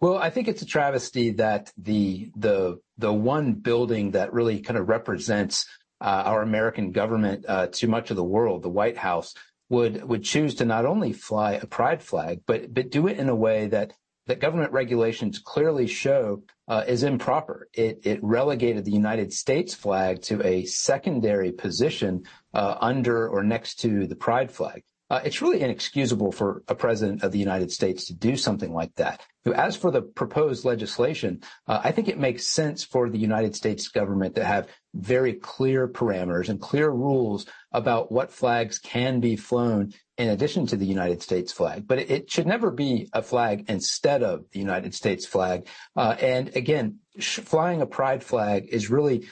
Well, 0.00 0.18
I 0.18 0.30
think 0.30 0.48
it's 0.48 0.62
a 0.62 0.66
travesty 0.66 1.30
that 1.30 1.72
the 1.78 2.30
the 2.36 2.80
the 2.98 3.12
one 3.12 3.54
building 3.54 4.10
that 4.10 4.32
really 4.32 4.60
kind 4.60 4.78
of 4.78 4.90
represents 4.90 5.66
uh, 6.02 6.22
our 6.26 6.42
American 6.42 6.92
government 6.92 7.46
uh, 7.48 7.68
to 7.68 7.88
much 7.88 8.10
of 8.10 8.16
the 8.16 8.24
world, 8.24 8.62
the 8.62 8.68
White 8.68 8.98
House, 8.98 9.34
would 9.68 10.04
would 10.04 10.22
choose 10.22 10.54
to 10.56 10.64
not 10.64 10.86
only 10.86 11.12
fly 11.12 11.52
a 11.52 11.66
pride 11.66 12.02
flag, 12.02 12.40
but 12.46 12.72
but 12.72 12.90
do 12.90 13.06
it 13.06 13.18
in 13.18 13.28
a 13.28 13.34
way 13.34 13.66
that 13.68 13.92
that 14.26 14.40
government 14.40 14.72
regulations 14.72 15.38
clearly 15.38 15.86
show 15.86 16.42
uh, 16.68 16.84
is 16.86 17.02
improper. 17.02 17.68
It, 17.72 18.00
it, 18.02 18.18
relegated 18.22 18.84
the 18.84 18.90
United 18.90 19.32
States 19.32 19.72
flag 19.72 20.20
to 20.22 20.44
a 20.44 20.64
secondary 20.64 21.52
position 21.52 22.24
uh, 22.52 22.76
under 22.80 23.28
or 23.28 23.44
next 23.44 23.76
to 23.80 24.06
the 24.06 24.16
pride 24.16 24.50
flag. 24.50 24.82
Uh, 25.08 25.20
it's 25.24 25.40
really 25.40 25.60
inexcusable 25.60 26.32
for 26.32 26.62
a 26.66 26.74
president 26.74 27.22
of 27.22 27.30
the 27.30 27.38
United 27.38 27.70
States 27.70 28.06
to 28.06 28.14
do 28.14 28.36
something 28.36 28.72
like 28.72 28.94
that. 28.96 29.22
As 29.54 29.76
for 29.76 29.92
the 29.92 30.02
proposed 30.02 30.64
legislation, 30.64 31.42
uh, 31.68 31.80
I 31.84 31.92
think 31.92 32.08
it 32.08 32.18
makes 32.18 32.46
sense 32.46 32.82
for 32.82 33.08
the 33.08 33.18
United 33.18 33.54
States 33.54 33.86
government 33.86 34.34
to 34.34 34.44
have 34.44 34.68
very 34.94 35.34
clear 35.34 35.86
parameters 35.86 36.48
and 36.48 36.60
clear 36.60 36.90
rules 36.90 37.46
about 37.70 38.10
what 38.10 38.32
flags 38.32 38.80
can 38.80 39.20
be 39.20 39.36
flown 39.36 39.92
in 40.18 40.30
addition 40.30 40.66
to 40.66 40.76
the 40.76 40.86
United 40.86 41.22
States 41.22 41.52
flag. 41.52 41.86
But 41.86 41.98
it 41.98 42.28
should 42.28 42.46
never 42.46 42.72
be 42.72 43.08
a 43.12 43.22
flag 43.22 43.66
instead 43.68 44.24
of 44.24 44.46
the 44.50 44.58
United 44.58 44.94
States 44.94 45.24
flag. 45.26 45.68
Uh, 45.94 46.16
and 46.20 46.56
again, 46.56 46.98
flying 47.20 47.82
a 47.82 47.86
pride 47.86 48.24
flag 48.24 48.66
is 48.68 48.90
really 48.90 49.28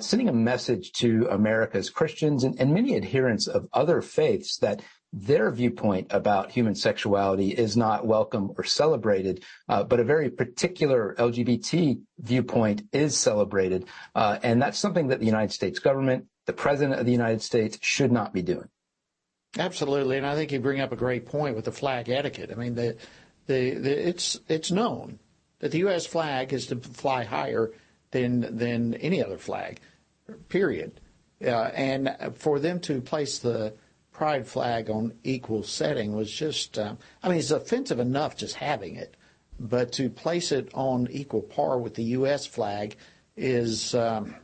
sending 0.00 0.28
a 0.28 0.32
message 0.32 0.92
to 0.92 1.28
America's 1.30 1.90
Christians 1.90 2.44
and, 2.44 2.58
and 2.58 2.72
many 2.72 2.96
adherents 2.96 3.46
of 3.46 3.68
other 3.72 4.00
faiths 4.00 4.56
that 4.58 4.80
their 5.12 5.50
viewpoint 5.50 6.08
about 6.10 6.50
human 6.50 6.74
sexuality 6.74 7.50
is 7.50 7.76
not 7.76 8.06
welcome 8.06 8.52
or 8.58 8.64
celebrated, 8.64 9.42
uh, 9.68 9.82
but 9.82 10.00
a 10.00 10.04
very 10.04 10.30
particular 10.30 11.14
LGBT 11.18 12.00
viewpoint 12.18 12.82
is 12.92 13.16
celebrated. 13.16 13.86
Uh, 14.14 14.38
and 14.42 14.60
that's 14.60 14.78
something 14.78 15.08
that 15.08 15.18
the 15.18 15.26
United 15.26 15.52
States 15.52 15.78
government, 15.78 16.26
the 16.46 16.52
president 16.52 17.00
of 17.00 17.06
the 17.06 17.12
United 17.12 17.40
States 17.40 17.78
should 17.80 18.12
not 18.12 18.34
be 18.34 18.42
doing. 18.42 18.68
Absolutely. 19.58 20.18
And 20.18 20.26
I 20.26 20.34
think 20.34 20.52
you 20.52 20.60
bring 20.60 20.80
up 20.80 20.92
a 20.92 20.96
great 20.96 21.24
point 21.24 21.56
with 21.56 21.64
the 21.64 21.72
flag 21.72 22.10
etiquette. 22.10 22.50
I 22.52 22.56
mean, 22.56 22.74
the, 22.74 22.96
the, 23.46 23.70
the 23.70 24.08
it's, 24.08 24.38
it's 24.46 24.70
known 24.70 25.18
that 25.60 25.72
the 25.72 25.78
U.S. 25.78 26.04
flag 26.04 26.52
is 26.52 26.66
to 26.66 26.76
fly 26.76 27.24
higher 27.24 27.70
than, 28.10 28.58
than 28.58 28.94
any 28.94 29.24
other 29.24 29.38
flag, 29.38 29.80
period. 30.50 31.00
Uh, 31.42 31.70
and 31.74 32.14
for 32.34 32.58
them 32.58 32.78
to 32.80 33.00
place 33.00 33.38
the 33.38 33.72
pride 34.18 34.48
flag 34.48 34.90
on 34.90 35.12
equal 35.22 35.62
setting 35.62 36.12
was 36.12 36.28
just, 36.28 36.76
uh, 36.76 36.92
I 37.22 37.28
mean, 37.28 37.38
it's 37.38 37.52
offensive 37.52 38.00
enough 38.00 38.36
just 38.36 38.56
having 38.56 38.96
it, 38.96 39.16
but 39.60 39.92
to 39.92 40.10
place 40.10 40.50
it 40.50 40.68
on 40.74 41.06
equal 41.12 41.40
par 41.40 41.78
with 41.78 41.94
the 41.94 42.02
U.S. 42.18 42.44
flag 42.44 42.96
is 43.36 43.94
um, 43.94 44.34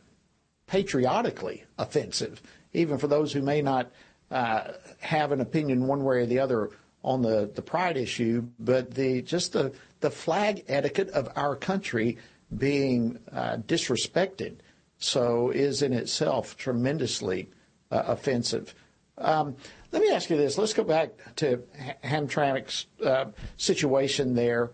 patriotically 0.68 1.64
offensive, 1.76 2.40
even 2.72 2.98
for 2.98 3.08
those 3.08 3.32
who 3.32 3.42
may 3.42 3.62
not 3.62 3.90
uh, 4.30 4.74
have 5.00 5.32
an 5.32 5.40
opinion 5.40 5.88
one 5.88 6.04
way 6.04 6.18
or 6.18 6.26
the 6.26 6.38
other 6.38 6.70
on 7.02 7.22
the, 7.22 7.50
the 7.56 7.62
pride 7.62 7.96
issue, 7.96 8.46
but 8.60 8.94
the 8.94 9.22
just 9.22 9.54
the, 9.54 9.72
the 9.98 10.10
flag 10.10 10.64
etiquette 10.68 11.08
of 11.10 11.28
our 11.34 11.56
country 11.56 12.16
being 12.56 13.18
uh, 13.32 13.56
disrespected 13.66 14.54
so 14.98 15.50
is 15.50 15.82
in 15.82 15.92
itself 15.92 16.56
tremendously 16.56 17.50
uh, 17.90 18.04
offensive. 18.06 18.72
Um, 19.18 19.56
let 19.92 20.02
me 20.02 20.10
ask 20.10 20.28
you 20.28 20.36
this. 20.36 20.58
Let's 20.58 20.72
go 20.72 20.84
back 20.84 21.10
to 21.36 21.62
Hamtramck's 22.02 22.86
uh, 23.04 23.26
situation 23.56 24.34
there. 24.34 24.72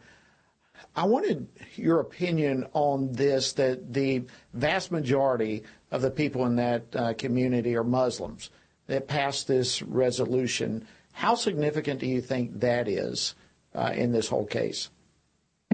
I 0.97 1.05
wanted 1.05 1.47
your 1.77 2.01
opinion 2.01 2.67
on 2.73 3.13
this 3.13 3.53
that 3.55 3.93
the 3.93 4.25
vast 4.55 4.91
majority 4.91 5.63
of 5.91 6.03
the 6.03 6.11
people 6.11 6.47
in 6.47 6.57
that 6.57 6.85
uh, 6.97 7.15
community 7.15 7.77
are 7.77 7.85
Muslims 7.85 8.51
that 8.87 9.07
passed 9.07 9.47
this 9.47 9.83
resolution. 9.83 10.87
How 11.13 11.35
significant 11.35 12.01
do 12.01 12.07
you 12.07 12.21
think 12.21 12.61
that 12.61 12.89
is 12.89 13.35
uh, 13.75 13.93
in 13.95 14.13
this 14.13 14.29
whole 14.29 14.47
case? 14.47 14.91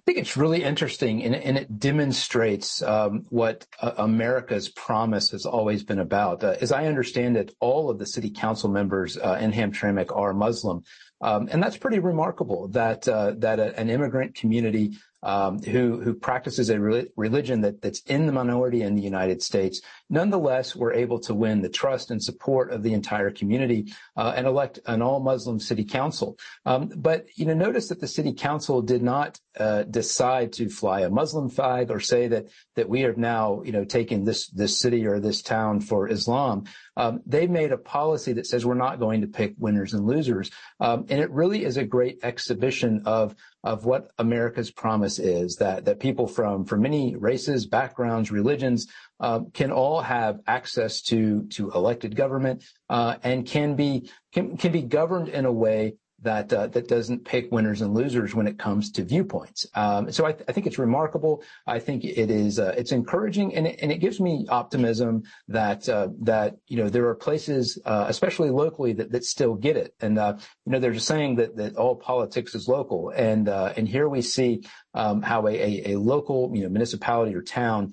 Think 0.07 0.19
it's 0.19 0.37
really 0.37 0.63
interesting, 0.63 1.25
and, 1.25 1.35
and 1.35 1.59
it 1.59 1.81
demonstrates 1.81 2.81
um, 2.81 3.27
what 3.29 3.67
uh, 3.83 3.91
America's 3.97 4.69
promise 4.69 5.33
has 5.33 5.45
always 5.45 5.83
been 5.83 5.99
about. 5.99 6.45
Uh, 6.45 6.55
as 6.61 6.71
I 6.71 6.87
understand 6.87 7.37
it, 7.37 7.53
all 7.59 7.91
of 7.91 7.99
the 7.99 8.07
city 8.07 8.31
council 8.31 8.71
members 8.71 9.17
uh, 9.17 9.37
in 9.41 9.51
Hamtramck 9.51 10.17
are 10.17 10.33
Muslim, 10.33 10.85
um, 11.21 11.49
and 11.51 11.61
that's 11.61 11.77
pretty 11.77 11.99
remarkable. 11.99 12.69
That 12.69 13.09
uh, 13.09 13.33
that 13.39 13.59
a, 13.59 13.77
an 13.77 13.91
immigrant 13.91 14.37
community 14.37 14.97
um, 15.23 15.61
who 15.61 16.01
who 16.01 16.15
practices 16.15 16.71
a 16.71 16.79
re- 16.79 17.09
religion 17.17 17.61
that 17.63 17.83
that's 17.83 18.01
in 18.03 18.27
the 18.27 18.33
minority 18.33 18.83
in 18.83 18.95
the 18.95 19.03
United 19.03 19.43
States, 19.43 19.81
nonetheless, 20.11 20.77
were 20.77 20.93
able 20.93 21.19
to 21.21 21.35
win 21.35 21.63
the 21.63 21.69
trust 21.69 22.11
and 22.11 22.23
support 22.23 22.71
of 22.71 22.83
the 22.83 22.93
entire 22.93 23.31
community 23.31 23.93
uh, 24.17 24.35
and 24.37 24.47
elect 24.47 24.79
an 24.87 25.03
all 25.03 25.21
Muslim 25.21 25.59
city 25.59 25.85
council. 25.85 26.39
Um, 26.65 26.93
but 26.97 27.27
you 27.35 27.47
know, 27.47 27.55
notice 27.55 27.89
that 27.89 28.01
the 28.01 28.09
city 28.09 28.33
council 28.33 28.83
did 28.83 29.03
not 29.03 29.41
uh, 29.59 29.85
decide 29.85 30.53
to 30.55 30.69
fly 30.69 31.01
a 31.01 31.11
Muslim 31.11 31.49
flag 31.49 31.91
or 31.91 32.01
say 32.01 32.29
that 32.29 32.47
that 32.75 32.89
we 32.89 33.01
have 33.01 33.17
now 33.17 33.63
you 33.63 33.73
know 33.73 33.85
taken 33.85 34.25
this 34.25 34.49
this 34.49 34.79
city 34.79 35.07
or 35.07 35.19
this 35.19 35.43
town 35.43 35.81
for 35.81 36.09
Islam. 36.09 36.65
Um, 36.99 37.21
they 37.27 37.47
made 37.47 37.73
a 37.73 37.79
policy 37.79 38.33
that 38.35 38.47
says 38.47 38.65
we're 38.65 38.75
not 38.75 39.01
going 39.01 39.21
to 39.21 39.27
pick 39.27 39.55
winners 39.59 39.93
and 39.93 40.07
losers, 40.07 40.51
um, 40.81 41.07
and 41.09 41.21
it 41.21 41.31
really 41.31 41.65
is 41.65 41.77
a 41.77 41.85
great 41.85 42.21
exhibition 42.23 43.03
of 43.07 43.35
of 43.67 43.85
what 43.85 44.13
America's 44.19 44.71
promise 44.71 45.19
is 45.19 45.57
that 45.57 45.85
that 45.85 45.99
people 45.99 46.29
from 46.29 46.65
from 46.65 46.83
many 46.83 47.17
races, 47.17 47.67
backgrounds, 47.67 48.31
religions 48.31 48.87
um, 49.19 49.51
can 49.51 49.73
all 49.73 50.01
have 50.01 50.39
access 50.47 51.03
to 51.03 51.47
to 51.49 51.71
elected 51.73 52.15
government 52.15 52.63
uh, 52.89 53.17
and 53.25 53.45
can 53.45 53.75
be 53.75 54.09
can 54.33 54.57
can 54.57 54.71
be 54.71 54.83
governed 54.83 55.29
in 55.29 55.45
a 55.45 55.53
way 55.53 55.95
that 56.23 56.53
uh, 56.53 56.67
that 56.69 56.89
doesn't 56.89 57.25
pick 57.25 57.53
winners 57.53 57.83
and 57.83 57.95
losers 57.95 58.35
when 58.35 58.47
it 58.47 58.59
comes 58.59 58.91
to 58.93 59.05
viewpoints. 59.05 59.67
Um, 59.75 60.11
so 60.11 60.25
I, 60.25 60.33
th- 60.33 60.45
I, 60.49 60.53
think 60.53 60.67
it's 60.67 60.79
remarkable. 60.79 61.43
I 61.67 61.79
think 61.79 62.05
it 62.05 62.31
is 62.31 62.59
uh, 62.59 62.75
it's 62.77 62.93
encouraging, 62.93 63.55
and 63.55 63.67
it, 63.67 63.79
and 63.83 63.93
it 63.93 63.99
gives 63.99 64.19
me 64.19 64.47
optimism 64.49 65.25
that 65.49 65.89
uh, 65.89 66.09
that 66.23 66.57
you 66.69 66.79
know 66.79 66.89
there 66.89 67.07
are 67.09 67.15
places, 67.15 67.79
uh, 67.85 68.07
especially 68.09 68.51
locally, 68.51 68.95
that, 68.95 69.13
that 69.13 69.25
still 69.25 69.55
get 69.55 69.77
it. 69.77 69.95
And 70.01 70.19
uh, 70.19 70.37
you 70.65 70.73
know 70.73 70.79
they're 70.79 70.93
just 70.93 71.07
saying 71.07 71.37
that 71.37 71.57
that 71.57 71.77
all 71.77 71.97
politics 71.97 72.55
is 72.55 72.67
local, 72.67 73.11
and 73.11 73.49
uh, 73.49 73.75
and 73.77 73.87
here 73.87 74.09
we 74.09 74.23
see 74.23 74.63
um, 74.95 75.21
how 75.21 75.47
a, 75.47 75.53
a, 75.53 75.93
a, 75.93 75.99
local 75.99 76.51
you 76.55 76.63
know 76.63 76.71
municipality 76.71 77.35
or 77.35 77.43
town 77.43 77.93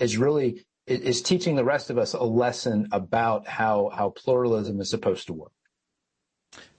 is 0.00 0.16
really 0.16 0.64
is 0.86 1.20
teaching 1.20 1.56
the 1.56 1.64
rest 1.64 1.90
of 1.90 1.98
us 1.98 2.14
a 2.14 2.22
lesson 2.22 2.86
about 2.92 3.48
how 3.48 3.90
how 3.92 4.10
pluralism 4.10 4.80
is 4.80 4.88
supposed 4.88 5.26
to 5.26 5.32
work. 5.32 5.50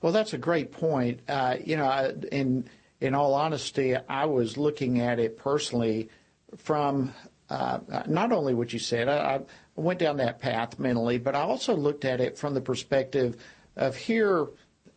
Well, 0.01 0.13
that's 0.13 0.33
a 0.33 0.37
great 0.37 0.71
point. 0.71 1.21
Uh, 1.27 1.57
you 1.63 1.77
know, 1.77 2.13
in 2.31 2.69
in 2.99 3.13
all 3.13 3.33
honesty, 3.33 3.95
I 3.95 4.25
was 4.25 4.57
looking 4.57 5.01
at 5.01 5.19
it 5.19 5.37
personally 5.37 6.09
from 6.55 7.13
uh, 7.49 7.79
not 8.07 8.31
only 8.31 8.53
what 8.53 8.73
you 8.73 8.79
said. 8.79 9.07
I, 9.07 9.35
I, 9.35 9.41
went 9.75 9.99
down 9.99 10.17
that 10.17 10.39
path 10.39 10.79
mentally, 10.79 11.19
but 11.19 11.35
I 11.35 11.41
also 11.41 11.75
looked 11.75 12.03
at 12.03 12.19
it 12.19 12.35
from 12.35 12.55
the 12.55 12.61
perspective 12.61 13.37
of 13.75 13.95
here, 13.95 14.47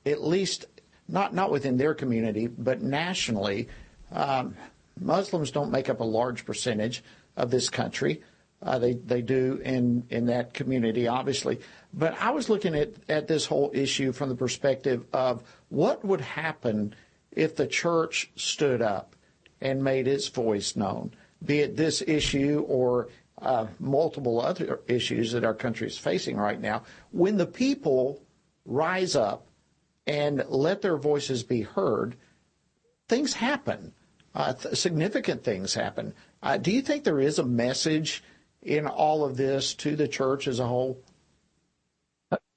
at 0.06 0.22
least 0.22 0.64
not 1.06 1.34
not 1.34 1.50
within 1.50 1.76
their 1.76 1.94
community, 1.94 2.46
but 2.46 2.80
nationally. 2.80 3.68
Um, 4.10 4.56
Muslims 4.98 5.50
don't 5.50 5.70
make 5.70 5.88
up 5.88 6.00
a 6.00 6.04
large 6.04 6.44
percentage 6.44 7.02
of 7.36 7.50
this 7.50 7.68
country. 7.68 8.22
Uh, 8.62 8.78
they 8.78 8.92
they 8.92 9.22
do 9.22 9.60
in 9.64 10.04
in 10.10 10.26
that 10.26 10.52
community, 10.52 11.08
obviously. 11.08 11.58
But 11.94 12.20
I 12.20 12.30
was 12.30 12.50
looking 12.50 12.74
at 12.74 12.92
at 13.08 13.26
this 13.26 13.46
whole 13.46 13.70
issue 13.72 14.12
from 14.12 14.28
the 14.28 14.34
perspective 14.34 15.06
of 15.12 15.42
what 15.70 16.04
would 16.04 16.20
happen 16.20 16.94
if 17.32 17.56
the 17.56 17.66
church 17.66 18.30
stood 18.36 18.82
up 18.82 19.16
and 19.60 19.82
made 19.82 20.06
its 20.06 20.28
voice 20.28 20.76
known, 20.76 21.12
be 21.44 21.60
it 21.60 21.76
this 21.76 22.02
issue 22.02 22.64
or 22.68 23.08
uh, 23.40 23.66
multiple 23.78 24.40
other 24.40 24.80
issues 24.86 25.32
that 25.32 25.44
our 25.44 25.54
country 25.54 25.86
is 25.86 25.96
facing 25.98 26.36
right 26.36 26.60
now. 26.60 26.82
When 27.12 27.36
the 27.36 27.46
people 27.46 28.22
rise 28.66 29.16
up 29.16 29.46
and 30.06 30.44
let 30.48 30.82
their 30.82 30.96
voices 30.96 31.42
be 31.42 31.62
heard, 31.62 32.16
things 33.08 33.32
happen. 33.34 33.92
Uh, 34.34 34.52
th- 34.52 34.76
significant 34.76 35.42
things 35.42 35.74
happen. 35.74 36.14
Uh, 36.42 36.56
do 36.56 36.70
you 36.70 36.82
think 36.82 37.04
there 37.04 37.20
is 37.20 37.38
a 37.38 37.44
message 37.44 38.22
in 38.62 38.86
all 38.86 39.24
of 39.24 39.36
this 39.36 39.74
to 39.74 39.96
the 39.96 40.08
church 40.08 40.48
as 40.48 40.60
a 40.60 40.66
whole? 40.66 41.02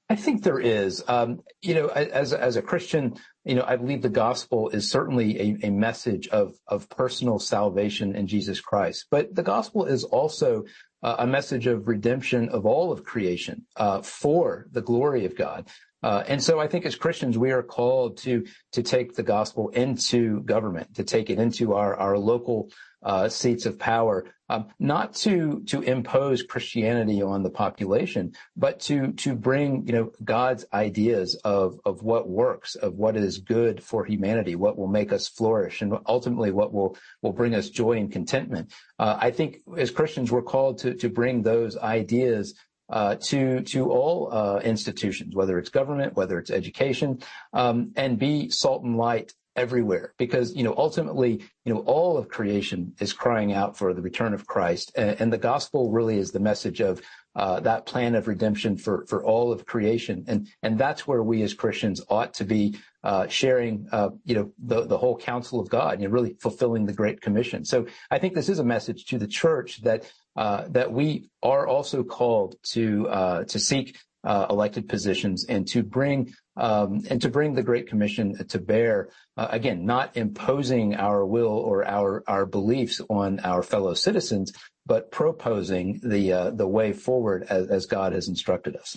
I 0.08 0.16
think 0.16 0.42
there 0.42 0.60
is. 0.60 1.02
Um, 1.08 1.42
you 1.62 1.74
know, 1.74 1.88
as 1.88 2.32
as 2.34 2.56
a 2.56 2.62
Christian, 2.62 3.16
you 3.44 3.54
know, 3.54 3.64
I 3.66 3.76
believe 3.76 4.02
the 4.02 4.10
gospel 4.10 4.68
is 4.68 4.90
certainly 4.90 5.40
a, 5.40 5.66
a 5.68 5.70
message 5.70 6.28
of 6.28 6.54
of 6.68 6.88
personal 6.90 7.38
salvation 7.38 8.14
in 8.14 8.26
Jesus 8.26 8.60
Christ. 8.60 9.06
But 9.10 9.34
the 9.34 9.42
gospel 9.42 9.86
is 9.86 10.04
also 10.04 10.64
a 11.02 11.26
message 11.26 11.66
of 11.66 11.86
redemption 11.86 12.48
of 12.48 12.64
all 12.64 12.90
of 12.90 13.04
creation 13.04 13.66
uh, 13.76 14.00
for 14.00 14.66
the 14.72 14.80
glory 14.80 15.26
of 15.26 15.36
God. 15.36 15.68
Uh, 16.04 16.22
and 16.28 16.42
so 16.42 16.60
I 16.60 16.66
think 16.66 16.84
as 16.84 16.96
Christians, 16.96 17.38
we 17.38 17.50
are 17.50 17.62
called 17.62 18.18
to 18.18 18.44
to 18.72 18.82
take 18.82 19.14
the 19.14 19.22
gospel 19.22 19.70
into 19.70 20.42
government, 20.42 20.96
to 20.96 21.02
take 21.02 21.30
it 21.30 21.38
into 21.38 21.72
our 21.72 21.96
our 21.96 22.18
local 22.18 22.68
uh, 23.02 23.30
seats 23.30 23.64
of 23.64 23.78
power, 23.78 24.26
um, 24.50 24.66
not 24.78 25.14
to 25.14 25.62
to 25.68 25.80
impose 25.80 26.42
Christianity 26.42 27.22
on 27.22 27.42
the 27.42 27.48
population, 27.48 28.34
but 28.54 28.80
to 28.80 29.12
to 29.12 29.34
bring 29.34 29.86
you 29.86 29.94
know 29.94 30.12
God's 30.22 30.66
ideas 30.74 31.36
of 31.36 31.80
of 31.86 32.02
what 32.02 32.28
works, 32.28 32.74
of 32.74 32.96
what 32.96 33.16
is 33.16 33.38
good 33.38 33.82
for 33.82 34.04
humanity, 34.04 34.56
what 34.56 34.76
will 34.76 34.88
make 34.88 35.10
us 35.10 35.26
flourish, 35.26 35.80
and 35.80 35.96
ultimately 36.06 36.50
what 36.50 36.74
will 36.74 36.98
will 37.22 37.32
bring 37.32 37.54
us 37.54 37.70
joy 37.70 37.92
and 37.92 38.12
contentment. 38.12 38.70
Uh, 38.98 39.16
I 39.18 39.30
think 39.30 39.62
as 39.78 39.90
Christians, 39.90 40.30
we're 40.30 40.42
called 40.42 40.76
to 40.80 40.92
to 40.96 41.08
bring 41.08 41.40
those 41.40 41.78
ideas 41.78 42.54
uh, 42.90 43.16
to 43.16 43.62
to 43.62 43.90
all 43.90 44.32
uh, 44.32 44.60
institutions, 44.60 45.34
whether 45.34 45.58
it's 45.58 45.70
government, 45.70 46.14
whether 46.16 46.38
it's 46.38 46.50
education, 46.50 47.20
um, 47.52 47.92
and 47.96 48.18
be 48.18 48.50
salt 48.50 48.82
and 48.84 48.96
light 48.96 49.32
everywhere. 49.56 50.14
Because 50.18 50.54
you 50.54 50.64
know 50.64 50.74
ultimately 50.76 51.42
you 51.64 51.72
know 51.72 51.80
all 51.80 52.18
of 52.18 52.28
creation 52.28 52.94
is 53.00 53.12
crying 53.12 53.52
out 53.52 53.76
for 53.76 53.94
the 53.94 54.02
return 54.02 54.34
of 54.34 54.46
christ 54.46 54.92
and, 54.96 55.20
and 55.20 55.32
the 55.32 55.38
gospel 55.38 55.90
really 55.92 56.18
is 56.18 56.32
the 56.32 56.40
message 56.40 56.80
of 56.80 57.00
uh, 57.36 57.58
that 57.60 57.84
plan 57.86 58.14
of 58.14 58.28
redemption 58.28 58.76
for 58.76 59.04
for 59.06 59.24
all 59.24 59.52
of 59.52 59.66
creation. 59.66 60.24
And 60.28 60.48
and 60.62 60.78
that's 60.78 61.06
where 61.06 61.22
we 61.22 61.42
as 61.42 61.54
christians 61.54 62.00
ought 62.08 62.34
to 62.34 62.44
be 62.44 62.76
uh, 63.02 63.26
sharing 63.28 63.88
uh, 63.92 64.10
you 64.24 64.34
know 64.34 64.52
the 64.58 64.86
the 64.86 64.98
whole 64.98 65.16
counsel 65.16 65.60
of 65.60 65.68
god 65.68 66.00
you 66.00 66.06
know 66.06 66.12
really 66.12 66.36
fulfilling 66.40 66.86
the 66.86 66.92
great 66.92 67.20
commission. 67.20 67.64
So 67.64 67.86
i 68.10 68.18
think 68.18 68.34
this 68.34 68.48
is 68.48 68.58
a 68.58 68.64
message 68.64 69.06
to 69.06 69.18
the 69.18 69.26
church 69.26 69.82
that 69.82 70.10
that 70.36 70.92
we 70.92 71.30
are 71.42 71.66
also 71.66 72.02
called 72.02 72.56
to 72.72 73.08
uh, 73.08 73.44
to 73.44 73.58
seek 73.58 73.96
uh, 74.24 74.46
elected 74.48 74.88
positions 74.88 75.44
and 75.48 75.68
to 75.68 75.82
bring 75.82 76.32
um, 76.56 77.02
and 77.10 77.20
to 77.22 77.28
bring 77.28 77.54
the 77.54 77.62
Great 77.62 77.88
Commission 77.88 78.46
to 78.46 78.58
bear. 78.58 79.10
Uh, 79.36 79.48
again, 79.50 79.84
not 79.84 80.16
imposing 80.16 80.94
our 80.94 81.24
will 81.26 81.48
or 81.58 81.86
our 81.86 82.24
our 82.26 82.46
beliefs 82.46 83.00
on 83.10 83.40
our 83.40 83.62
fellow 83.62 83.94
citizens, 83.94 84.52
but 84.86 85.10
proposing 85.10 86.00
the 86.02 86.32
uh, 86.32 86.50
the 86.50 86.68
way 86.68 86.92
forward 86.92 87.46
as, 87.48 87.68
as 87.68 87.86
God 87.86 88.12
has 88.12 88.28
instructed 88.28 88.76
us. 88.76 88.96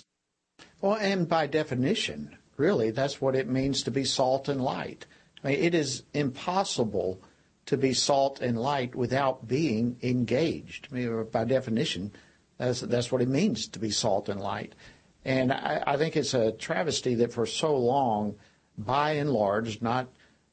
Well, 0.80 0.94
and 0.94 1.28
by 1.28 1.46
definition, 1.46 2.36
really, 2.56 2.90
that's 2.90 3.20
what 3.20 3.34
it 3.34 3.48
means 3.48 3.82
to 3.82 3.90
be 3.90 4.04
salt 4.04 4.48
and 4.48 4.62
light. 4.62 5.06
I 5.42 5.48
mean, 5.48 5.58
it 5.58 5.74
is 5.74 6.04
impossible 6.14 7.22
to 7.68 7.76
be 7.76 7.92
salt 7.92 8.40
and 8.40 8.58
light 8.58 8.94
without 8.94 9.46
being 9.46 9.98
engaged. 10.02 10.88
I 10.90 10.94
mean, 10.94 11.26
by 11.30 11.44
definition, 11.44 12.12
that's 12.56 12.80
that's 12.80 13.12
what 13.12 13.20
it 13.20 13.28
means 13.28 13.68
to 13.68 13.78
be 13.78 13.90
salt 13.90 14.30
and 14.30 14.40
light. 14.40 14.74
And 15.22 15.52
I, 15.52 15.82
I 15.86 15.96
think 15.98 16.16
it's 16.16 16.32
a 16.32 16.52
travesty 16.52 17.14
that 17.16 17.30
for 17.30 17.44
so 17.44 17.76
long, 17.76 18.36
by 18.78 19.12
and 19.12 19.30
large, 19.30 19.82
not 19.82 20.08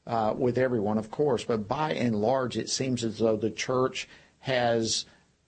uh, 0.06 0.34
with 0.36 0.58
everyone, 0.58 0.98
of 0.98 1.10
course, 1.10 1.42
but 1.42 1.66
by 1.66 1.94
and 1.94 2.14
large, 2.14 2.58
it 2.58 2.68
seems 2.68 3.02
as 3.02 3.18
though 3.18 3.36
the 3.36 3.50
church 3.50 4.06
has 4.40 5.06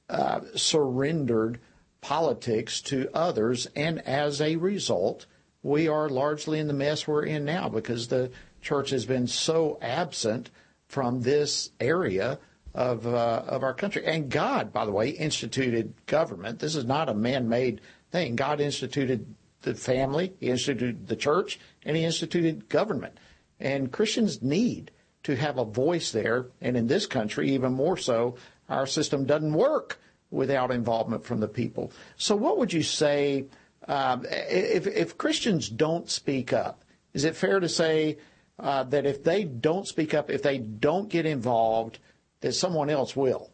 uh, 0.09 0.41
surrendered 0.55 1.61
politics 2.01 2.81
to 2.81 3.11
others, 3.13 3.69
and 3.77 4.01
as 4.07 4.41
a 4.41 4.57
result, 4.57 5.27
we 5.63 5.87
are 5.87 6.09
largely 6.09 6.61
in 6.61 6.67
the 6.67 6.73
mess 6.73 7.07
we're 7.07 7.25
in 7.25 7.45
now 7.45 7.69
because 7.69 8.09
the 8.09 8.31
church 8.63 8.89
has 8.89 9.05
been 9.05 9.27
so 9.27 9.77
absent 9.83 10.49
from 10.89 11.21
this 11.21 11.71
area 11.81 12.39
of 12.75 13.07
uh, 13.07 13.43
of 13.47 13.63
our 13.63 13.75
country. 13.75 14.05
And 14.07 14.31
God, 14.31 14.73
by 14.73 14.85
the 14.85 14.93
way, 14.93 15.11
instituted 15.11 15.95
government. 16.07 16.59
This 16.59 16.75
is 16.75 16.85
not 16.85 17.09
a 17.09 17.15
man-made 17.15 17.81
thing. 18.11 18.37
God 18.37 18.61
instituted 18.61 19.35
the 19.63 19.75
family, 19.75 20.33
He 20.41 20.51
instituted 20.51 21.09
the 21.09 21.17
church, 21.17 21.59
and 21.85 21.97
He 21.97 22.05
instituted 22.05 22.69
government. 22.69 23.19
And 23.61 23.93
Christians 23.93 24.43
need 24.43 24.91
to 25.25 25.37
have 25.37 25.59
a 25.59 25.65
voice 25.65 26.13
there. 26.13 26.47
And 26.61 26.77
in 26.77 26.87
this 26.87 27.07
country, 27.07 27.51
even 27.51 27.73
more 27.73 27.97
so, 27.97 28.37
our 28.69 28.87
system 28.87 29.25
doesn't 29.25 29.53
work 29.53 29.99
without 30.31 30.71
involvement 30.71 31.25
from 31.25 31.41
the 31.41 31.49
people. 31.49 31.93
So, 32.17 32.37
what 32.37 32.59
would 32.59 32.73
you 32.73 32.83
say 32.83 33.47
um, 33.87 34.25
if, 34.29 34.87
if 34.87 35.19
Christians 35.19 35.69
don't 35.69 36.09
speak 36.09 36.53
up? 36.53 36.85
Is 37.15 37.25
it 37.25 37.35
fair 37.35 37.59
to 37.59 37.69
say 37.69 38.19
uh, 38.59 38.85
that 38.85 39.07
if 39.07 39.23
they 39.23 39.45
don't 39.45 39.87
speak 39.87 40.15
up, 40.15 40.31
if 40.31 40.43
they 40.43 40.59
don't 40.59 41.09
get 41.09 41.27
involved, 41.27 41.99
that 42.41 42.53
someone 42.53 42.91
else 42.91 43.15
will? 43.15 43.51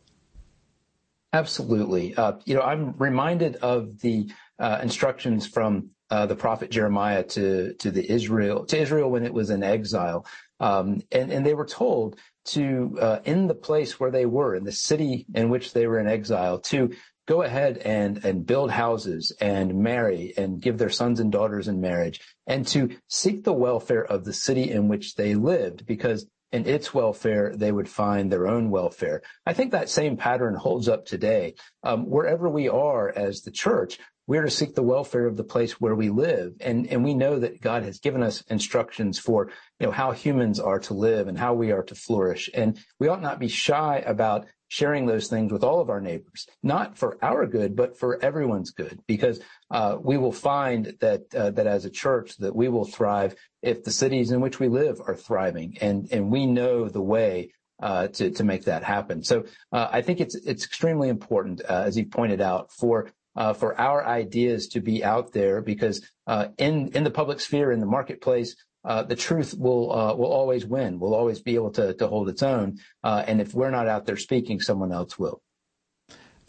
Absolutely. 1.32 2.14
Uh, 2.14 2.34
you 2.44 2.54
know, 2.54 2.62
I'm 2.62 2.94
reminded 2.96 3.56
of 3.56 4.00
the 4.00 4.30
uh, 4.58 4.78
instructions 4.82 5.46
from 5.46 5.90
uh, 6.10 6.26
the 6.26 6.36
prophet 6.36 6.70
Jeremiah 6.70 7.24
to 7.24 7.74
to 7.74 7.90
the 7.90 8.08
Israel 8.08 8.64
to 8.66 8.78
Israel 8.78 9.10
when 9.10 9.24
it 9.24 9.34
was 9.34 9.50
in 9.50 9.62
exile, 9.62 10.26
um, 10.60 11.02
and 11.10 11.32
and 11.32 11.44
they 11.44 11.54
were 11.54 11.66
told 11.66 12.16
to 12.44 12.96
uh, 13.00 13.18
in 13.24 13.48
the 13.48 13.54
place 13.54 13.98
where 13.98 14.10
they 14.10 14.26
were 14.26 14.54
in 14.54 14.64
the 14.64 14.72
city 14.72 15.26
in 15.34 15.48
which 15.48 15.72
they 15.72 15.86
were 15.86 15.98
in 15.98 16.06
exile 16.06 16.58
to 16.60 16.94
go 17.26 17.42
ahead 17.42 17.78
and 17.78 18.24
and 18.24 18.46
build 18.46 18.70
houses 18.70 19.32
and 19.40 19.74
marry 19.74 20.32
and 20.36 20.60
give 20.60 20.78
their 20.78 20.90
sons 20.90 21.20
and 21.20 21.32
daughters 21.32 21.68
in 21.68 21.80
marriage 21.80 22.20
and 22.46 22.66
to 22.66 22.96
seek 23.08 23.44
the 23.44 23.52
welfare 23.52 24.04
of 24.04 24.24
the 24.24 24.32
city 24.32 24.70
in 24.70 24.88
which 24.88 25.14
they 25.14 25.34
lived 25.34 25.86
because 25.86 26.26
in 26.54 26.68
its 26.68 26.94
welfare, 26.94 27.52
they 27.56 27.72
would 27.72 27.88
find 27.88 28.30
their 28.30 28.46
own 28.46 28.70
welfare. 28.70 29.22
I 29.44 29.54
think 29.54 29.72
that 29.72 29.88
same 29.88 30.16
pattern 30.16 30.54
holds 30.54 30.88
up 30.88 31.04
today. 31.04 31.56
Um, 31.82 32.08
wherever 32.08 32.48
we 32.48 32.68
are 32.68 33.10
as 33.10 33.42
the 33.42 33.50
church, 33.50 33.98
we're 34.28 34.44
to 34.44 34.50
seek 34.50 34.76
the 34.76 34.82
welfare 34.82 35.26
of 35.26 35.36
the 35.36 35.42
place 35.42 35.80
where 35.80 35.96
we 35.96 36.10
live. 36.10 36.54
And, 36.60 36.86
and 36.86 37.02
we 37.02 37.12
know 37.12 37.40
that 37.40 37.60
God 37.60 37.82
has 37.82 37.98
given 37.98 38.22
us 38.22 38.42
instructions 38.42 39.18
for, 39.18 39.50
you 39.80 39.86
know, 39.86 39.92
how 39.92 40.12
humans 40.12 40.60
are 40.60 40.78
to 40.78 40.94
live 40.94 41.26
and 41.26 41.36
how 41.36 41.54
we 41.54 41.72
are 41.72 41.82
to 41.82 41.94
flourish. 41.96 42.48
And 42.54 42.78
we 43.00 43.08
ought 43.08 43.20
not 43.20 43.40
be 43.40 43.48
shy 43.48 44.04
about 44.06 44.46
sharing 44.74 45.06
those 45.06 45.28
things 45.28 45.52
with 45.52 45.62
all 45.62 45.80
of 45.80 45.88
our 45.88 46.00
neighbors, 46.00 46.48
not 46.64 46.98
for 46.98 47.16
our 47.22 47.46
good, 47.46 47.76
but 47.76 47.96
for 47.96 48.20
everyone's 48.24 48.72
good, 48.72 48.98
because 49.06 49.40
uh, 49.70 49.96
we 50.00 50.16
will 50.16 50.32
find 50.32 50.96
that 51.00 51.32
uh, 51.32 51.50
that 51.50 51.68
as 51.68 51.84
a 51.84 51.90
church 51.90 52.36
that 52.38 52.56
we 52.56 52.68
will 52.68 52.84
thrive 52.84 53.36
if 53.62 53.84
the 53.84 53.92
cities 53.92 54.32
in 54.32 54.40
which 54.40 54.58
we 54.58 54.68
live 54.68 55.00
are 55.06 55.14
thriving, 55.14 55.78
and 55.80 56.08
and 56.10 56.28
we 56.28 56.44
know 56.44 56.88
the 56.88 57.00
way 57.00 57.52
uh, 57.80 58.08
to 58.08 58.30
to 58.32 58.42
make 58.42 58.64
that 58.64 58.82
happen. 58.82 59.22
So 59.22 59.44
uh, 59.70 59.88
I 59.92 60.02
think 60.02 60.20
it's 60.20 60.34
it's 60.34 60.64
extremely 60.64 61.08
important, 61.08 61.62
uh, 61.62 61.84
as 61.86 61.96
you 61.96 62.06
pointed 62.06 62.40
out, 62.40 62.72
for 62.72 63.12
uh, 63.36 63.52
for 63.52 63.78
our 63.80 64.04
ideas 64.04 64.66
to 64.68 64.80
be 64.80 65.04
out 65.04 65.32
there 65.32 65.62
because 65.62 66.04
uh, 66.26 66.48
in 66.58 66.88
in 66.96 67.04
the 67.04 67.10
public 67.20 67.38
sphere 67.38 67.70
in 67.70 67.78
the 67.78 67.86
marketplace 67.86 68.56
uh, 68.84 69.02
the 69.02 69.16
truth 69.16 69.54
will 69.58 69.92
uh, 69.92 70.14
will 70.14 70.32
always 70.32 70.64
win 70.66 70.98
will 70.98 71.14
always 71.14 71.40
be 71.40 71.54
able 71.54 71.70
to 71.70 71.94
to 71.94 72.06
hold 72.06 72.28
its 72.28 72.42
own 72.42 72.78
uh, 73.02 73.24
and 73.26 73.40
if 73.40 73.54
we're 73.54 73.70
not 73.70 73.88
out 73.88 74.06
there 74.06 74.16
speaking 74.16 74.60
someone 74.60 74.92
else 74.92 75.18
will 75.18 75.42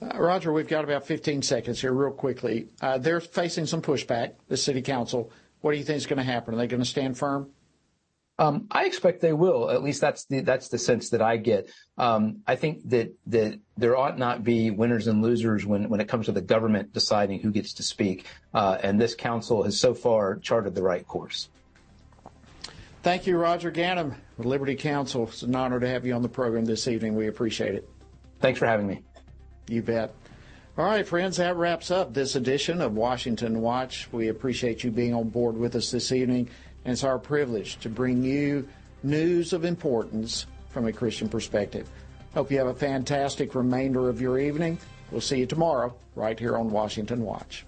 uh, 0.01 0.19
Roger 0.19 0.51
we've 0.51 0.67
got 0.67 0.83
about 0.83 1.05
15 1.05 1.41
seconds 1.41 1.81
here 1.81 1.93
real 1.93 2.11
quickly 2.11 2.69
they're 2.99 3.21
facing 3.21 3.65
some 3.65 3.81
pushback 3.81 4.33
the 4.47 4.57
city 4.57 4.81
council 4.81 5.31
what 5.61 5.71
do 5.71 5.77
you 5.77 5.83
think 5.83 5.97
is 5.97 6.05
going 6.05 6.17
to 6.17 6.23
happen 6.23 6.53
are 6.53 6.57
they 6.57 6.67
going 6.67 6.83
to 6.83 6.89
stand 6.89 7.17
firm 7.17 7.49
um, 8.37 8.67
I 8.69 8.85
expect 8.85 9.21
they 9.21 9.33
will. 9.33 9.69
At 9.69 9.81
least 9.81 10.01
that's 10.01 10.25
the 10.25 10.41
that's 10.41 10.67
the 10.67 10.77
sense 10.77 11.09
that 11.11 11.21
I 11.21 11.37
get. 11.37 11.69
Um, 11.97 12.41
I 12.45 12.55
think 12.55 12.89
that 12.89 13.13
that 13.27 13.59
there 13.77 13.95
ought 13.95 14.19
not 14.19 14.43
be 14.43 14.71
winners 14.71 15.07
and 15.07 15.21
losers 15.21 15.65
when 15.65 15.87
when 15.87 16.01
it 16.01 16.09
comes 16.09 16.25
to 16.25 16.33
the 16.33 16.41
government 16.41 16.91
deciding 16.91 17.39
who 17.39 17.51
gets 17.51 17.73
to 17.75 17.83
speak. 17.83 18.25
Uh, 18.53 18.77
and 18.83 18.99
this 18.99 19.15
council 19.15 19.63
has 19.63 19.79
so 19.79 19.93
far 19.93 20.37
charted 20.37 20.75
the 20.75 20.83
right 20.83 21.07
course. 21.07 21.49
Thank 23.05 23.27
you, 23.27 23.37
Roger 23.37 23.71
Gannam, 23.71 24.15
Liberty 24.39 24.73
Counsel. 24.73 25.27
It's 25.27 25.43
an 25.43 25.55
honor 25.55 25.79
to 25.79 25.87
have 25.87 26.07
you 26.07 26.15
on 26.15 26.23
the 26.23 26.27
program 26.27 26.65
this 26.65 26.87
evening. 26.87 27.13
We 27.13 27.27
appreciate 27.27 27.75
it. 27.75 27.87
Thanks 28.39 28.57
for 28.57 28.65
having 28.65 28.87
me. 28.87 29.03
You 29.67 29.83
bet. 29.83 30.15
All 30.75 30.85
right, 30.85 31.07
friends, 31.07 31.37
that 31.37 31.55
wraps 31.55 31.91
up 31.91 32.15
this 32.15 32.35
edition 32.35 32.81
of 32.81 32.95
Washington 32.95 33.61
Watch. 33.61 34.07
We 34.11 34.29
appreciate 34.29 34.83
you 34.83 34.89
being 34.89 35.13
on 35.13 35.29
board 35.29 35.55
with 35.55 35.75
us 35.75 35.91
this 35.91 36.11
evening. 36.11 36.49
And 36.83 36.93
it's 36.93 37.03
our 37.03 37.19
privilege 37.19 37.77
to 37.81 37.89
bring 37.89 38.23
you 38.23 38.67
news 39.03 39.53
of 39.53 39.65
importance 39.65 40.47
from 40.69 40.87
a 40.87 40.91
Christian 40.91 41.29
perspective. 41.29 41.87
Hope 42.33 42.49
you 42.49 42.57
have 42.57 42.65
a 42.65 42.73
fantastic 42.73 43.53
remainder 43.53 44.09
of 44.09 44.19
your 44.19 44.39
evening. 44.39 44.79
We'll 45.11 45.21
see 45.21 45.37
you 45.37 45.45
tomorrow 45.45 45.93
right 46.15 46.39
here 46.39 46.57
on 46.57 46.71
Washington 46.71 47.21
Watch. 47.21 47.67